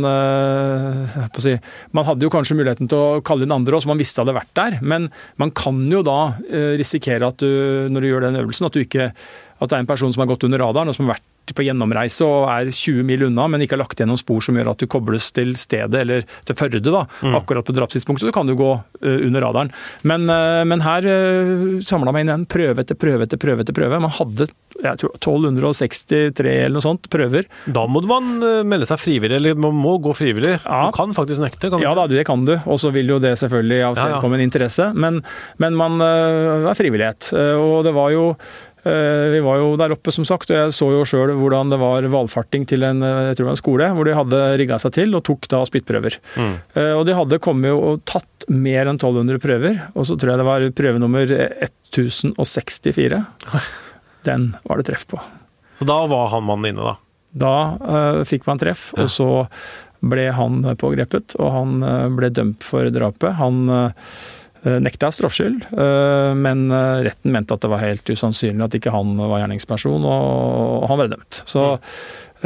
si, 1.43 1.55
Man 1.97 2.07
hadde 2.09 2.27
jo 2.27 2.33
kanskje 2.33 2.57
muligheten 2.59 2.91
til 2.91 2.99
å 2.99 3.23
kalle 3.27 3.47
inn 3.47 3.55
andre 3.55 3.79
også, 3.79 3.91
man 3.91 4.01
visste 4.01 4.23
hadde 4.23 4.37
vært 4.37 4.53
der. 4.59 4.79
Men 4.83 5.11
man 5.41 5.53
kan 5.57 5.81
jo 5.93 6.03
da 6.07 6.37
risikere 6.79 7.31
at 7.31 7.43
du, 7.43 7.89
når 7.93 8.03
du 8.03 8.11
gjør 8.11 8.29
den 8.29 8.41
øvelsen, 8.43 8.69
at 8.69 8.77
du 8.77 8.83
ikke 8.83 9.11
at 9.57 9.71
det 9.71 9.77
er 9.77 9.85
en 9.85 9.89
person 9.89 10.13
som 10.13 10.23
har 10.23 10.31
gått 10.31 10.45
under 10.49 10.61
radaren 10.61 10.93
og 10.93 10.97
som 10.97 11.07
har 11.07 11.17
vært 11.17 11.29
på 11.55 11.67
gjennomreise 11.67 12.27
og 12.27 12.49
er 12.51 12.71
20 12.73 13.07
mil 13.07 13.27
unna, 13.29 13.47
men 13.51 13.63
ikke 13.63 13.77
har 13.77 13.85
lagt 13.85 14.01
igjen 14.01 14.11
noen 14.11 14.21
spor 14.21 14.43
som 14.45 14.57
gjør 14.59 14.73
at 14.73 14.83
du 14.83 14.89
kobles 14.91 15.31
til 15.37 15.55
stedet 15.59 16.03
eller 16.03 16.27
til 16.47 16.57
Førde 16.57 16.81
da, 16.81 17.03
mm. 17.21 17.35
akkurat 17.37 17.67
på 17.69 17.75
drapstidspunktet, 17.77 18.31
så 18.31 18.35
kan 18.35 18.49
du 18.49 18.55
gå 18.57 18.71
uh, 18.73 19.19
under 19.27 19.45
radaren. 19.45 19.71
Men, 20.09 20.25
uh, 20.31 20.63
men 20.65 20.81
her 20.81 21.05
eh, 21.11 21.51
samla 21.85 22.15
meg 22.15 22.25
inn 22.25 22.33
en 22.33 22.47
prøve 22.49 22.81
etter 22.81 22.97
prøve 22.97 23.27
etter 23.27 23.41
prøve. 23.41 23.61
etter 23.61 23.77
prøve. 23.77 24.01
Man 24.01 24.15
hadde 24.17 24.49
jeg 24.77 25.01
tror 25.01 25.15
1263 25.17 26.51
eller 26.53 26.75
noe 26.75 26.85
sånt 26.85 27.07
prøver. 27.13 27.47
Da 27.73 27.87
må 27.89 28.03
man 28.09 28.35
melde 28.69 28.89
seg 28.89 29.01
frivillig, 29.01 29.39
eller 29.39 29.57
man 29.57 29.77
må 29.77 29.95
gå 30.05 30.13
frivillig. 30.17 30.59
Ja. 30.59 30.83
Du 30.89 30.97
kan 30.97 31.15
faktisk 31.17 31.41
nekte. 31.45 31.71
Kan 31.73 31.85
ja 31.85 31.95
da, 31.97 32.05
det 32.11 32.27
kan 32.29 32.45
du. 32.45 32.55
Og 32.69 32.81
så 32.83 32.93
vil 32.95 33.09
jo 33.15 33.21
det 33.23 33.35
selvfølgelig 33.41 33.81
avstedkomme 33.89 34.37
ja, 34.37 34.43
ja. 34.43 34.43
en 34.43 34.51
interesse, 34.51 34.89
men, 34.93 35.23
men 35.63 35.79
man 35.81 36.05
er 36.05 36.77
frivillighet. 36.77 37.33
Og 37.57 37.87
det 37.89 37.97
var 37.97 38.13
jo 38.13 38.29
Eh, 38.76 38.76
vi 39.33 39.41
var 39.43 39.59
jo 39.61 39.73
der 39.81 39.95
oppe, 39.97 40.13
som 40.15 40.27
sagt, 40.29 40.51
og 40.53 40.57
jeg 40.57 40.75
så 40.77 40.89
jo 40.93 41.05
sjøl 41.09 41.33
hvordan 41.39 41.73
det 41.73 41.79
var 41.81 42.07
valfarting 42.13 42.67
til 42.69 42.85
en, 42.87 43.03
eh, 43.03 43.33
en 43.35 43.59
skole, 43.59 43.89
hvor 43.97 44.07
de 44.07 44.15
hadde 44.17 44.43
rigga 44.61 44.79
seg 44.83 44.95
til 44.97 45.17
og 45.17 45.25
tok 45.27 45.49
da 45.53 45.63
spyttprøver. 45.67 46.19
Mm. 46.37 46.53
Eh, 46.77 46.93
og 46.95 47.07
de 47.09 47.17
hadde 47.17 47.41
kommet 47.43 47.75
og 47.75 48.05
tatt 48.09 48.47
mer 48.53 48.87
enn 48.87 49.01
1200 49.01 49.43
prøver, 49.43 49.81
og 49.95 50.07
så 50.09 50.19
tror 50.19 50.35
jeg 50.35 50.43
det 50.43 50.49
var 50.51 50.69
prøve 50.83 51.03
nummer 51.03 51.33
1064. 51.33 53.25
Den 54.29 54.53
var 54.63 54.81
det 54.81 54.89
treff 54.91 55.07
på. 55.11 55.21
Så 55.81 55.89
da 55.89 55.99
var 56.11 56.31
han 56.33 56.47
mannen 56.47 56.73
inne, 56.73 56.95
da? 56.95 56.97
Da 57.37 57.57
uh, 57.77 58.23
fikk 58.25 58.47
man 58.49 58.59
treff, 58.63 58.89
ja. 58.95 59.05
og 59.05 59.13
så 59.13 59.29
ble 60.07 60.31
han 60.33 60.63
pågrepet, 60.79 61.35
og 61.41 61.53
han 61.53 61.79
ble 62.17 62.31
dømt 62.31 62.65
for 62.65 62.89
drapet. 62.93 63.35
Han 63.41 63.65
uh, 63.73 64.11
Eh, 64.46 64.46
nekta 64.83 65.11
straffskyld, 65.15 65.67
eh, 65.73 66.33
men 66.35 66.67
eh, 66.75 67.03
retten 67.07 67.35
mente 67.35 67.55
at 67.55 67.65
det 67.65 67.71
var 67.73 67.85
helt 67.85 68.11
usannsynlig 68.11 68.67
at 68.67 68.77
ikke 68.79 68.95
han 68.95 69.17
var 69.21 69.43
gjerningsperson, 69.43 70.07
og 70.11 70.87
han 70.91 71.03
ble 71.03 71.11
dømt. 71.17 71.43
Så 71.47 71.73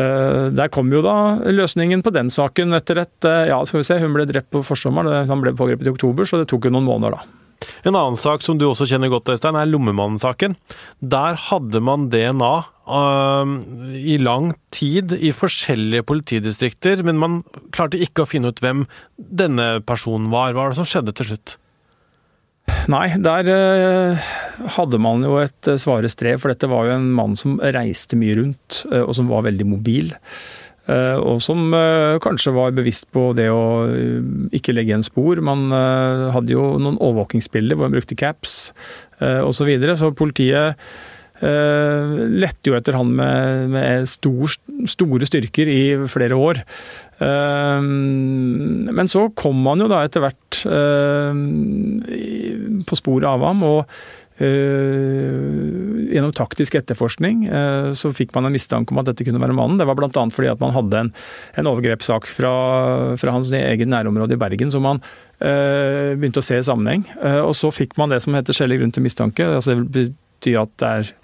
der 0.00 0.70
kom 0.72 0.88
jo 0.94 1.00
da 1.04 1.42
løsningen 1.50 2.00
på 2.06 2.12
den 2.14 2.30
saken 2.32 2.72
etter 2.78 3.02
et 3.02 3.26
Ja, 3.50 3.58
skal 3.66 3.82
vi 3.82 3.88
se, 3.88 3.98
hun 4.00 4.14
ble 4.14 4.24
drept 4.24 4.48
på 4.54 4.62
forsommeren, 4.64 5.26
han 5.28 5.42
ble 5.42 5.52
pågrepet 5.58 5.90
i 5.90 5.92
oktober, 5.92 6.24
så 6.24 6.38
det 6.40 6.46
tok 6.48 6.68
jo 6.68 6.72
noen 6.72 6.86
måneder 6.86 7.18
da. 7.18 7.26
En 7.84 7.96
annen 7.96 8.18
sak 8.18 8.44
som 8.44 8.58
du 8.58 8.66
også 8.68 8.86
kjenner 8.88 9.10
godt, 9.12 9.30
Øystein, 9.32 9.58
er 9.58 9.68
Lommemannen-saken. 9.68 10.56
Der 11.00 11.38
hadde 11.48 11.82
man 11.84 12.08
DNA 12.12 12.52
uh, 12.90 13.54
i 13.96 14.18
lang 14.20 14.52
tid 14.74 15.14
i 15.16 15.32
forskjellige 15.36 16.06
politidistrikter, 16.08 17.04
men 17.06 17.20
man 17.20 17.40
klarte 17.74 18.00
ikke 18.00 18.24
å 18.24 18.30
finne 18.30 18.52
ut 18.52 18.62
hvem 18.64 18.86
denne 19.16 19.72
personen 19.86 20.30
var. 20.32 20.54
Hva 20.54 20.66
var 20.66 20.74
det 20.74 20.80
som 20.80 20.88
skjedde 20.88 21.16
til 21.16 21.32
slutt? 21.32 21.56
Nei, 22.90 23.06
der 23.22 23.50
uh, 23.50 24.30
hadde 24.76 24.98
man 25.02 25.22
jo 25.26 25.36
et 25.42 25.68
uh, 25.70 25.78
svare 25.80 26.10
strev, 26.10 26.40
for 26.42 26.52
dette 26.52 26.70
var 26.70 26.88
jo 26.88 26.96
en 26.96 27.10
mann 27.16 27.36
som 27.38 27.58
reiste 27.60 28.18
mye 28.18 28.38
rundt, 28.38 28.82
uh, 28.90 29.04
og 29.04 29.14
som 29.18 29.30
var 29.30 29.46
veldig 29.48 29.68
mobil. 29.76 30.12
Og 30.90 31.36
som 31.44 31.70
kanskje 32.18 32.50
var 32.50 32.72
bevisst 32.74 33.04
på 33.14 33.28
det 33.38 33.44
å 33.52 33.84
ikke 34.56 34.72
legge 34.74 34.90
igjen 34.90 35.04
spor. 35.06 35.38
Man 35.44 35.68
hadde 36.34 36.50
jo 36.56 36.64
noen 36.82 36.96
overvåkingsbilder 36.98 37.78
hvor 37.78 37.86
man 37.86 37.94
brukte 37.94 38.16
caps 38.18 38.72
osv. 39.20 39.52
Så, 39.54 39.68
videre. 39.68 39.94
så 40.00 40.10
politiet 40.16 40.80
lette 41.40 42.68
jo 42.68 42.74
etter 42.76 42.98
han 42.98 43.14
med, 43.16 43.70
med 43.72 44.08
stor, 44.10 44.52
store 44.92 45.24
styrker 45.28 45.70
i 45.72 45.82
flere 46.12 46.36
år. 46.36 46.60
Men 47.20 49.08
så 49.08 49.26
kom 49.36 49.64
han 49.68 49.80
jo 49.80 49.88
da 49.88 50.02
etter 50.04 50.24
hvert 50.24 50.60
på 52.90 53.00
sporet 53.00 53.28
av 53.30 53.46
ham. 53.48 53.64
og 53.64 53.80
Uh, 54.40 56.06
gjennom 56.08 56.30
taktisk 56.32 56.78
etterforskning 56.78 57.42
uh, 57.52 57.90
så 57.92 58.08
fikk 58.16 58.30
man 58.32 58.48
en 58.48 58.54
mistanke 58.54 58.94
om 58.94 59.00
at 59.02 59.10
dette 59.10 59.26
kunne 59.26 59.42
være 59.42 59.52
mannen. 59.56 59.76
Det 59.76 59.84
var 59.84 59.98
bl.a. 59.98 60.22
fordi 60.32 60.48
at 60.48 60.62
man 60.62 60.72
hadde 60.72 61.02
en, 61.02 61.10
en 61.60 61.68
overgrepssak 61.68 62.24
fra, 62.24 62.52
fra, 63.20 63.34
hans 63.36 63.52
eget 63.52 63.90
nærområde 63.92 64.38
i 64.38 64.40
Bergen 64.40 64.72
som 64.72 64.86
man 64.88 65.02
uh, 65.04 66.16
begynte 66.16 66.40
å 66.40 66.46
se 66.46 66.56
i 66.56 66.64
sammenheng. 66.64 67.04
og 67.44 67.52
så 67.58 67.68
fikk 67.74 67.98
man 68.00 68.14
det 68.14 68.22
som 68.24 68.36
heter 68.36 68.56
skjellig 68.56 68.80
grunn 68.80 68.96
til 68.96 69.04
mistanke. 69.04 69.44
altså 69.58 69.76
Det 69.84 70.08
betyr 70.40 70.64
at 70.64 70.74
det 70.80 70.90
er 70.96 71.14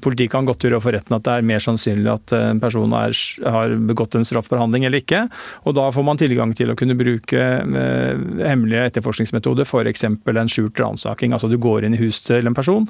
Politiet 0.00 0.30
kan 0.32 0.46
godt 0.48 0.64
gjøre 0.64 0.78
for 0.80 0.96
retten 0.96 1.12
at 1.12 1.24
det 1.26 1.32
er 1.36 1.44
mer 1.46 1.60
sannsynlig 1.62 2.08
at 2.08 2.32
en 2.34 2.60
person 2.62 2.92
er, 2.96 3.12
har 3.44 3.74
begått 3.84 4.16
en 4.16 4.24
straffbehandling 4.24 4.86
eller 4.88 5.02
ikke. 5.02 5.26
Og 5.68 5.76
da 5.76 5.84
får 5.92 6.06
man 6.08 6.20
tilgang 6.20 6.54
til 6.56 6.72
å 6.72 6.76
kunne 6.78 6.96
bruke 6.98 7.36
eh, 7.60 8.22
hemmelige 8.40 8.88
etterforskningsmetoder, 8.88 9.68
f.eks. 9.68 10.06
en 10.08 10.50
skjult 10.50 10.80
ransaking. 10.80 11.36
Altså 11.36 11.52
du 11.52 11.58
går 11.60 11.84
inn 11.84 11.98
i 11.98 12.00
huset 12.00 12.30
til 12.32 12.48
en 12.48 12.56
person 12.56 12.88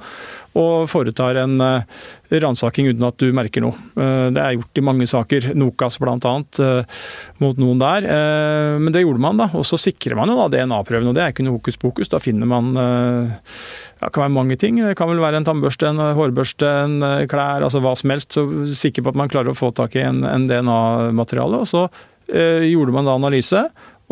og 0.55 0.87
foretar 0.90 1.40
en 1.42 1.59
eh, 1.61 2.05
ransaking 2.31 2.92
uten 2.92 3.07
at 3.07 3.18
du 3.18 3.35
merker 3.35 3.64
noe. 3.64 3.75
Eh, 3.99 4.29
det 4.35 4.42
er 4.42 4.57
gjort 4.57 4.79
i 4.79 4.85
mange 4.87 5.09
saker, 5.11 5.51
Nokas 5.59 5.99
bl.a. 6.03 6.35
Eh, 6.62 7.03
mot 7.42 7.59
noen 7.59 7.83
der. 7.83 8.07
Uh, 8.07 8.77
men 8.81 8.94
det 8.94 9.03
gjorde 9.03 9.23
man, 9.23 9.38
da. 9.40 9.49
Og 9.59 9.66
så 9.66 9.79
sikrer 9.81 10.16
man 10.18 10.31
jo 10.31 10.37
da 10.38 10.47
DNA-prøven, 10.53 11.11
og 11.11 11.16
det 11.16 11.25
er 11.25 11.35
ikke 11.35 11.47
noe 11.47 11.59
hokus 11.59 11.79
pokus. 11.81 12.11
Da 12.12 12.20
finner 12.23 12.49
man 12.49 12.70
uh, 12.79 13.57
det 14.04 14.12
kan 14.14 14.26
være 14.26 14.34
mange 14.34 14.56
ting. 14.60 14.76
Det 14.80 14.96
kan 14.98 15.08
vel 15.10 15.22
være 15.22 15.40
en 15.40 15.46
tannbørste, 15.46 15.88
en 15.88 16.02
hårbørste, 16.18 16.70
en 16.84 16.96
eh, 17.06 17.26
klær, 17.30 17.64
altså 17.64 17.80
hva 17.84 17.94
som 17.98 18.12
helst. 18.12 18.36
Så 18.36 18.42
sikker 18.76 19.04
på 19.04 19.14
at 19.14 19.20
man 19.20 19.30
klarer 19.32 19.52
å 19.52 19.58
få 19.58 19.70
tak 19.76 19.96
i 19.96 20.04
en, 20.04 20.24
en 20.28 20.48
DNA-materiale. 20.50 21.62
Og 21.64 21.70
så 21.70 21.86
eh, 22.28 22.66
gjorde 22.68 22.94
man 22.96 23.08
da 23.08 23.16
analyse, 23.16 23.62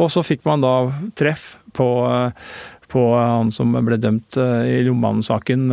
og 0.01 0.09
så 0.13 0.25
fikk 0.25 0.47
man 0.49 0.65
da 0.65 0.75
treff 1.19 1.57
på, 1.77 1.89
eh, 2.09 2.31
på 2.93 3.03
han 3.19 3.53
som 3.53 3.77
ble 3.85 4.01
dømt 4.01 4.39
eh, 4.41 4.79
i 4.79 4.83
Lommannen-saken. 4.89 5.69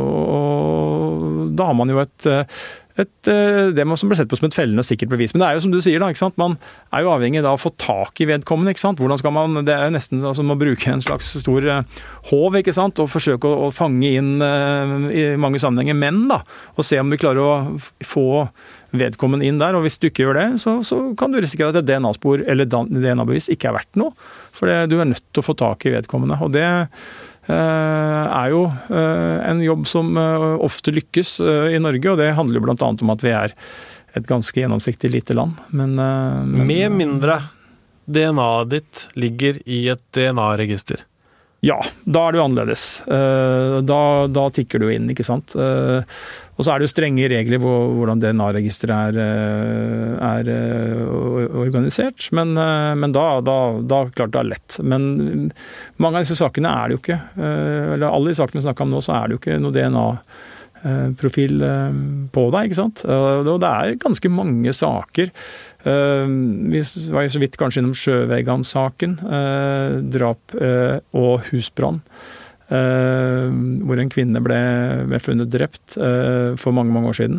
Og 0.00 1.54
da 1.56 1.70
har 1.70 1.78
man 1.78 1.94
jo 1.94 2.02
et 2.02 2.30
et, 2.96 3.28
eh, 3.28 3.70
det 3.76 3.84
som 3.98 4.08
ble 4.08 4.16
sett 4.16 4.30
på 4.30 4.38
som 4.38 4.48
et 4.48 4.56
fellende 4.56 4.80
og 4.80 4.88
sikkert 4.88 5.12
bevis. 5.12 5.34
Men 5.34 5.42
det 5.42 5.48
er 5.48 5.56
jo 5.56 5.64
som 5.66 5.74
du 5.74 5.80
sier, 5.84 6.00
da, 6.00 6.08
ikke 6.08 6.22
sant? 6.22 6.38
man 6.40 6.56
er 6.94 7.04
jo 7.04 7.12
avhengig 7.12 7.42
av 7.44 7.58
å 7.58 7.60
få 7.60 7.74
tak 7.76 8.22
i 8.24 8.28
vedkommende. 8.30 8.72
ikke 8.72 8.84
sant? 8.84 9.02
Hvordan 9.02 9.20
skal 9.20 9.34
man, 9.36 9.64
Det 9.66 9.74
er 9.74 9.88
jo 9.88 9.96
nesten 9.96 10.24
altså, 10.24 10.46
å 10.46 10.58
bruke 10.58 10.92
en 10.92 11.04
slags 11.04 11.28
stor 11.42 11.68
uh, 11.68 11.82
håv 12.30 12.56
ikke 12.62 12.74
sant? 12.76 12.98
og 13.02 13.12
forsøke 13.12 13.44
å, 13.44 13.68
å 13.68 13.74
fange 13.74 14.14
inn 14.16 14.40
uh, 14.40 15.12
i 15.12 15.28
mange 15.36 15.60
sammenhenger 15.60 15.98
menn. 15.98 16.24
da, 16.32 16.40
Og 16.76 16.88
se 16.88 16.98
om 17.00 17.12
vi 17.12 17.20
klarer 17.20 17.44
å 17.44 17.54
få 18.04 18.26
vedkommende 18.96 19.44
inn 19.44 19.60
der. 19.60 19.76
og 19.76 19.84
Hvis 19.84 20.00
du 20.00 20.08
ikke 20.08 20.24
gjør 20.24 20.40
det, 20.40 20.48
så, 20.64 20.78
så 20.86 21.02
kan 21.18 21.32
du 21.32 21.40
risikere 21.42 21.74
at 21.74 21.82
et 21.82 21.88
DNA-spor 21.92 22.46
eller 22.48 22.64
DNA-bevis 22.64 23.52
ikke 23.52 23.68
er 23.70 23.80
verdt 23.82 24.00
noe. 24.00 24.16
For 24.56 24.70
det, 24.70 24.86
du 24.88 24.96
er 25.02 25.10
nødt 25.10 25.24
til 25.34 25.44
å 25.44 25.48
få 25.50 25.56
tak 25.58 25.84
i 25.84 25.92
vedkommende. 25.98 26.40
og 26.40 26.54
det 26.56 26.66
Eh, 26.66 27.35
er 27.54 28.52
jo 28.52 28.62
eh, 28.66 29.50
en 29.50 29.60
jobb 29.62 29.86
som 29.86 30.16
eh, 30.18 30.46
ofte 30.66 30.94
lykkes 30.94 31.36
i 31.72 31.78
Norge, 31.82 32.10
og 32.12 32.18
det 32.20 32.32
handler 32.38 32.60
jo 32.60 32.66
bl.a. 32.66 32.88
om 32.90 33.12
at 33.14 33.24
vi 33.24 33.34
er 33.36 33.54
et 34.16 34.26
ganske 34.26 34.58
gjennomsiktig 34.58 35.10
lite 35.12 35.36
land. 35.36 35.58
Men, 35.70 35.94
men 35.98 36.66
Med 36.66 36.94
mindre 36.96 37.40
DNA-et 38.06 38.70
ditt 38.70 39.04
ligger 39.18 39.60
i 39.66 39.82
et 39.92 40.02
DNA-register. 40.16 41.04
Ja, 41.66 41.80
da 42.04 42.26
er 42.26 42.34
det 42.34 42.38
jo 42.38 42.46
annerledes. 42.46 42.84
Da, 43.06 44.00
da, 44.30 44.44
tikker 44.54 44.82
du 44.82 44.90
inn, 44.92 45.08
ikke 45.10 45.26
sant. 45.26 45.56
Og 45.56 46.62
så 46.64 46.72
er 46.72 46.78
det 46.78 46.86
jo 46.86 46.92
strenge 46.92 47.28
regler 47.32 47.60
hvor, 47.60 47.90
hvordan 47.96 48.22
DNA-registeret 48.22 49.18
er, 49.18 49.18
er, 50.28 50.50
organisert. 51.58 52.28
Men, 52.36 52.54
men 52.54 53.14
da, 53.16 53.26
da, 53.44 53.58
da, 53.82 54.02
klart 54.14 54.34
det 54.36 54.42
er 54.42 54.50
lett. 54.54 54.78
Men 54.86 55.08
mange 55.98 56.20
av 56.20 56.26
disse 56.26 56.38
sakene 56.38 56.70
er 56.70 56.88
det 56.88 56.98
jo 56.98 57.02
ikke. 57.02 57.20
Eller 57.36 58.08
alle 58.10 58.30
de 58.30 58.38
sakene 58.38 58.62
vi 58.62 58.68
snakker 58.68 58.86
om 58.86 58.94
nå, 58.94 59.02
så 59.04 59.18
er 59.18 59.26
det 59.26 59.36
jo 59.36 59.42
ikke 59.42 59.62
noe 59.62 59.76
DNA 59.76 60.08
profil 61.18 61.62
på 62.30 62.42
deg, 62.54 62.68
ikke 62.68 62.78
sant. 62.78 63.02
Og 63.10 63.56
det 63.58 63.72
er 63.72 63.96
ganske 64.06 64.30
mange 64.30 64.76
saker 64.76 65.32
Eh, 65.75 65.75
vi 65.86 66.82
var 67.14 67.28
så 67.30 67.42
vidt 67.42 67.58
kanskje 67.60 67.82
innom 67.82 67.94
Sjøvegan-saken. 67.94 69.18
Eh, 69.22 69.98
drap 70.16 70.56
eh, 70.58 70.98
og 71.14 71.46
husbrann. 71.52 72.02
Hvor 72.66 74.00
en 74.02 74.08
kvinne 74.10 74.40
ble, 74.42 74.56
ble 75.06 75.20
funnet 75.22 75.52
drept 75.52 75.94
for 75.94 76.74
mange, 76.74 76.90
mange 76.90 77.12
år 77.12 77.14
siden. 77.14 77.36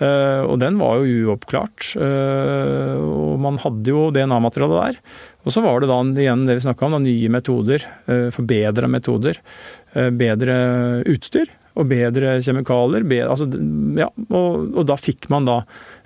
Og 0.00 0.54
den 0.62 0.78
var 0.80 1.02
jo 1.02 1.26
uoppklart. 1.26 1.90
Og 2.00 3.34
man 3.44 3.60
hadde 3.60 3.92
jo 3.92 4.06
DNA-materiale 4.08 4.78
der. 4.78 4.96
Og 5.44 5.52
så 5.52 5.60
var 5.60 5.84
det 5.84 5.90
da 5.92 5.98
igjen 6.16 6.46
det 6.48 6.56
vi 6.56 6.64
snakka 6.64 6.88
om, 6.88 6.96
da, 6.96 7.02
nye 7.04 7.34
metoder. 7.36 7.84
Forbedra 8.32 8.88
metoder. 8.88 9.42
Bedre 9.92 10.56
utstyr. 11.12 11.52
Og 11.74 11.88
bedre 11.90 12.36
kjemikalier. 12.44 13.04
Bedre, 13.08 13.30
altså, 13.34 13.48
ja, 13.98 14.08
og, 14.28 14.74
og, 14.74 14.82
da 14.88 14.96
fikk 15.00 15.28
man 15.32 15.48
da 15.48 15.60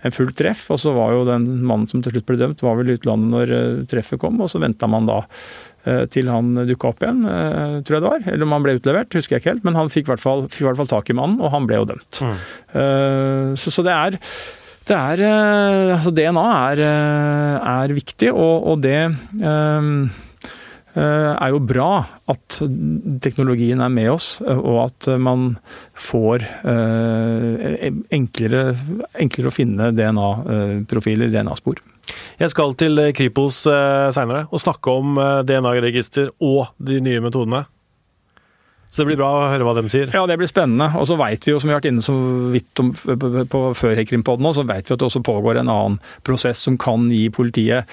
en 0.06 0.14
full 0.14 0.30
treff, 0.36 0.66
og 0.72 0.80
så 0.80 0.94
var 0.96 1.14
jo 1.14 1.24
den 1.28 1.48
mannen 1.66 1.88
som 1.90 2.02
til 2.04 2.14
slutt 2.14 2.28
ble 2.28 2.38
dømt, 2.40 2.62
var 2.64 2.78
vel 2.78 2.92
i 2.92 2.98
utlandet 2.98 3.34
når 3.34 3.52
uh, 3.52 3.80
treffet 3.90 4.20
kom, 4.22 4.38
og 4.40 4.50
så 4.52 4.62
venta 4.62 4.88
man 4.90 5.08
da 5.08 5.18
uh, 5.24 6.04
til 6.12 6.30
han 6.32 6.54
dukka 6.68 6.92
opp 6.92 7.02
igjen, 7.04 7.24
uh, 7.26 7.80
tror 7.82 7.98
jeg 7.98 8.04
det 8.04 8.12
var. 8.12 8.28
Eller 8.30 8.46
om 8.46 8.54
han 8.56 8.64
ble 8.64 8.78
utlevert, 8.78 9.18
husker 9.18 9.36
jeg 9.36 9.44
ikke 9.44 9.54
helt, 9.56 9.66
men 9.66 9.78
han 9.78 9.92
fikk 9.92 10.06
i 10.06 10.14
hvert 10.14 10.24
fall, 10.24 10.46
fikk 10.46 10.64
i 10.64 10.70
hvert 10.70 10.80
fall 10.80 10.92
tak 10.94 11.10
i 11.12 11.18
mannen, 11.18 11.42
og 11.42 11.52
han 11.56 11.68
ble 11.68 11.82
jo 11.82 11.90
dømt. 11.90 12.22
Mm. 12.22 12.38
Så, 13.58 13.72
så, 13.74 13.84
det 13.84 13.92
er 13.94 14.16
det 14.88 14.96
er 14.96 15.20
Altså, 15.98 16.12
DNA 16.16 16.44
er, 16.70 16.80
er 16.80 17.92
viktig, 17.96 18.30
og, 18.32 18.70
og 18.72 18.80
det 18.84 19.02
Eh, 19.08 20.27
er 21.00 21.52
jo 21.52 21.60
bra 21.62 21.90
at 22.30 22.58
teknologien 23.24 23.80
er 23.84 23.92
med 23.92 24.10
oss, 24.12 24.28
eh, 24.44 24.58
og 24.58 24.80
at 24.86 25.08
man 25.20 25.52
får 25.98 26.44
eh, 26.44 27.88
enklere, 28.14 28.74
enklere 29.18 29.50
å 29.50 29.54
finne 29.54 29.92
DNA-profiler, 29.96 31.32
DNA-spor. 31.32 31.82
Jeg 32.40 32.54
skal 32.54 32.72
til 32.80 33.02
Kripos 33.12 33.66
seinere 33.66 34.46
og 34.48 34.62
snakke 34.62 34.94
om 34.96 35.18
DNA-register 35.44 36.30
og 36.40 36.70
de 36.80 37.02
nye 37.04 37.20
metodene. 37.20 37.66
Så 38.88 39.02
det 39.02 39.10
blir 39.10 39.18
bra 39.20 39.28
å 39.34 39.48
høre 39.52 39.66
hva 39.66 39.74
de 39.76 39.84
sier. 39.92 40.08
Ja, 40.16 40.22
det 40.24 40.38
blir 40.40 40.48
spennende. 40.48 40.88
Og 40.96 41.04
så 41.10 41.18
veit 41.20 41.44
vi 41.44 41.52
jo, 41.52 41.58
som 41.60 41.68
vi 41.68 41.74
har 41.74 41.82
vært 41.82 41.90
inne 41.90 42.04
så 42.04 42.14
vidt 42.54 42.80
om 42.80 42.94
på, 42.96 43.60
før 43.76 44.00
Hekrimpodden, 44.00 44.48
så 44.56 44.64
veit 44.64 44.88
vi 44.88 44.96
at 44.96 45.02
det 45.02 45.08
også 45.10 45.20
pågår 45.26 45.60
en 45.60 45.68
annen 45.68 45.98
prosess 46.24 46.64
som 46.64 46.78
kan 46.80 47.04
gi 47.12 47.26
politiet 47.34 47.84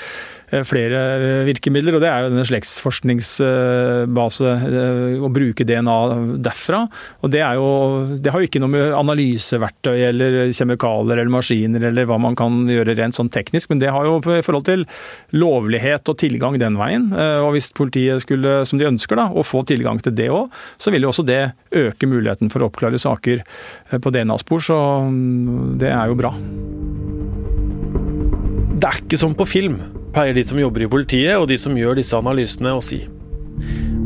Eh, 0.45 0.45
flere 0.64 1.00
eh, 1.16 1.46
virkemidler, 1.50 1.98
og 1.98 2.04
det 2.04 2.10
er 2.10 2.24
jo 2.24 2.30
denne 2.32 2.46
slektsforskningsbase, 2.48 4.52
eh, 4.70 5.20
å 5.20 5.30
bruke 5.34 5.68
DNA 5.68 5.98
derfra. 6.46 6.80
Og 7.26 7.32
det, 7.34 7.42
er 7.46 7.54
jo, 7.60 7.70
det 8.22 8.32
har 8.32 8.42
jo 8.42 8.50
ikke 8.50 8.62
noe 8.64 8.74
med 8.74 8.96
analyseverktøy 8.96 9.98
eller 10.10 10.30
kjemikalier 10.56 11.18
eller 11.20 11.34
maskiner 11.34 11.82
eller 11.92 12.04
hva 12.10 12.18
man 12.22 12.36
kan 12.40 12.52
gjøre 12.72 12.98
rent 13.00 13.18
sånn 13.18 13.34
teknisk, 13.34 13.66
men 13.72 13.80
det 13.84 13.94
har 13.94 14.04
jo 14.08 14.14
i 14.22 14.46
forhold 14.46 14.68
til 14.70 14.82
lovlighet 15.36 16.04
og 16.12 16.20
tilgang 16.22 16.54
den 16.62 16.80
veien. 16.80 17.06
Og 17.16 17.52
hvis 17.56 17.74
politiet 17.76 18.24
skulle, 18.24 18.52
som 18.68 18.78
de 18.80 18.90
ønsker, 18.90 19.16
da, 19.20 19.26
å 19.30 19.42
få 19.46 19.60
tilgang 19.68 19.98
til 20.04 20.14
det 20.16 20.30
òg, 20.34 20.46
så 20.82 20.88
vil 20.94 21.06
jo 21.06 21.12
også 21.12 21.28
det 21.28 21.44
øke 21.76 22.10
muligheten 22.10 22.52
for 22.54 22.64
å 22.64 22.72
oppklare 22.72 23.00
saker 23.02 23.38
på 24.02 24.16
DNA-spor, 24.16 24.60
så 24.64 24.80
mm, 25.10 25.76
det 25.82 25.92
er 25.92 26.12
jo 26.12 26.20
bra. 26.20 26.32
Det 28.76 28.90
er 28.90 28.98
ikke 29.00 29.18
som 29.20 29.32
på 29.38 29.46
film 29.48 29.78
pleier 30.12 30.36
de 30.36 30.42
som 30.44 30.60
jobber 30.60 30.84
i 30.84 30.90
politiet 30.92 31.38
og 31.40 31.48
de 31.48 31.56
som 31.60 31.76
gjør 31.80 31.96
disse 31.96 32.18
analysene 32.18 32.74
å 32.76 32.82
si. 32.84 33.06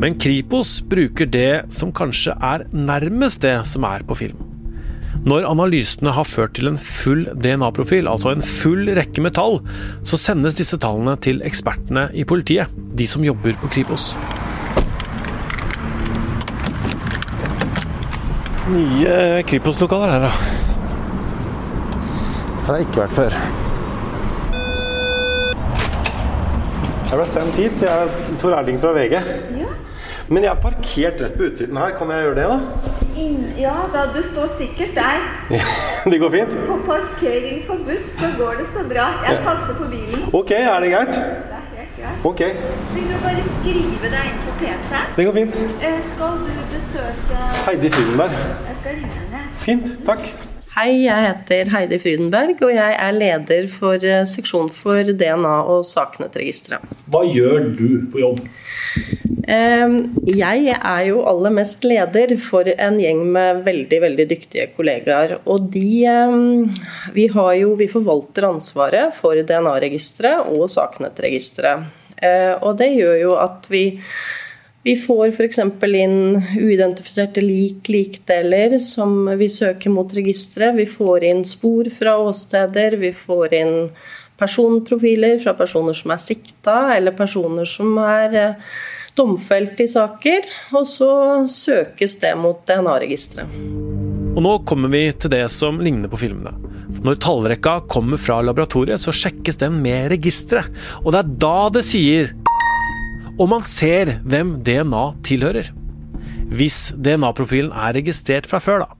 Men 0.00 0.14
Kripos 0.22 0.76
bruker 0.86 1.26
det 1.26 1.72
som 1.74 1.90
kanskje 1.90 2.36
er 2.38 2.62
nærmest 2.70 3.42
det 3.42 3.56
som 3.66 3.84
er 3.88 4.04
på 4.06 4.14
film. 4.20 4.38
Når 5.26 5.48
analysene 5.50 6.14
har 6.14 6.24
ført 6.24 6.54
til 6.56 6.70
en 6.70 6.78
full 6.80 7.26
DNA-profil, 7.34 8.06
altså 8.08 8.30
en 8.30 8.44
full 8.46 8.88
rekke 8.96 9.24
med 9.24 9.34
tall, 9.36 9.58
så 10.06 10.16
sendes 10.16 10.56
disse 10.56 10.78
tallene 10.80 11.16
til 11.20 11.42
ekspertene 11.44 12.06
i 12.14 12.22
politiet, 12.24 12.70
de 12.96 13.08
som 13.10 13.26
jobber 13.26 13.58
på 13.60 13.72
Kripos. 13.74 14.14
Nye 18.70 19.42
Kripos-lokaler 19.50 20.14
her, 20.14 20.28
da. 20.28 20.32
Her 22.62 22.70
har 22.70 22.80
jeg 22.80 22.88
ikke 22.88 23.02
vært 23.02 23.18
før. 23.18 23.68
Jeg 27.10 27.18
ble 27.18 27.26
sendt 27.26 27.56
hit. 27.58 27.80
Jeg 27.82 27.90
er 27.90 28.36
Tor 28.38 28.52
Erling 28.54 28.76
fra 28.82 28.92
VG. 28.94 29.16
Ja. 29.58 29.70
Men 30.30 30.44
jeg 30.46 30.50
er 30.52 30.60
parkert 30.62 31.22
rett 31.24 31.32
på 31.34 31.48
utsiden 31.48 31.78
her. 31.80 31.94
Kan 31.98 32.10
jeg 32.14 32.22
gjøre 32.22 32.36
det, 32.38 32.44
da? 32.52 32.98
In, 33.18 33.40
ja, 33.58 33.72
da 33.90 34.04
du 34.14 34.20
står 34.28 34.46
sikkert 34.58 34.92
der. 34.94 35.24
Ja, 35.58 35.64
det 36.10 36.20
går 36.22 36.30
fint? 36.36 36.52
På 36.68 36.76
parkering 36.86 37.64
forbudt 37.66 38.12
så 38.20 38.30
går 38.38 38.60
det 38.60 38.66
så 38.74 38.84
bra. 38.92 39.08
Jeg 39.26 39.40
passer 39.44 39.74
på 39.80 39.88
bilen. 39.90 40.28
Ok, 40.32 40.50
er 40.54 40.78
det 40.84 40.92
greit? 40.94 41.10
Det 41.10 41.58
er 41.58 41.66
helt 41.80 41.98
greit. 41.98 42.22
Ok. 42.30 42.44
Vil 42.94 43.10
du 43.10 43.16
bare 43.26 43.42
skrive 43.48 44.12
deg 44.14 44.30
inn 44.30 44.38
på 44.46 44.54
PC-en? 44.62 45.10
Det 45.16 45.26
går 45.26 45.36
fint. 45.40 45.58
Eh, 45.90 45.98
skal 46.14 46.38
du 46.46 46.62
besøke 46.76 47.42
Heidi 47.66 47.90
Frydenberg. 47.96 48.38
Jeg 48.70 48.78
skal 48.80 48.96
ringe 49.00 49.12
henne. 49.18 49.44
Fint. 49.66 49.92
Takk. 50.06 50.49
Hei, 50.70 51.02
jeg 51.02 51.24
heter 51.26 51.70
Heidi 51.72 51.96
Frydenberg, 51.98 52.60
og 52.62 52.70
jeg 52.70 52.94
er 52.94 53.16
leder 53.16 53.64
for 53.72 54.04
eh, 54.06 54.22
seksjon 54.22 54.68
for 54.70 55.02
DNA 55.02 55.56
og 55.66 55.82
Saknetregisteret. 55.88 56.84
Hva 57.10 57.24
gjør 57.26 57.72
du 57.74 57.88
på 58.12 58.22
jobb? 58.22 58.38
Jeg 59.50 60.74
er 60.76 61.00
jo 61.08 61.24
aller 61.26 61.50
mest 61.50 61.82
leder 61.82 62.36
for 62.38 62.68
en 62.70 63.00
gjeng 63.02 63.24
med 63.34 63.64
veldig 63.66 63.98
veldig 64.04 64.26
dyktige 64.30 64.68
kollegaer. 64.76 65.40
Og 65.50 65.66
de 65.74 66.06
Vi, 67.16 67.26
jo, 67.58 67.74
vi 67.74 67.88
forvalter 67.90 68.46
ansvaret 68.46 69.16
for 69.16 69.34
DNA-registeret 69.34 70.54
og 70.54 70.70
Saknetregisteret. 70.70 71.88
Eh, 72.22 72.54
og 72.60 72.78
det 72.78 72.92
gjør 72.94 73.16
jo 73.24 73.34
at 73.40 73.66
vi 73.72 73.84
vi 74.82 74.96
får 74.96 75.28
f.eks. 75.28 75.58
inn 75.84 76.42
uidentifiserte 76.56 77.42
lik, 77.44 77.88
likdeler, 77.88 78.78
som 78.78 79.26
vi 79.36 79.48
søker 79.52 79.92
mot 79.92 80.14
registeret. 80.16 80.76
Vi 80.78 80.86
får 80.88 81.26
inn 81.28 81.44
spor 81.44 81.90
fra 81.92 82.16
åsteder. 82.16 82.96
Vi 82.96 83.12
får 83.12 83.54
inn 83.58 83.74
personprofiler 84.40 85.36
fra 85.42 85.52
personer 85.58 85.92
som 85.98 86.14
er 86.14 86.22
sikta, 86.24 86.78
eller 86.96 87.12
personer 87.12 87.68
som 87.68 87.92
er 88.00 88.38
eh, 88.40 88.72
domfelt 89.20 89.84
i 89.84 89.88
saker. 89.90 90.48
Og 90.72 90.88
så 90.88 91.12
søkes 91.44 92.16
det 92.24 92.32
mot 92.40 92.64
DNA-registeret. 92.64 93.60
Og 94.30 94.44
nå 94.46 94.58
kommer 94.64 94.88
vi 94.88 95.04
til 95.12 95.34
det 95.36 95.44
som 95.52 95.82
ligner 95.84 96.08
på 96.08 96.22
filmene. 96.24 96.56
Når 97.04 97.20
tallrekka 97.20 97.82
kommer 97.90 98.20
fra 98.20 98.40
laboratoriet, 98.44 99.02
så 99.02 99.12
sjekkes 99.12 99.60
den 99.60 99.76
med 99.84 100.08
registeret. 100.14 100.72
Og 101.04 101.12
det 101.12 101.20
er 101.20 101.34
da 101.44 101.56
det 101.76 101.84
sier 101.84 102.32
og 103.40 103.48
man 103.48 103.64
ser 103.64 104.18
hvem 104.28 104.58
DNA 104.66 105.04
tilhører. 105.24 105.70
Hvis 106.50 106.90
DNA-profilen 106.92 107.70
er 107.72 107.94
registrert 107.96 108.48
fra 108.50 108.60
før, 108.60 108.84
da. 108.84 108.96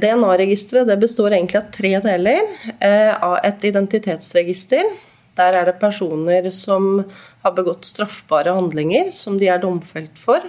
DNA-registeret 0.00 0.90
består 1.00 1.34
egentlig 1.34 1.58
av 1.58 1.70
tre 1.74 1.94
deler. 2.04 2.44
Eh, 2.78 3.10
av 3.14 3.38
et 3.46 3.64
identitetsregister. 3.70 4.90
Der 5.38 5.56
er 5.56 5.66
det 5.66 5.80
personer 5.80 6.46
som 6.54 7.06
har 7.42 7.54
begått 7.56 7.88
straffbare 7.88 8.52
handlinger 8.54 9.14
som 9.16 9.38
de 9.40 9.48
er 9.48 9.62
domfelt 9.62 10.18
for. 10.18 10.44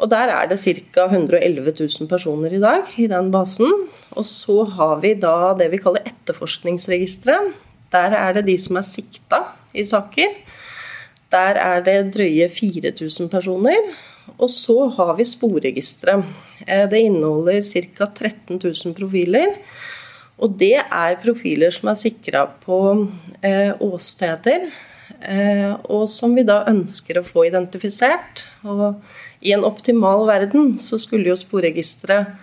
Og 0.00 0.10
Der 0.10 0.28
er 0.28 0.48
det 0.48 0.58
ca. 0.60 1.06
111 1.06 1.72
000 1.72 2.08
personer 2.08 2.52
i 2.52 2.60
dag 2.60 2.84
i 2.96 3.06
den 3.06 3.30
basen. 3.30 3.70
Og 4.16 4.24
så 4.24 4.64
har 4.64 5.00
vi 5.00 5.14
da 5.14 5.54
det 5.58 5.70
vi 5.72 5.80
kaller 5.82 6.04
etterforskningsregisteret. 6.06 7.54
Der 7.92 8.16
er 8.16 8.32
det 8.34 8.46
de 8.46 8.58
som 8.58 8.76
er 8.76 8.86
sikta 8.86 9.44
i 9.74 9.84
saker. 9.84 10.34
Der 11.36 11.60
er 11.60 11.82
det 11.84 11.98
drøye 12.16 12.48
4000 12.48 13.28
personer. 13.32 13.92
Og 14.36 14.50
så 14.50 14.88
har 14.96 15.14
vi 15.18 15.24
sporregisteret. 15.24 16.24
Eh, 16.66 16.86
det 16.90 17.04
inneholder 17.08 17.62
ca. 17.62 18.06
13 18.06 18.58
000 18.58 18.96
profiler. 18.96 19.54
Og 20.36 20.56
det 20.60 20.76
er 20.80 21.20
profiler 21.22 21.72
som 21.72 21.90
er 21.92 22.00
sikra 22.00 22.44
på 22.64 22.78
eh, 23.40 23.72
åsteder, 23.80 24.66
eh, 25.24 25.72
og 25.88 26.04
som 26.12 26.34
vi 26.36 26.44
da 26.44 26.58
ønsker 26.68 27.20
å 27.20 27.24
få 27.24 27.46
identifisert. 27.48 28.44
Og 28.68 29.00
i 29.40 29.54
en 29.56 29.64
optimal 29.64 30.26
verden 30.28 30.74
så 30.80 31.00
skulle 31.00 31.30
jo 31.30 31.38
sporregisteret 31.40 32.34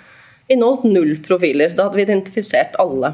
inneholdt 0.49 0.89
null 0.89 1.19
profiler. 1.25 1.75
Da 1.75 1.85
hadde 1.85 2.01
vi 2.01 2.07
identifisert 2.07 2.73
alle. 2.81 3.13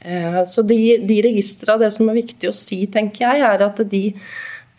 Eh, 0.00 0.44
så 0.44 0.62
de, 0.62 0.78
de 1.06 1.18
registra, 1.22 1.76
det 1.80 1.90
som 1.94 2.08
er 2.08 2.20
viktig 2.22 2.48
å 2.48 2.56
si, 2.56 2.84
tenker 2.92 3.26
jeg, 3.26 3.44
er 3.44 3.66
at 3.66 3.82
de 3.90 4.04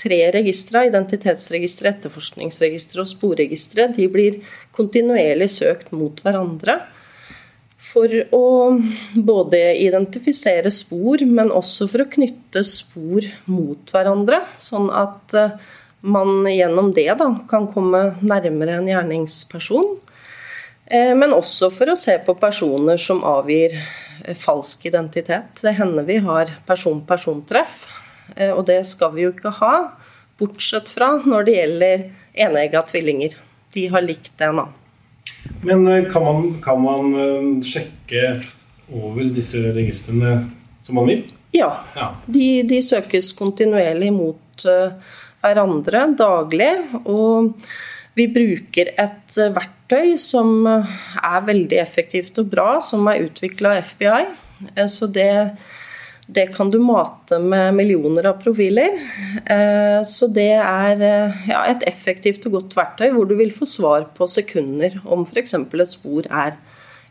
tre 0.02 0.22
registra, 0.34 0.86
identitetsregisteret, 0.90 2.00
etterforskningsregisteret 2.00 3.04
og 3.04 3.12
sporregisteret, 3.12 3.94
de 3.98 4.08
blir 4.10 4.40
kontinuerlig 4.74 5.52
søkt 5.54 5.94
mot 5.94 6.18
hverandre. 6.26 6.80
For 7.82 8.14
å 8.34 8.46
både 9.18 9.60
identifisere 9.82 10.70
spor, 10.74 11.24
men 11.26 11.50
også 11.54 11.88
for 11.90 12.04
å 12.04 12.10
knytte 12.14 12.62
spor 12.66 13.26
mot 13.50 13.94
hverandre. 13.94 14.44
Sånn 14.62 14.90
at 14.94 15.38
eh, 15.38 15.56
man 16.02 16.46
gjennom 16.50 16.92
det 16.98 17.10
da, 17.18 17.30
kan 17.50 17.68
komme 17.70 18.16
nærmere 18.22 18.80
en 18.80 18.90
gjerningsperson. 18.90 19.96
Eh, 20.92 21.14
men 21.16 21.34
også 21.34 21.72
for 21.72 21.94
å 21.94 22.00
se 22.00 22.18
på 22.26 22.36
personer 22.40 23.00
som 23.00 23.24
avgir 23.24 23.78
Eh, 24.26 24.36
falsk 24.36 24.86
identitet. 24.86 25.62
Det 25.62 25.72
hender 25.72 26.04
vi 26.04 26.18
har 26.18 26.52
person-person-treff, 26.66 27.88
eh, 28.36 28.52
og 28.52 28.66
det 28.66 28.84
skal 28.88 29.14
vi 29.16 29.26
jo 29.26 29.34
ikke 29.34 29.54
ha. 29.62 29.76
Bortsett 30.40 30.90
fra 30.90 31.16
når 31.26 31.48
det 31.48 31.56
gjelder 31.58 32.06
eneegga 32.46 32.84
tvillinger. 32.90 33.36
De 33.74 33.88
har 33.88 34.02
likt 34.06 34.34
DNA. 34.38 34.68
Men 35.62 35.86
kan 36.12 36.24
man, 36.24 36.62
kan 36.62 36.82
man 36.82 37.62
sjekke 37.62 38.42
over 38.92 39.30
disse 39.34 39.62
registrene 39.74 40.50
som 40.82 40.98
man 40.98 41.08
vil? 41.08 41.24
Ja. 41.54 41.70
ja. 41.96 42.10
De, 42.26 42.64
de, 42.68 42.82
søkes 42.82 43.32
kontinuerlig 43.38 44.10
mot 44.16 44.66
hverandre 45.42 46.04
daglig. 46.18 46.72
Og 47.06 47.54
Vi 48.18 48.28
bruker 48.28 48.92
et 49.00 49.38
verktøy 49.56 50.18
som 50.20 50.66
er 50.68 51.46
veldig 51.48 51.78
effektivt 51.80 52.40
og 52.42 52.50
bra, 52.52 52.72
som 52.84 53.08
er 53.08 53.24
utvikla 53.28 53.76
av 53.78 53.86
FBI. 53.88 54.26
Så 54.92 55.08
det 55.08 55.32
det 56.34 56.48
kan 56.56 56.70
du 56.70 56.80
mate 56.80 57.40
med 57.40 57.74
millioner 57.76 58.30
av 58.30 58.38
profiler. 58.40 58.94
Eh, 59.46 60.00
så 60.08 60.30
det 60.32 60.54
er 60.56 61.02
eh, 61.04 61.42
ja, 61.50 61.64
et 61.68 61.84
effektivt 61.90 62.46
og 62.48 62.56
godt 62.56 62.76
verktøy 62.78 63.10
hvor 63.16 63.28
du 63.28 63.36
vil 63.40 63.52
få 63.52 63.68
svar 63.68 64.06
på 64.16 64.28
sekunder 64.32 65.00
om 65.04 65.26
f.eks. 65.28 65.58
et 65.58 65.92
spor 65.92 66.30
er 66.30 66.56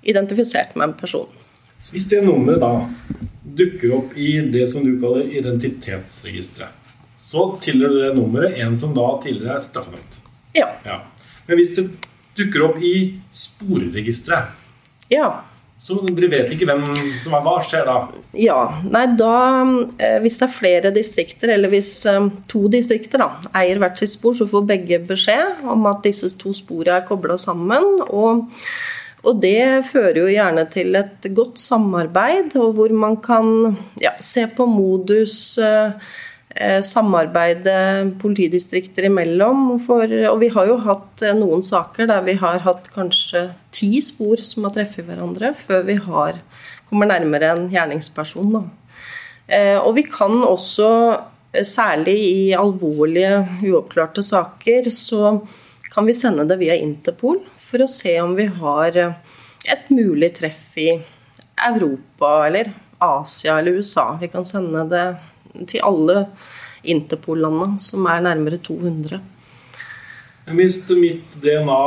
identifisert 0.01 0.73
med 0.77 0.89
en 0.89 0.97
person. 0.97 1.29
Hvis 1.91 2.09
det 2.09 2.23
nummeret 2.25 2.63
da 2.63 2.73
dukker 3.61 3.97
opp 3.99 4.17
i 4.17 4.39
det 4.53 4.67
som 4.73 4.87
du 4.87 4.95
kaller 5.03 5.29
identitetsregisteret, 5.29 6.73
så 7.21 7.51
tilhører 7.61 8.07
det 8.07 8.17
nummeret 8.17 8.57
en 8.65 8.79
som 8.81 8.97
da 8.97 9.11
tidligere 9.21 9.59
er 9.59 9.65
straffedømt. 9.67 10.20
Ja. 10.57 10.73
ja. 10.85 11.03
Men 11.47 11.61
hvis 11.61 11.75
det 11.77 11.87
dukker 12.39 12.67
opp 12.71 12.83
i 12.83 12.95
sporregisteret, 13.35 14.57
ja. 15.11 15.31
Så 15.81 15.97
dere 16.05 16.29
vet 16.29 16.51
ikke 16.53 16.67
hvem 16.69 16.83
som 17.17 17.35
er 17.39 17.45
hva? 17.45 17.55
skjer 17.65 17.87
da? 17.89 17.95
Ja, 18.37 18.59
nei 18.85 19.07
da 19.17 19.37
eh, 19.97 20.19
Hvis 20.21 20.37
det 20.37 20.45
er 20.45 20.53
flere 20.53 20.93
distrikter, 20.93 21.55
eller 21.55 21.73
hvis 21.73 21.89
eh, 22.07 22.29
to 22.53 22.67
distrikter 22.73 23.23
da, 23.23 23.31
eier 23.63 23.81
hvert 23.81 23.99
sitt 23.99 24.13
spor, 24.13 24.37
så 24.37 24.47
får 24.51 24.69
begge 24.69 25.01
beskjed 25.09 25.65
om 25.65 25.89
at 25.89 26.05
disse 26.05 26.29
to 26.39 26.53
sporene 26.57 27.01
er 27.01 27.09
kobla 27.09 27.39
sammen. 27.41 28.05
Og, 28.13 28.45
og, 29.25 29.33
det 29.41 29.89
fører 29.89 30.21
jo 30.21 30.29
gjerne 30.29 30.67
til 30.71 31.01
et 31.01 31.31
godt 31.33 31.57
samarbeid, 31.65 32.59
og 32.61 32.77
hvor 32.77 32.93
man 32.93 33.17
kan 33.25 33.79
ja, 34.05 34.13
se 34.21 34.45
på 34.53 34.69
modus 34.69 35.57
eh, 35.65 35.97
Eh, 35.97 36.30
samarbeide 36.83 38.11
politidistrikter 38.21 39.07
imellom. 39.07 39.79
For, 39.83 40.11
og 40.33 40.41
vi 40.43 40.51
har 40.53 40.67
jo 40.71 40.79
hatt 40.83 41.23
eh, 41.23 41.37
noen 41.39 41.63
saker 41.63 42.11
der 42.11 42.25
vi 42.27 42.37
har 42.41 42.63
hatt 42.67 42.91
kanskje 42.95 43.49
ti 43.75 44.01
spor 44.03 44.43
som 44.47 44.67
har 44.67 44.75
treffet 44.75 45.07
hverandre, 45.07 45.53
før 45.55 45.87
vi 45.87 45.97
har, 46.03 46.41
kommer 46.91 47.11
nærmere 47.11 47.53
en 47.55 47.69
gjerningsperson. 47.73 48.51
Da. 48.57 48.65
Eh, 49.47 49.79
og 49.79 49.95
vi 49.99 50.07
kan 50.09 50.43
også, 50.47 50.91
særlig 51.67 52.19
i 52.19 52.43
alvorlige, 52.55 53.41
uoppklarte 53.67 54.23
saker, 54.23 54.91
så 54.95 55.41
kan 55.91 56.07
vi 56.07 56.15
sende 56.15 56.47
det 56.47 56.61
via 56.61 56.77
Interpol 56.79 57.41
for 57.59 57.83
å 57.83 57.91
se 57.91 58.13
om 58.23 58.37
vi 58.39 58.47
har 58.47 58.99
et 59.01 59.91
mulig 59.91 60.31
treff 60.39 60.77
i 60.79 60.93
Europa 61.67 62.47
eller 62.47 62.71
Asia 63.03 63.59
eller 63.59 63.81
USA. 63.81 64.13
Vi 64.21 64.29
kan 64.31 64.47
sende 64.47 64.85
det 64.91 65.05
til 65.67 65.85
alle 65.87 66.25
Interpol-landene, 66.81 67.79
som 67.83 68.07
er 68.09 68.23
nærmere 68.25 68.61
200. 68.65 69.21
Hvis 70.57 70.81
mitt 70.97 71.37
DNA 71.43 71.81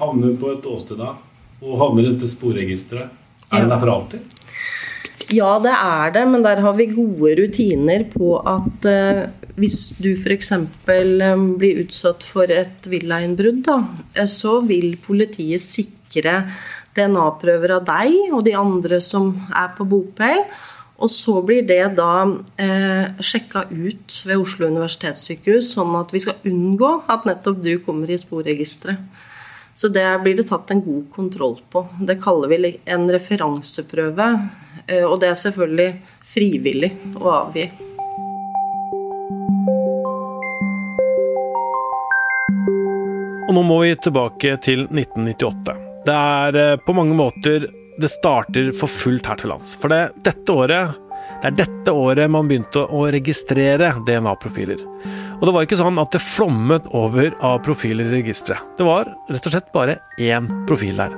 havner 0.00 0.36
på 0.40 0.54
et 0.54 0.66
åsted 0.66 0.98
da, 0.98 1.14
og 1.60 1.80
havner 1.82 2.06
i 2.06 2.12
dette 2.14 2.30
sporregisteret, 2.32 3.10
er 3.50 3.64
det 3.64 3.72
der 3.72 3.82
for 3.82 3.92
alltid? 3.92 4.36
Ja, 5.30 5.50
det 5.62 5.70
er 5.70 6.10
det, 6.14 6.24
men 6.26 6.42
der 6.42 6.62
har 6.64 6.74
vi 6.74 6.88
gode 6.90 7.36
rutiner 7.38 8.02
på 8.10 8.32
at 8.40 8.86
eh, 8.88 9.28
hvis 9.60 9.92
du 10.02 10.10
f.eks. 10.16 10.50
Eh, 10.56 11.44
blir 11.60 11.84
utsatt 11.84 12.26
for 12.26 12.50
et 12.50 12.88
villainnbrudd, 12.90 13.68
eh, 13.70 14.26
så 14.26 14.58
vil 14.66 14.96
politiet 15.04 15.62
sikre 15.62 16.40
DNA-prøver 16.96 17.76
av 17.76 17.86
deg 17.86 18.34
og 18.34 18.42
de 18.48 18.56
andre 18.58 18.98
som 19.04 19.30
er 19.54 19.70
på 19.76 19.86
bopel. 19.86 20.42
Og 21.00 21.08
så 21.08 21.38
blir 21.46 21.64
det 21.64 21.82
da 21.96 22.12
eh, 22.60 23.08
sjekka 23.24 23.64
ut 23.70 24.20
ved 24.28 24.36
Oslo 24.36 24.68
universitetssykehus, 24.68 25.72
sånn 25.72 25.94
at 25.96 26.12
vi 26.12 26.20
skal 26.20 26.40
unngå 26.48 26.92
at 27.08 27.24
nettopp 27.28 27.62
du 27.64 27.72
kommer 27.86 28.10
i 28.12 28.20
sporregisteret. 28.20 29.00
Så 29.74 29.88
det 29.88 30.04
blir 30.20 30.36
det 30.36 30.50
tatt 30.50 30.70
en 30.74 30.82
god 30.84 31.06
kontroll 31.14 31.54
på. 31.72 31.86
Det 32.04 32.18
kaller 32.20 32.50
vi 32.52 32.74
en 32.84 33.06
referanseprøve. 33.08 34.26
Eh, 34.86 35.06
og 35.06 35.22
det 35.22 35.30
er 35.30 35.38
selvfølgelig 35.40 35.90
frivillig 36.34 36.92
å 37.16 37.32
avgi. 37.38 37.70
Og 43.48 43.56
nå 43.56 43.62
må 43.66 43.80
vi 43.82 43.96
tilbake 43.98 44.58
til 44.62 44.84
1998. 44.90 45.78
Det 46.06 46.16
er 46.16 46.60
eh, 46.60 46.76
på 46.84 46.94
mange 46.94 47.16
måter 47.16 47.70
det 48.00 48.10
starter 48.12 48.72
for 48.76 48.90
fullt 48.90 49.28
her 49.30 49.38
til 49.40 49.52
lands. 49.52 49.74
For 49.80 49.92
det, 49.92 50.02
dette 50.26 50.56
året 50.56 50.98
det 51.40 51.48
er 51.48 51.56
dette 51.56 51.92
året 51.94 52.28
man 52.32 52.48
begynte 52.48 52.82
å 52.84 53.06
registrere 53.12 53.94
DNA-profiler. 54.04 54.82
Og 55.38 55.46
det 55.46 55.54
var 55.54 55.64
ikke 55.64 55.78
sånn 55.80 56.00
at 56.02 56.12
det 56.12 56.20
flommet 56.20 56.88
over 56.96 57.32
av 57.46 57.62
profiler 57.64 58.10
i 58.10 58.20
registeret. 58.20 58.60
Det 58.76 58.84
var 58.84 59.08
rett 59.30 59.48
og 59.48 59.54
slett 59.54 59.70
bare 59.72 59.96
én 60.20 60.50
profil 60.68 61.00
der. 61.00 61.16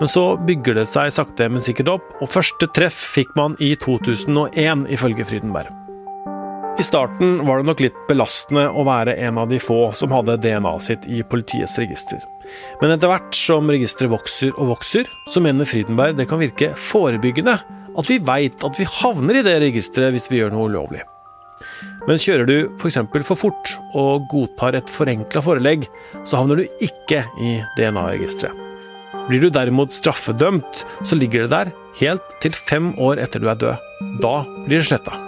Men 0.00 0.10
så 0.10 0.24
bygger 0.44 0.80
det 0.80 0.88
seg 0.90 1.12
sakte, 1.14 1.46
men 1.48 1.62
sikkert 1.62 1.94
opp, 1.94 2.08
og 2.20 2.32
første 2.32 2.68
treff 2.74 2.96
fikk 3.14 3.32
man 3.38 3.54
i 3.62 3.72
2001, 3.80 4.88
ifølge 4.92 5.28
Frydenberg. 5.28 5.81
I 6.78 6.82
starten 6.82 7.46
var 7.46 7.60
det 7.60 7.68
nok 7.68 7.80
litt 7.84 7.96
belastende 8.08 8.64
å 8.72 8.84
være 8.88 9.12
en 9.26 9.36
av 9.42 9.50
de 9.50 9.58
få 9.60 9.90
som 9.96 10.12
hadde 10.14 10.38
DNA-et 10.40 10.84
sitt 10.86 11.04
i 11.04 11.20
politiets 11.20 11.76
register. 11.80 12.22
Men 12.80 12.94
etter 12.94 13.10
hvert 13.12 13.36
som 13.36 13.68
registeret 13.68 14.12
vokser 14.14 14.54
og 14.56 14.70
vokser, 14.72 15.08
så 15.28 15.42
mener 15.44 15.68
Fridenberg 15.68 16.16
det 16.16 16.26
kan 16.30 16.40
virke 16.40 16.70
forebyggende 16.78 17.58
at 17.92 18.08
vi 18.08 18.16
veit 18.24 18.64
at 18.64 18.80
vi 18.80 18.88
havner 18.88 19.38
i 19.38 19.44
det 19.44 19.58
registeret 19.66 20.14
hvis 20.14 20.30
vi 20.32 20.40
gjør 20.40 20.54
noe 20.54 20.70
ulovlig. 20.72 21.02
Men 22.08 22.18
kjører 22.18 22.48
du 22.48 22.56
f.eks. 22.72 22.96
For, 23.04 23.26
for 23.28 23.40
fort 23.44 23.74
og 23.98 24.24
godtar 24.32 24.78
et 24.78 24.90
forenkla 24.90 25.42
forelegg, 25.44 25.84
så 26.24 26.40
havner 26.40 26.62
du 26.62 26.84
ikke 26.84 27.20
i 27.36 27.58
DNA-registeret. 27.76 28.56
Blir 29.28 29.44
du 29.44 29.52
derimot 29.54 29.92
straffedømt, 29.94 30.86
så 31.04 31.20
ligger 31.20 31.44
det 31.44 31.52
der 31.52 31.74
helt 32.00 32.32
til 32.42 32.56
fem 32.56 32.90
år 32.98 33.20
etter 33.22 33.44
du 33.44 33.52
er 33.52 33.60
død. 33.60 33.92
Da 34.24 34.32
blir 34.64 34.80
det 34.80 34.88
sletta. 34.88 35.20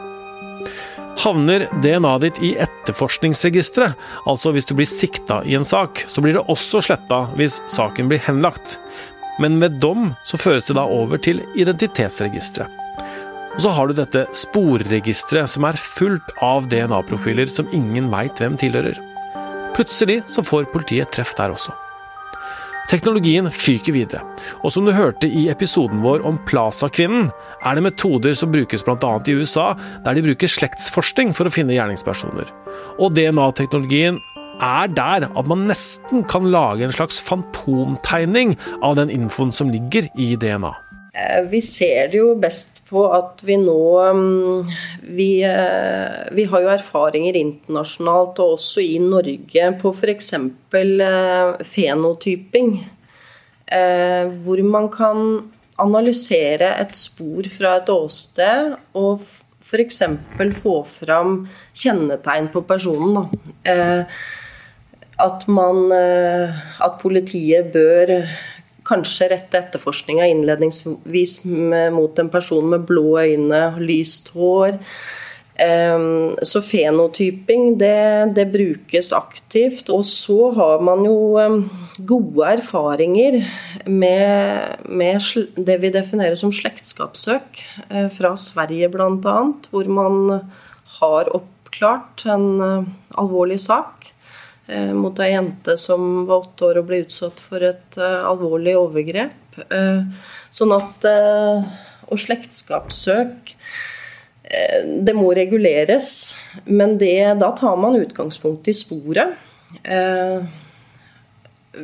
Havner 1.23 1.69
DNA-et 1.83 2.23
ditt 2.25 2.41
i 2.43 2.53
etterforskningsregisteret, 2.65 3.95
altså 4.27 4.51
hvis 4.55 4.67
du 4.67 4.75
blir 4.75 4.89
sikta 4.91 5.43
i 5.47 5.55
en 5.55 5.67
sak, 5.67 6.03
så 6.11 6.25
blir 6.25 6.35
det 6.37 6.47
også 6.51 6.83
sletta 6.85 7.25
hvis 7.39 7.61
saken 7.71 8.11
blir 8.11 8.23
henlagt. 8.25 8.79
Men 9.43 9.61
ved 9.63 9.79
dom 9.83 10.13
så 10.27 10.39
føres 10.39 10.67
det 10.69 10.77
da 10.79 10.87
over 10.91 11.23
til 11.23 11.43
identitetsregisteret. 11.59 12.81
Og 13.55 13.63
så 13.63 13.71
har 13.71 13.87
du 13.87 13.95
dette 13.95 14.25
sporregisteret, 14.35 15.51
som 15.51 15.67
er 15.69 15.79
fullt 15.79 16.35
av 16.43 16.67
DNA-profiler 16.71 17.47
som 17.51 17.71
ingen 17.75 18.11
veit 18.11 18.43
hvem 18.43 18.59
tilhører. 18.59 18.99
Plutselig 19.75 20.21
så 20.31 20.43
får 20.47 20.71
politiet 20.75 21.15
treff 21.15 21.37
der 21.39 21.55
også. 21.55 21.75
Teknologien 22.91 23.49
fyker 23.49 23.95
videre, 23.97 24.21
og 24.61 24.75
som 24.75 24.85
du 24.85 24.93
hørte 24.93 25.29
i 25.29 25.47
episoden 25.53 26.03
vår 26.05 26.25
om 26.29 26.37
Plaza-kvinnen, 26.49 27.31
er 27.65 27.79
det 27.79 27.87
metoder 27.87 28.37
som 28.37 28.53
brukes 28.53 28.85
bl.a. 28.85 29.13
i 29.25 29.37
USA, 29.39 29.71
der 30.05 30.19
de 30.19 30.27
bruker 30.27 30.53
slektsforskning 30.53 31.33
for 31.37 31.49
å 31.49 31.55
finne 31.55 31.77
gjerningspersoner. 31.77 32.53
Og 33.01 33.17
DNA-teknologien 33.17 34.21
er 34.63 34.93
der 34.93 35.27
at 35.27 35.51
man 35.51 35.67
nesten 35.71 36.27
kan 36.29 36.51
lage 36.53 36.85
en 36.87 36.95
slags 36.95 37.25
fantomtegning 37.25 38.55
av 38.85 39.01
den 39.01 39.11
infoen 39.11 39.53
som 39.55 39.73
ligger 39.73 40.11
i 40.21 40.35
DNA. 40.37 40.77
Eh, 41.15 41.43
vi 41.47 41.61
ser 41.63 42.09
det 42.11 42.19
jo 42.19 42.33
best 42.43 42.81
på 42.89 43.05
at 43.15 43.43
vi 43.47 43.55
nå 43.61 43.83
mm, 44.19 44.71
vi, 45.15 45.29
eh, 45.47 46.25
vi, 46.35 46.47
har 46.51 46.65
jo 46.65 46.73
erfaringer 46.73 47.39
internasjonalt 47.39 48.41
og 48.43 48.57
også 48.57 48.83
i 48.83 48.99
Norge 48.99 49.69
på 49.79 49.93
f.eks. 49.95 50.33
Eh, 50.35 51.65
fenotyping. 51.75 52.77
Hvor 53.65 54.61
man 54.63 54.85
kan 54.93 55.21
analysere 55.81 56.69
et 56.79 56.93
spor 56.95 57.47
fra 57.51 57.79
et 57.81 57.89
åsted 57.91 58.75
og 59.01 59.25
f.eks. 59.25 60.03
få 60.61 60.75
fram 60.87 61.33
kjennetegn 61.73 62.51
på 62.53 62.63
personen. 62.69 63.33
At, 65.25 65.49
man, 65.49 65.81
at 65.91 67.01
politiet 67.01 67.73
bør 67.73 68.15
kanskje 68.87 69.31
rette 69.33 69.61
etterforskninga 69.61 70.27
innledningsvis 70.29 71.41
mot 71.95 72.19
en 72.19 72.33
person 72.33 72.67
med 72.75 72.87
blå 72.89 73.19
øyne, 73.23 73.67
lyst 73.81 74.33
hår. 74.37 74.81
Så 75.55 76.61
fenotyping, 76.67 77.77
det, 77.79 78.35
det, 78.35 78.49
brukes 78.51 79.13
aktivt. 79.15 79.87
Og 79.95 80.03
så 80.05 80.51
har 80.57 80.83
man 80.83 81.05
jo 81.07 81.15
gode 82.03 82.49
erfaringer 82.57 83.39
med, 83.87 84.83
med 84.89 85.55
det 85.55 85.79
vi 85.83 85.93
definerer 85.95 86.35
som 86.35 86.51
slektskapssøk, 86.53 87.63
eh, 87.89 88.09
fra 88.11 88.35
Sverige 88.35 88.91
bl.a., 88.91 89.37
hvor 89.71 89.91
man 89.95 90.41
har 90.99 91.31
oppklart 91.39 92.27
en 92.35 92.49
eh, 92.59 92.91
alvorlig 93.23 93.61
sak 93.63 94.04
mot 94.97 95.19
ei 95.21 95.35
jente 95.35 95.75
som 95.77 96.25
var 96.29 96.47
åtte 96.47 96.65
år 96.71 96.79
og 96.81 96.87
ble 96.89 97.03
utsatt 97.05 97.41
for 97.43 97.65
et 97.67 97.99
uh, 98.01 98.25
alvorlig 98.31 98.73
overgrep. 98.81 99.59
Uh, 99.69 100.07
sånn 100.51 100.73
at 100.75 101.05
Og 102.11 102.19
slektskapssøk 102.19 103.53
Det 105.05 105.15
må 105.15 105.29
reguleres, 105.37 106.09
men 106.67 106.97
det, 106.99 107.37
da 107.41 107.53
tar 107.57 107.77
man 107.81 107.97
utgangspunkt 107.97 108.69
i 108.69 108.75
sporet. 108.77 109.37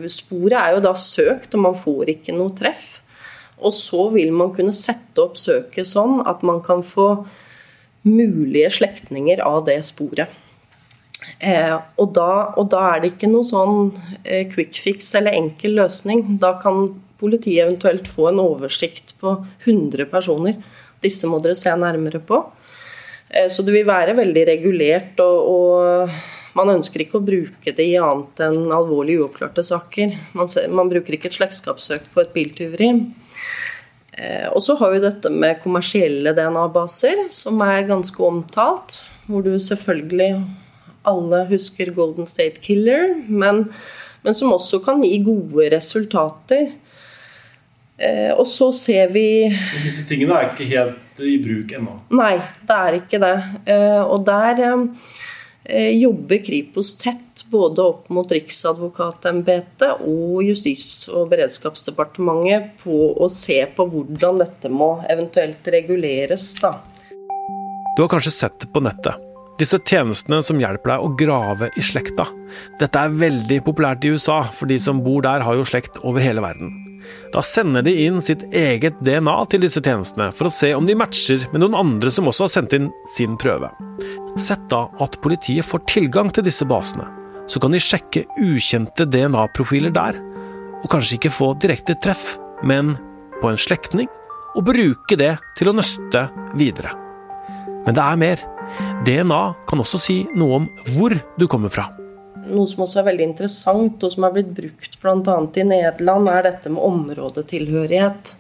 sporet 0.07 0.57
er 0.59 0.75
jo 0.75 0.83
da 0.85 0.93
søkt, 0.95 1.55
og 1.55 1.65
man 1.65 1.79
får 1.79 2.13
ikke 2.15 2.37
noe 2.37 2.53
treff. 2.59 3.01
Og 3.61 3.73
så 3.75 4.07
vil 4.15 4.33
man 4.37 4.53
kunne 4.57 4.77
sette 4.77 5.25
opp 5.25 5.39
søket 5.41 5.89
sånn 5.89 6.21
at 6.29 6.45
man 6.47 6.61
kan 6.65 6.85
få 6.87 7.09
mulige 8.07 8.71
slektninger 8.81 9.43
av 9.45 9.65
det 9.67 9.81
sporet. 9.85 10.31
Eh, 11.41 11.77
og, 11.97 12.11
da, 12.17 12.31
og, 12.61 12.67
da, 12.73 12.83
er 12.93 13.01
det 13.01 13.15
ikke 13.15 13.31
noe 13.31 13.47
sånn 13.49 13.95
eh, 14.25 14.45
quick 14.51 14.77
fix 14.77 15.09
eller 15.17 15.37
enkel 15.39 15.79
løsning. 15.79 16.37
Da 16.43 16.55
kan 16.61 16.91
politiet 17.21 17.65
eventuelt 17.65 18.09
få 18.09 18.29
en 18.31 18.43
oversikt 18.43 19.15
på 19.21 19.39
100 19.65 20.09
personer. 20.13 20.61
Disse 21.01 21.29
må 21.29 21.41
dere 21.41 21.57
se 21.57 21.73
nærmere 21.81 22.21
på. 22.21 22.43
Eh, 23.31 23.49
så 23.49 23.65
det 23.65 23.75
vil 23.77 23.89
være 23.89 24.19
veldig 24.19 24.45
regulert, 24.51 25.25
og, 25.25 25.49
og 25.55 26.59
man 26.59 26.75
ønsker 26.77 27.05
ikke 27.05 27.21
å 27.21 27.25
bruke 27.25 27.73
det 27.77 27.89
i 27.89 27.99
annet 28.01 28.45
enn 28.45 28.73
alvorlig 28.75 29.21
uoppklarte 29.23 29.65
saker. 29.65 30.17
Man, 30.37 30.51
man 30.77 30.93
bruker 30.93 31.17
ikke 31.17 31.31
et 31.31 31.41
slektskapssøk 31.41 32.11
på 32.13 32.25
et 32.25 32.33
biltyveri. 32.37 32.93
Eh, 34.13 34.49
og 34.51 34.61
så 34.65 34.77
har 34.81 34.93
vi 34.93 35.05
dette 35.05 35.31
med 35.33 35.63
kommersielle 35.63 36.35
DNA-baser, 36.37 37.29
som 37.33 37.63
er 37.65 37.89
ganske 37.89 38.27
omtalt. 38.27 39.05
Hvor 39.31 39.47
du 39.47 39.55
selvfølgelig 39.63 40.35
alle 41.09 41.45
husker 41.51 41.93
Golden 41.97 42.29
State 42.29 42.61
Killer, 42.65 43.15
men, 43.29 43.65
men 44.23 44.37
som 44.37 44.53
også 44.53 44.83
kan 44.85 45.03
gi 45.05 45.19
gode 45.25 45.71
resultater. 45.73 46.73
Eh, 48.01 48.33
og 48.33 48.47
så 48.49 48.71
ser 48.73 49.11
vi 49.13 49.25
Disse 49.85 50.07
tingene 50.09 50.39
er 50.39 50.53
ikke 50.53 50.69
helt 50.71 51.21
i 51.21 51.37
bruk 51.43 51.75
ennå? 51.77 51.99
Nei, 52.17 52.37
det 52.65 52.77
er 52.77 52.97
ikke 53.03 53.21
det. 53.21 53.35
Eh, 53.69 54.01
og 54.01 54.25
der 54.25 54.63
eh, 54.65 55.93
jobber 56.01 56.41
Kripos 56.47 56.95
tett 57.01 57.45
både 57.53 57.85
opp 57.85 58.09
mot 58.13 58.33
Riksadvokatembetet 58.33 60.05
og 60.09 60.41
Justis- 60.47 61.11
og 61.13 61.29
beredskapsdepartementet 61.33 62.73
på 62.85 63.11
å 63.21 63.29
se 63.33 63.63
på 63.77 63.89
hvordan 63.93 64.41
dette 64.47 64.73
må 64.73 64.95
eventuelt 65.11 65.73
reguleres. 65.77 66.55
da. 66.63 66.79
Du 67.97 68.07
har 68.07 68.13
kanskje 68.13 68.33
sett 68.33 68.63
det 68.65 68.73
på 68.73 68.81
nettet. 68.85 69.30
Disse 69.61 69.77
tjenestene 69.85 70.41
som 70.45 70.61
hjelper 70.61 70.95
deg 70.95 71.03
å 71.05 71.15
grave 71.21 71.69
i 71.77 71.83
slekta. 71.85 72.25
Dette 72.81 73.01
er 73.01 73.17
veldig 73.21 73.59
populært 73.67 74.07
i 74.09 74.15
USA, 74.15 74.41
for 74.57 74.71
de 74.71 74.79
som 74.81 75.03
bor 75.05 75.21
der 75.27 75.45
har 75.45 75.59
jo 75.59 75.67
slekt 75.69 76.01
over 76.01 76.25
hele 76.25 76.41
verden. 76.45 76.73
Da 77.35 77.43
sender 77.45 77.85
de 77.85 77.93
inn 78.07 78.21
sitt 78.25 78.43
eget 78.57 78.99
DNA 79.05 79.37
til 79.53 79.63
disse 79.65 79.83
tjenestene, 79.85 80.31
for 80.37 80.49
å 80.49 80.53
se 80.55 80.73
om 80.77 80.89
de 80.89 80.97
matcher 80.97 81.45
med 81.53 81.63
noen 81.63 81.77
andre 81.77 82.13
som 82.13 82.29
også 82.31 82.47
har 82.47 82.53
sendt 82.55 82.77
inn 82.77 82.89
sin 83.13 83.37
prøve. 83.41 83.71
Sett 84.41 84.65
da 84.73 84.87
at 85.03 85.19
politiet 85.25 85.67
får 85.67 85.85
tilgang 85.91 86.33
til 86.33 86.47
disse 86.47 86.67
basene. 86.69 87.09
Så 87.51 87.61
kan 87.61 87.75
de 87.75 87.83
sjekke 87.83 88.25
ukjente 88.41 89.05
DNA-profiler 89.11 89.93
der, 89.93 90.21
og 90.81 90.89
kanskje 90.93 91.19
ikke 91.19 91.35
få 91.35 91.51
direkte 91.61 91.99
treff, 92.01 92.39
men 92.65 92.95
på 93.41 93.51
en 93.51 93.61
slektning, 93.61 94.09
og 94.57 94.65
bruke 94.67 95.19
det 95.21 95.35
til 95.59 95.71
å 95.71 95.77
nøste 95.77 96.27
videre. 96.59 96.95
Men 97.85 97.97
det 97.97 98.05
er 98.05 98.21
mer. 98.21 98.49
DNA 99.07 99.41
kan 99.69 99.83
også 99.83 100.01
si 100.01 100.19
noe 100.37 100.61
om 100.61 100.69
hvor 100.95 101.15
du 101.39 101.47
kommer 101.51 101.73
fra. 101.73 101.89
Noe 102.51 102.69
som 102.69 102.85
også 102.85 103.01
er 103.01 103.11
veldig 103.11 103.27
interessant, 103.31 104.03
og 104.03 104.13
som 104.13 104.27
er 104.27 104.35
blitt 104.35 104.53
brukt 104.57 104.99
bl.a. 105.03 105.39
i 105.61 105.67
Nederland, 105.67 106.31
er 106.33 106.47
dette 106.49 106.73
med 106.73 106.83
områdetilhørighet. 106.83 108.35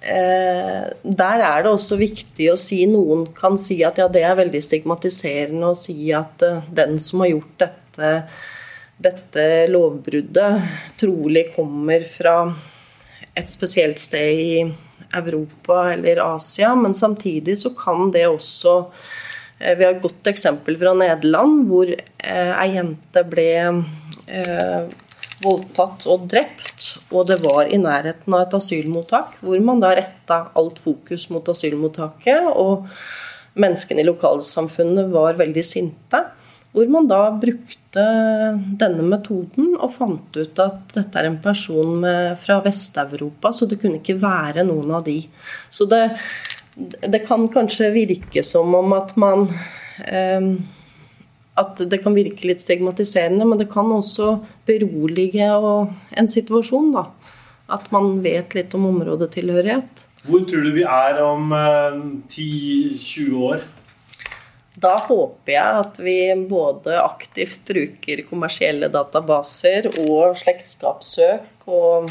Eh, 0.00 0.84
der 1.02 1.42
er 1.44 1.64
det 1.64 1.72
også 1.74 1.98
viktig 2.00 2.46
å 2.48 2.58
si 2.60 2.78
Noen 2.88 3.26
kan 3.36 3.58
si 3.60 3.82
at 3.84 4.00
ja, 4.00 4.06
det 4.08 4.22
er 4.24 4.38
veldig 4.38 4.62
stigmatiserende 4.64 5.74
å 5.74 5.76
si 5.76 6.08
at 6.16 6.40
eh, 6.46 6.62
den 6.72 6.96
som 7.04 7.20
har 7.20 7.34
gjort 7.34 7.58
dette, 7.60 8.12
dette 8.96 9.44
lovbruddet, 9.68 10.70
trolig 11.00 11.50
kommer 11.52 12.06
fra 12.08 12.36
et 13.36 13.52
spesielt 13.52 14.00
sted 14.00 14.40
i 14.40 14.62
Europa 15.12 15.90
eller 15.92 16.22
Asia, 16.24 16.72
men 16.74 16.96
samtidig 16.96 17.58
så 17.60 17.74
kan 17.76 18.08
det 18.14 18.24
også 18.30 18.74
vi 19.60 19.84
har 19.84 19.94
et 19.94 20.02
godt 20.02 20.30
eksempel 20.30 20.78
fra 20.80 20.94
Nederland, 20.96 21.66
hvor 21.68 21.90
eh, 21.92 22.52
ei 22.54 22.70
jente 22.74 23.24
ble 23.28 23.48
eh, 23.60 24.90
voldtatt 25.44 26.06
og 26.10 26.26
drept, 26.30 26.86
og 27.12 27.28
det 27.30 27.40
var 27.44 27.68
i 27.68 27.80
nærheten 27.80 28.36
av 28.36 28.46
et 28.46 28.56
asylmottak, 28.56 29.38
hvor 29.44 29.60
man 29.64 29.80
da 29.82 29.94
retta 29.96 30.42
alt 30.58 30.80
fokus 30.82 31.28
mot 31.32 31.48
asylmottaket, 31.52 32.50
og 32.50 32.88
menneskene 33.60 34.04
i 34.04 34.08
lokalsamfunnet 34.08 35.10
var 35.12 35.40
veldig 35.40 35.64
sinte. 35.66 36.22
Hvor 36.70 36.86
man 36.86 37.08
da 37.10 37.24
brukte 37.34 38.04
denne 38.78 39.02
metoden 39.02 39.72
og 39.74 39.90
fant 39.90 40.36
ut 40.38 40.60
at 40.62 40.92
dette 40.94 41.18
er 41.18 41.26
en 41.26 41.40
person 41.42 41.96
med, 42.04 42.36
fra 42.38 42.60
Vest-Europa, 42.62 43.50
så 43.50 43.66
det 43.66 43.80
kunne 43.82 43.98
ikke 43.98 44.20
være 44.22 44.62
noen 44.68 44.92
av 44.94 45.02
de. 45.08 45.18
Så 45.66 45.88
det, 45.90 46.04
det 46.80 47.22
kan 47.26 47.46
kanskje 47.52 47.90
virke 47.94 48.42
som 48.46 48.74
om 48.74 48.92
at 48.96 49.16
man 49.20 49.48
eh, 50.06 50.52
At 51.60 51.80
det 51.92 51.98
kan 52.00 52.14
virke 52.16 52.46
litt 52.48 52.62
stigmatiserende, 52.62 53.44
men 53.44 53.58
det 53.60 53.66
kan 53.72 53.90
også 53.92 54.38
berolige 54.66 55.50
en 56.16 56.28
situasjon. 56.30 56.92
da. 56.94 57.02
At 57.68 57.90
man 57.92 58.22
vet 58.24 58.54
litt 58.56 58.74
om 58.78 58.86
områdetilhørighet. 58.88 60.06
Hvor 60.24 60.46
tror 60.48 60.64
du 60.64 60.70
vi 60.72 60.86
er 60.86 61.20
om 61.24 61.52
eh, 61.52 62.00
10-20 62.32 63.44
år? 63.50 63.66
Da 64.80 64.94
håper 65.04 65.52
jeg 65.52 65.80
at 65.82 65.98
vi 66.00 66.18
både 66.48 66.96
aktivt 67.02 67.64
bruker 67.68 68.22
kommersielle 68.28 68.88
databaser 68.92 69.90
og 70.06 70.38
slektskapssøk 70.40 71.66
og 71.68 72.08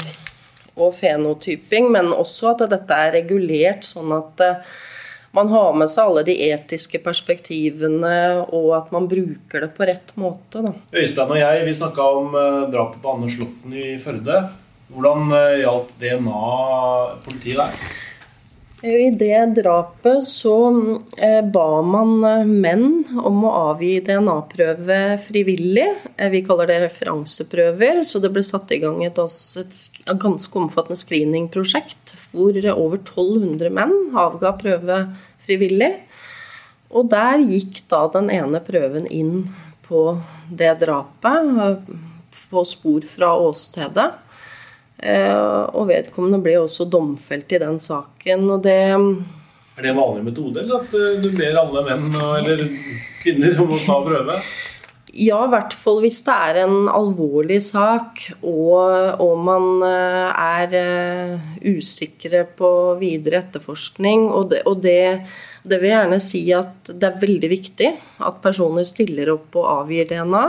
og 0.78 0.94
fenotyping, 0.98 1.90
men 1.92 2.12
også 2.14 2.54
at 2.54 2.64
dette 2.70 2.96
er 3.06 3.14
regulert 3.18 3.86
sånn 3.86 4.12
at 4.16 4.44
eh, 4.44 4.72
man 5.36 5.50
har 5.52 5.76
med 5.78 5.90
seg 5.92 6.08
alle 6.08 6.24
de 6.26 6.34
etiske 6.48 6.98
perspektivene, 7.04 8.14
og 8.50 8.72
at 8.80 8.90
man 8.94 9.06
bruker 9.10 9.66
det 9.66 9.70
på 9.76 9.86
rett 9.86 10.10
måte. 10.18 10.64
Da. 10.64 10.74
Øystein 10.96 11.30
og 11.30 11.38
jeg 11.38 11.64
vi 11.68 11.76
snakka 11.78 12.10
om 12.18 12.34
eh, 12.34 12.68
drapet 12.74 13.02
på 13.02 13.14
Anders 13.14 13.38
Slåtten 13.38 13.74
i 13.74 13.94
Førde. 14.02 14.42
Hvordan 14.90 15.34
eh, 15.38 15.60
hjalp 15.62 15.92
DNA 16.02 16.44
politiet 17.26 17.62
der? 17.62 17.90
I 18.80 19.10
det 19.12 19.60
drapet 19.60 20.24
så 20.24 20.54
ba 21.52 21.64
man 21.84 22.14
menn 22.48 22.99
om 23.18 23.44
å 23.46 23.52
avgi 23.72 23.96
DNA-prøve 24.06 24.98
frivillig. 25.24 25.86
Eh, 26.16 26.30
vi 26.32 26.42
kaller 26.46 26.68
det 26.70 26.78
referanseprøver. 26.84 28.02
Så 28.06 28.22
det 28.22 28.32
ble 28.34 28.44
satt 28.46 28.70
i 28.74 28.80
gang 28.82 29.02
et, 29.04 29.18
et 29.18 30.14
ganske 30.20 30.60
omfattende 30.60 31.00
screeningprosjekt 31.00 32.14
hvor 32.30 32.56
over 32.74 33.00
1200 33.00 33.72
menn 33.74 33.96
avga 34.18 34.54
prøve 34.60 35.00
frivillig. 35.44 35.92
Og 36.90 37.10
der 37.10 37.42
gikk 37.42 37.84
da 37.90 38.04
den 38.14 38.30
ene 38.34 38.62
prøven 38.64 39.06
inn 39.06 39.50
på 39.86 40.14
det 40.50 40.76
drapet, 40.82 41.86
på 42.50 42.62
spor 42.66 43.06
fra 43.06 43.34
åstedet. 43.38 44.08
Eh, 45.00 45.62
og 45.72 45.88
vedkommende 45.88 46.42
ble 46.44 46.58
også 46.60 46.86
domfelt 46.90 47.52
i 47.54 47.60
den 47.62 47.78
saken. 47.82 48.50
og 48.50 48.62
det 48.66 48.80
er 49.80 49.86
det 49.86 49.94
en 49.94 50.02
vanlig 50.02 50.26
metode, 50.28 50.62
eller 50.62 50.82
at 50.84 50.92
eh, 50.96 51.22
du 51.22 51.30
ber 51.34 51.62
alle 51.62 51.86
menn 51.88 52.12
eller 52.20 52.66
kvinner 53.22 53.56
om 53.62 53.72
å 53.74 53.80
ta 53.80 53.96
prøve? 54.04 54.36
Ja, 55.10 55.40
i 55.42 55.50
hvert 55.50 55.74
fall 55.74 55.98
hvis 56.04 56.20
det 56.22 56.34
er 56.46 56.60
en 56.62 56.86
alvorlig 56.86 57.58
sak 57.66 58.28
og, 58.46 59.18
og 59.18 59.32
man 59.42 59.82
eh, 59.82 60.44
er 60.44 61.40
usikre 61.66 62.44
på 62.60 62.70
videre 63.00 63.40
etterforskning. 63.42 64.28
Og, 64.30 64.52
det, 64.52 64.62
og 64.70 64.84
det, 64.84 65.26
det, 65.64 65.80
vil 65.80 65.90
jeg 65.90 65.96
gjerne 65.96 66.22
si 66.22 66.44
at 66.54 66.92
det 66.94 67.10
er 67.10 67.20
veldig 67.26 67.52
viktig 67.56 67.92
at 68.30 68.40
personer 68.44 68.86
stiller 68.86 69.34
opp 69.34 69.58
og 69.58 69.70
avgir 69.80 70.12
DNA. 70.12 70.46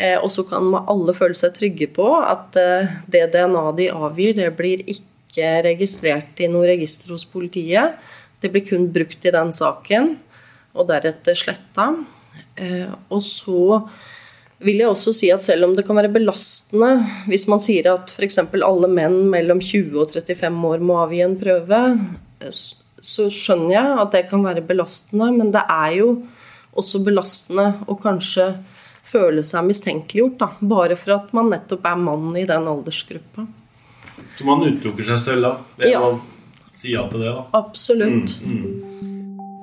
Eh, 0.00 0.16
og 0.22 0.30
så 0.32 0.44
kan 0.48 0.70
alle 0.80 1.14
føle 1.16 1.36
seg 1.36 1.54
trygge 1.56 1.90
på 1.96 2.06
at 2.22 2.56
eh, 2.60 2.92
det 3.10 3.26
DNA 3.34 3.64
de 3.78 3.90
avgir, 3.92 4.36
det 4.38 4.52
blir 4.58 4.84
ikke 4.86 5.60
registrert 5.66 6.40
i 6.42 6.48
noe 6.50 6.68
register 6.70 7.12
hos 7.14 7.26
politiet. 7.28 7.98
Det 8.40 8.50
blir 8.52 8.64
kun 8.66 8.88
brukt 8.92 9.26
i 9.26 9.34
den 9.34 9.52
saken, 9.52 10.14
og 10.74 10.88
deretter 10.88 11.36
sletta. 11.36 11.90
Eh, 12.56 12.88
og 13.10 13.22
så 13.24 13.82
vil 14.60 14.82
jeg 14.82 14.90
også 14.90 15.12
si 15.16 15.30
at 15.32 15.44
selv 15.44 15.68
om 15.68 15.76
det 15.76 15.86
kan 15.88 15.96
være 15.96 16.12
belastende 16.12 16.90
hvis 17.30 17.46
man 17.48 17.62
sier 17.62 17.88
at 17.94 18.12
f.eks. 18.12 18.38
alle 18.44 18.90
menn 18.92 19.22
mellom 19.32 19.62
20 19.64 19.96
og 20.02 20.12
35 20.12 20.66
år 20.68 20.84
må 20.84 20.98
avgi 21.00 21.22
en 21.24 21.38
prøve, 21.40 21.80
så 23.00 23.28
skjønner 23.32 23.72
jeg 23.76 23.94
at 24.02 24.12
det 24.16 24.26
kan 24.32 24.44
være 24.44 24.64
belastende, 24.66 25.30
men 25.36 25.52
det 25.54 25.64
er 25.64 25.96
jo 26.02 26.10
også 26.76 27.00
belastende 27.04 27.72
å 27.88 27.96
kanskje 28.00 28.52
føle 29.10 29.42
seg 29.46 29.64
mistenkeliggjort, 29.66 30.36
da, 30.38 30.50
bare 30.60 30.96
for 30.98 31.16
at 31.16 31.32
man 31.36 31.50
nettopp 31.50 31.88
er 31.88 31.98
mann 31.98 32.28
i 32.38 32.44
den 32.46 32.68
aldersgruppa. 32.70 33.46
Så 34.36 34.46
man 34.46 34.62
utelukker 34.62 35.08
seg 35.08 35.18
selv 35.24 35.46
da? 35.48 35.54
Ved 35.80 35.90
ja. 35.94 36.02
å 36.04 36.20
si 36.80 36.94
ja 36.94 37.06
til 37.10 37.24
det, 37.24 37.32
da? 37.34 37.46
Absolutt. 37.60 38.36
Mm, 38.44 38.60
mm. 38.60 39.10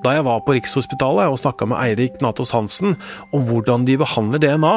Da 0.04 0.14
jeg 0.14 0.26
var 0.28 0.42
på 0.46 0.54
Rikshospitalet 0.54 1.32
og 1.32 1.40
snakka 1.40 1.66
med 1.66 1.80
Eirik 1.82 2.20
Natos 2.22 2.52
Hansen 2.54 2.94
om 3.34 3.46
hvordan 3.48 3.86
de 3.88 3.96
behandler 3.98 4.42
DNA, 4.44 4.74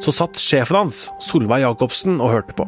så 0.00 0.14
satt 0.16 0.40
sjefen 0.40 0.80
hans, 0.80 1.04
Solveig 1.20 1.60
Jacobsen, 1.66 2.16
og 2.20 2.32
hørte 2.32 2.56
på. 2.56 2.66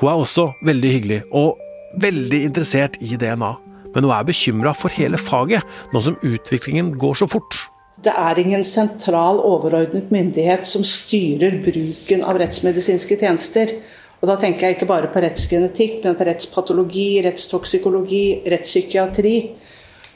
Hun 0.00 0.08
er 0.08 0.16
også 0.16 0.48
veldig 0.64 0.94
hyggelig 0.96 1.20
og 1.30 1.60
veldig 2.00 2.40
interessert 2.48 2.96
i 3.04 3.18
DNA, 3.20 3.52
men 3.92 4.08
hun 4.08 4.14
er 4.16 4.24
bekymra 4.26 4.72
for 4.76 4.92
hele 4.96 5.20
faget, 5.20 5.68
nå 5.92 6.00
som 6.00 6.16
utviklingen 6.24 6.94
går 6.98 7.20
så 7.20 7.28
fort. 7.28 7.66
Det 8.02 8.14
er 8.16 8.38
ingen 8.40 8.64
sentral 8.64 9.36
overordnet 9.44 10.08
myndighet 10.10 10.64
som 10.66 10.82
styrer 10.86 11.60
bruken 11.62 12.24
av 12.24 12.40
rettsmedisinske 12.40 13.20
tjenester. 13.20 13.76
Og 14.22 14.28
da 14.30 14.36
tenker 14.38 14.68
jeg 14.68 14.76
ikke 14.76 14.86
bare 14.86 15.10
på 15.10 15.20
rettsgenetikk, 15.24 15.96
men 16.04 16.14
på 16.14 16.26
rettspatologi, 16.28 17.06
rettstoksikologi, 17.24 18.26
rettspsykiatri. 18.52 19.34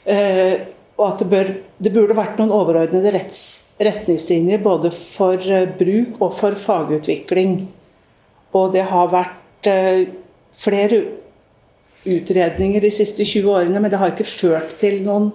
Eh, 0.07 0.53
og 0.95 1.03
at 1.09 1.19
det, 1.19 1.27
bør, 1.33 1.51
det 1.83 1.91
burde 1.91 2.15
vært 2.15 2.39
noen 2.39 2.53
overordnede 2.55 3.11
retts, 3.11 3.41
retningslinjer 3.83 4.63
både 4.63 4.93
for 4.95 5.43
eh, 5.43 5.67
bruk 5.67 6.23
og 6.23 6.31
for 6.39 6.55
fagutvikling. 6.55 7.59
Og 8.55 8.71
det 8.77 8.87
har 8.87 9.11
vært 9.11 9.71
eh, 9.75 10.07
flere 10.55 11.03
utredninger 12.07 12.87
de 12.87 12.95
siste 12.95 13.27
20 13.27 13.53
årene, 13.59 13.83
men 13.83 13.91
det 13.91 13.99
har 13.99 14.15
ikke 14.15 14.31
ført 14.31 14.79
til 14.79 15.01
noen 15.03 15.33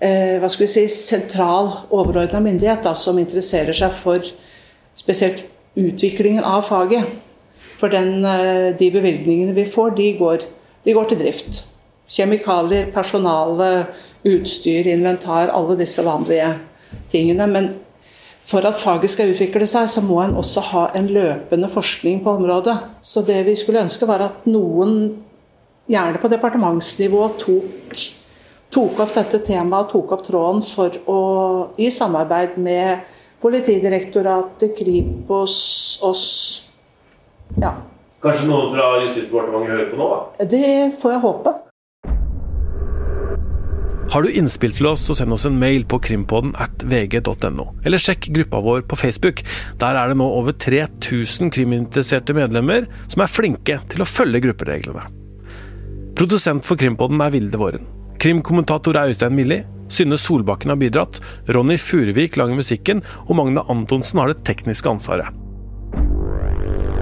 hva 0.00 0.48
skal 0.48 0.64
vi 0.64 0.66
si, 0.72 0.82
sentral 0.88 1.66
overordna 1.92 2.38
myndighet 2.40 2.86
da, 2.86 2.94
som 2.96 3.18
interesserer 3.20 3.76
seg 3.76 3.90
for 3.92 4.24
spesielt 4.96 5.42
utviklingen 5.76 6.40
av 6.40 6.64
faget. 6.64 7.04
For 7.80 7.88
den, 7.92 8.24
eh, 8.24 8.76
de 8.76 8.90
bevilgningene 8.92 9.54
vi 9.56 9.64
får, 9.64 9.96
de 9.96 10.12
går, 10.18 10.46
de 10.84 10.92
går 10.92 11.04
til 11.08 11.18
drift. 11.18 11.64
Kjemikalier, 12.10 12.90
personale, 12.92 13.86
utstyr, 14.26 14.88
inventar, 14.90 15.52
alle 15.54 15.76
disse 15.78 16.02
vanlige 16.04 16.54
tingene. 17.10 17.46
Men 17.46 17.74
for 18.40 18.66
at 18.66 18.78
faget 18.80 19.10
skal 19.10 19.34
utvikle 19.34 19.66
seg, 19.68 19.88
så 19.88 20.02
må 20.04 20.20
en 20.22 20.36
også 20.40 20.64
ha 20.72 20.86
en 20.96 21.08
løpende 21.12 21.68
forskning 21.70 22.22
på 22.24 22.36
området. 22.40 22.76
Så 23.02 23.22
det 23.26 23.44
vi 23.46 23.54
skulle 23.54 23.84
ønske, 23.84 24.08
var 24.08 24.24
at 24.26 24.46
noen, 24.48 25.22
gjerne 25.90 26.20
på 26.22 26.30
departementsnivå, 26.30 27.22
tok, 27.38 28.02
tok 28.70 29.00
opp 29.02 29.14
dette 29.14 29.40
temaet, 29.46 29.90
tok 29.90 30.12
opp 30.14 30.22
tråden 30.26 30.62
for 30.62 31.00
å, 31.10 31.20
i 31.78 31.90
samarbeid 31.90 32.58
med 32.62 33.16
Politidirektoratet, 33.40 34.74
Kripos, 34.76 35.54
oss 36.04 36.69
Ja. 37.58 37.74
Kanskje 38.20 38.46
noen 38.50 38.74
fra 38.74 38.92
Justisdepartementet 39.06 39.72
hører 39.72 39.90
på 39.90 39.98
nå? 39.98 40.08
da? 40.12 40.46
Det 40.52 40.70
får 41.00 41.16
jeg 41.16 41.22
håpe. 41.24 41.56
Har 44.10 44.26
du 44.26 44.32
innspill 44.34 44.72
til 44.74 44.88
oss, 44.90 45.04
så 45.06 45.14
send 45.14 45.30
oss 45.36 45.44
en 45.46 45.58
mail 45.60 45.84
på 45.86 46.00
krimpodden 46.02 46.50
at 46.58 46.82
vg.no. 46.90 47.68
Eller 47.86 48.02
sjekk 48.02 48.26
gruppa 48.34 48.58
vår 48.64 48.82
på 48.90 48.98
Facebook. 48.98 49.44
Der 49.78 49.94
er 49.94 50.10
det 50.10 50.16
nå 50.18 50.26
over 50.26 50.56
3000 50.58 51.52
kriminteresserte 51.54 52.34
medlemmer 52.34 52.88
som 53.06 53.22
er 53.22 53.30
flinke 53.30 53.78
til 53.92 54.02
å 54.02 54.08
følge 54.10 54.42
gruppereglene. 54.48 55.06
Produsent 56.18 56.66
for 56.66 56.76
Krimpodden 56.76 57.22
er 57.22 57.30
Vilde 57.32 57.56
Våren. 57.56 57.86
Krimkommentator 58.20 58.98
er 58.98 59.14
Øystein 59.14 59.38
Milli. 59.38 59.62
Synne 59.88 60.18
Solbakken 60.20 60.74
har 60.74 60.80
bidratt. 60.82 61.22
Ronny 61.48 61.78
Furuvik 61.80 62.36
lager 62.36 62.58
musikken, 62.58 63.00
og 63.28 63.38
Magne 63.38 63.62
Antonsen 63.72 64.20
har 64.20 64.34
det 64.34 64.42
tekniske 64.44 64.90
ansvaret. 64.90 65.30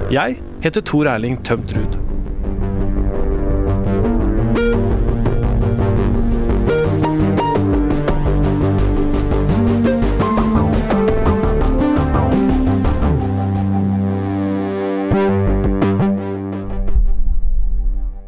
Jeg 0.08 0.38
heter 0.64 0.80
Tor 0.80 1.04
Erling 1.04 1.34
Tømt 1.44 1.72
Ruud. 1.76 1.96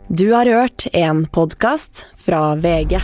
Du 0.08 0.32
har 0.32 0.46
hørt 0.46 0.86
en 0.92 1.26
podkast 1.26 2.06
fra 2.16 2.54
VG. 2.54 3.00